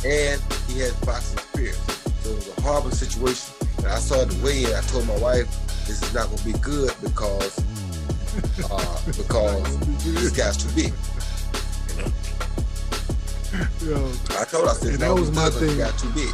and 0.08 0.40
he 0.68 0.80
had 0.80 0.98
boxing 1.04 1.38
experience. 1.38 1.76
So 2.22 2.30
it 2.30 2.36
was 2.36 2.48
a 2.56 2.60
horrible 2.62 2.90
situation. 2.92 3.54
And 3.78 3.88
I 3.88 3.98
saw 3.98 4.24
the 4.24 4.44
way 4.44 4.64
in. 4.64 4.72
I 4.74 4.80
told 4.82 5.06
my 5.06 5.18
wife, 5.18 5.48
this 5.86 6.02
is 6.02 6.14
not 6.14 6.26
going 6.26 6.38
to 6.38 6.44
be 6.44 6.58
good 6.60 6.92
because 7.02 7.58
uh, 8.70 9.00
because 9.06 9.78
this 10.04 10.30
guy's 10.30 10.56
too 10.56 10.72
big. 10.74 10.92
You 11.88 11.96
know? 12.00 12.08
Yo, 13.84 14.12
I 14.38 14.44
told 14.44 14.64
her, 14.64 14.70
I 14.70 14.74
said, 14.74 15.00
that 15.00 15.12
was 15.12 15.30
my 15.32 15.50
thing. 15.50 15.76
Got 15.76 15.98
too 15.98 16.10
big 16.10 16.32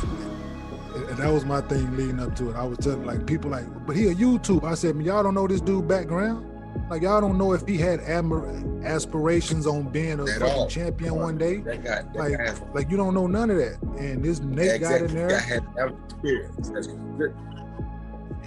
and 0.97 1.17
that 1.19 1.33
was 1.33 1.45
my 1.45 1.61
thing 1.63 1.97
leading 1.97 2.21
up 2.21 2.35
to 2.37 2.51
it. 2.51 2.57
I 2.57 2.65
was 2.65 2.79
telling 2.79 3.05
like 3.05 3.27
people 3.27 3.51
like, 3.51 3.65
but 3.87 3.97
he 3.97 4.09
a 4.09 4.15
YouTube. 4.15 4.65
I 4.65 4.75
said, 4.75 4.97
y'all 5.03 5.23
don't 5.23 5.35
know 5.35 5.47
this 5.47 5.61
dude 5.61 5.87
background. 5.89 6.53
Like 6.91 7.03
y'all 7.03 7.21
don't 7.21 7.39
know 7.39 7.53
if 7.53 7.67
he 7.67 7.79
had 7.79 8.01
admir- 8.01 8.85
aspirations 8.85 9.67
on 9.67 9.89
being 9.89 10.21
a 10.21 10.27
fucking 10.27 10.69
champion 10.69 11.17
one 11.17 11.39
day. 11.39 11.57
That 11.59 11.83
guy, 11.83 12.03
that 12.03 12.15
Like, 12.15 12.37
guy, 12.37 12.55
like 12.75 12.91
you 12.91 12.97
don't 12.97 13.15
know 13.15 13.27
none 13.27 13.51
of 13.51 13.57
that. 13.57 13.81
And 13.99 14.23
this 14.23 14.41
Nate 14.41 14.81
got 14.81 14.97
in 14.97 15.05
exactly. 15.05 15.15
there. 15.15 15.39
Had. 15.41 15.65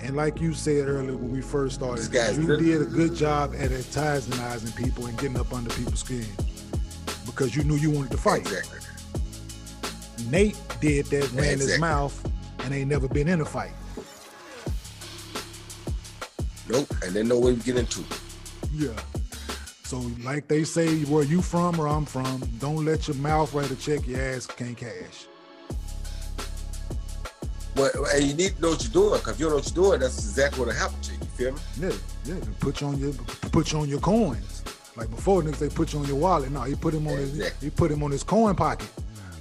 And 0.03 0.15
like 0.15 0.39
you 0.39 0.53
said 0.53 0.87
earlier 0.87 1.17
when 1.17 1.31
we 1.31 1.41
first 1.41 1.75
started, 1.75 2.05
you 2.37 2.45
good. 2.45 2.59
did 2.59 2.81
a 2.81 2.85
good 2.85 3.15
job 3.15 3.53
at 3.57 3.71
antagonizing 3.71 4.71
people 4.73 5.07
and 5.07 5.17
getting 5.17 5.37
up 5.37 5.51
under 5.53 5.69
people's 5.71 5.99
skin 5.99 6.25
because 7.25 7.55
you 7.55 7.63
knew 7.63 7.75
you 7.75 7.91
wanted 7.91 8.11
to 8.11 8.17
fight. 8.17 8.41
Exactly. 8.41 8.79
Nate 10.29 10.57
did 10.79 11.05
that, 11.07 11.31
ran 11.33 11.59
his 11.59 11.79
mouth, 11.79 12.21
and 12.63 12.73
ain't 12.73 12.89
never 12.89 13.07
been 13.07 13.27
in 13.27 13.41
a 13.41 13.45
fight. 13.45 13.73
Nope. 16.69 16.87
And 17.03 17.13
they 17.13 17.23
know 17.23 17.39
where 17.39 17.53
you 17.53 17.61
get 17.61 17.77
into. 17.77 18.03
Yeah. 18.73 18.89
So 19.83 19.99
like 20.23 20.47
they 20.47 20.63
say, 20.63 20.99
where 21.05 21.23
you 21.23 21.41
from 21.41 21.79
or 21.79 21.87
I'm 21.87 22.05
from, 22.05 22.41
don't 22.59 22.85
let 22.85 23.07
your 23.07 23.17
mouth 23.17 23.53
write 23.53 23.71
a 23.71 23.75
check 23.75 24.07
your 24.07 24.21
ass 24.21 24.45
can't 24.45 24.77
cash. 24.77 25.25
But 27.73 27.95
and 28.13 28.23
you 28.23 28.33
need 28.35 28.55
to 28.55 28.61
know 28.61 28.69
what 28.69 28.83
you're 28.83 28.91
doing, 28.91 29.19
because 29.19 29.33
if 29.33 29.39
you 29.39 29.45
don't 29.45 29.53
know 29.53 29.57
what 29.57 29.75
you're 29.75 29.85
doing, 29.85 29.99
that's 30.01 30.17
exactly 30.19 30.59
what'll 30.59 30.79
happen 30.79 31.01
to 31.01 31.13
you. 31.13 31.19
You 31.19 31.25
feel 31.25 31.53
me? 31.53 31.59
Yeah, 31.79 32.35
yeah. 32.35 32.45
Put 32.59 32.81
you 32.81 32.87
on 32.87 32.99
your 32.99 33.13
put 33.51 33.71
you 33.71 33.79
on 33.79 33.89
your 33.89 33.99
coins. 33.99 34.63
Like 34.95 35.09
before, 35.09 35.41
niggas 35.41 35.59
they 35.59 35.69
put 35.69 35.93
you 35.93 35.99
on 35.99 36.05
your 36.05 36.17
wallet. 36.17 36.51
No, 36.51 36.63
he 36.63 36.75
put 36.75 36.93
him 36.93 37.07
on 37.07 37.17
his 37.17 37.53
he 37.61 37.69
put 37.69 37.89
him 37.89 38.03
on 38.03 38.11
his 38.11 38.21
coin 38.21 38.53
pocket. 38.55 38.89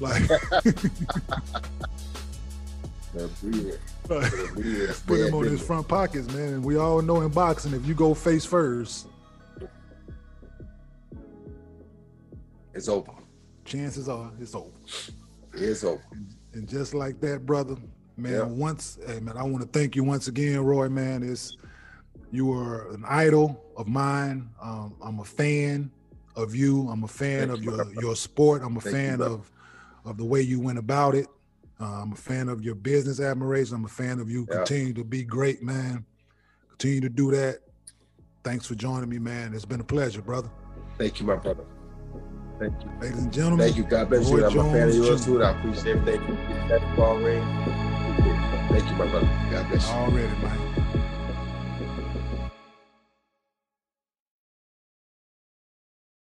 Like 0.01 0.23
That's 3.15 3.41
put 5.07 5.21
him 5.21 5.35
on 5.35 5.45
his 5.45 5.63
front 5.63 5.89
pockets, 5.89 6.29
man. 6.33 6.55
And 6.55 6.65
we 6.65 6.77
all 6.77 7.01
know 7.03 7.21
in 7.23 7.29
boxing, 7.31 7.73
if 7.75 7.87
you 7.87 7.95
go 7.95 8.15
face 8.15 8.45
first, 8.45 9.07
It's 12.75 12.89
over. 12.89 13.11
chances 13.65 14.09
are 14.09 14.31
it's 14.41 14.55
over. 14.55 14.71
It's 15.55 15.83
over. 15.85 16.03
And 16.53 16.69
just 16.69 16.95
like 16.95 17.21
that, 17.21 17.45
brother, 17.45 17.77
man, 18.17 18.33
Yeah. 18.33 18.43
once, 18.45 18.99
hey, 19.07 19.21
man, 19.21 19.37
I 19.37 19.43
want 19.43 19.63
to 19.63 19.69
thank 19.79 19.97
you 19.97 20.05
once 20.05 20.29
again, 20.29 20.61
Roy, 20.61 20.89
man. 20.89 21.23
It's, 21.23 21.57
you 22.31 22.53
are 22.53 22.91
an 22.93 23.05
idol 23.09 23.65
of 23.77 23.89
mine. 23.89 24.51
Um, 24.63 24.95
I'm 25.03 25.19
a 25.21 25.25
fan 25.25 25.91
of 26.37 26.55
you. 26.55 26.89
I'm 26.89 27.03
a 27.05 27.09
fan 27.09 27.49
Thank 27.49 27.59
of 27.59 27.65
you, 27.65 27.75
your, 27.75 27.93
your 28.03 28.17
sport. 28.17 28.63
I'm 28.65 28.77
a 28.77 28.81
Thank 28.81 28.95
fan 28.95 29.17
brother. 29.19 29.35
of, 29.35 29.51
of 30.05 30.17
the 30.19 30.25
way 30.25 30.41
you 30.43 30.61
went 30.61 30.79
about 30.79 31.15
it. 31.15 31.27
Uh, 31.81 31.85
I'm 32.03 32.13
a 32.13 32.17
fan 32.17 32.49
of 32.49 32.63
your 32.63 32.75
business 32.75 33.21
admiration. 33.21 33.77
I'm 33.77 33.85
a 33.85 33.89
fan 33.89 34.19
of 34.19 34.31
you. 34.31 34.47
Yeah. 34.51 34.59
Continue 34.59 34.95
to 34.95 35.05
be 35.05 35.23
great, 35.23 35.63
man. 35.63 36.05
Continue 36.71 37.01
to 37.03 37.09
do 37.09 37.31
that. 37.31 37.61
Thanks 38.43 38.67
for 38.67 38.75
joining 38.75 39.09
me, 39.09 39.19
man. 39.19 39.55
It's 39.55 39.65
been 39.65 39.81
a 39.81 39.85
pleasure, 39.85 40.23
brother. 40.23 40.51
Thank 40.97 41.21
you, 41.21 41.27
my 41.27 41.37
brother. 41.37 41.65
Thank 42.59 42.75
you. 42.83 42.91
Ladies 43.01 43.19
and 43.19 43.33
gentlemen, 43.33 43.67
Thank 43.67 43.77
you. 43.77 43.85
God 43.85 44.09
bless 44.09 44.29
Roy 44.31 44.39
you. 44.39 44.47
I'm 44.47 44.59
a 44.59 44.73
fan 44.73 44.89
of 44.89 44.95
yours 44.95 45.25
too. 45.25 45.43
I 45.43 45.57
appreciate 45.57 45.97
everything. 45.97 46.37
That 46.69 46.97
ball 46.97 47.17
ring. 47.19 47.43
Thank 48.69 48.85
you, 48.91 48.97
my 48.97 49.07
brother. 49.07 49.29
God 49.51 49.69
bless 49.69 49.87
you. 49.87 49.95
already, 49.95 50.43
man. 50.43 50.68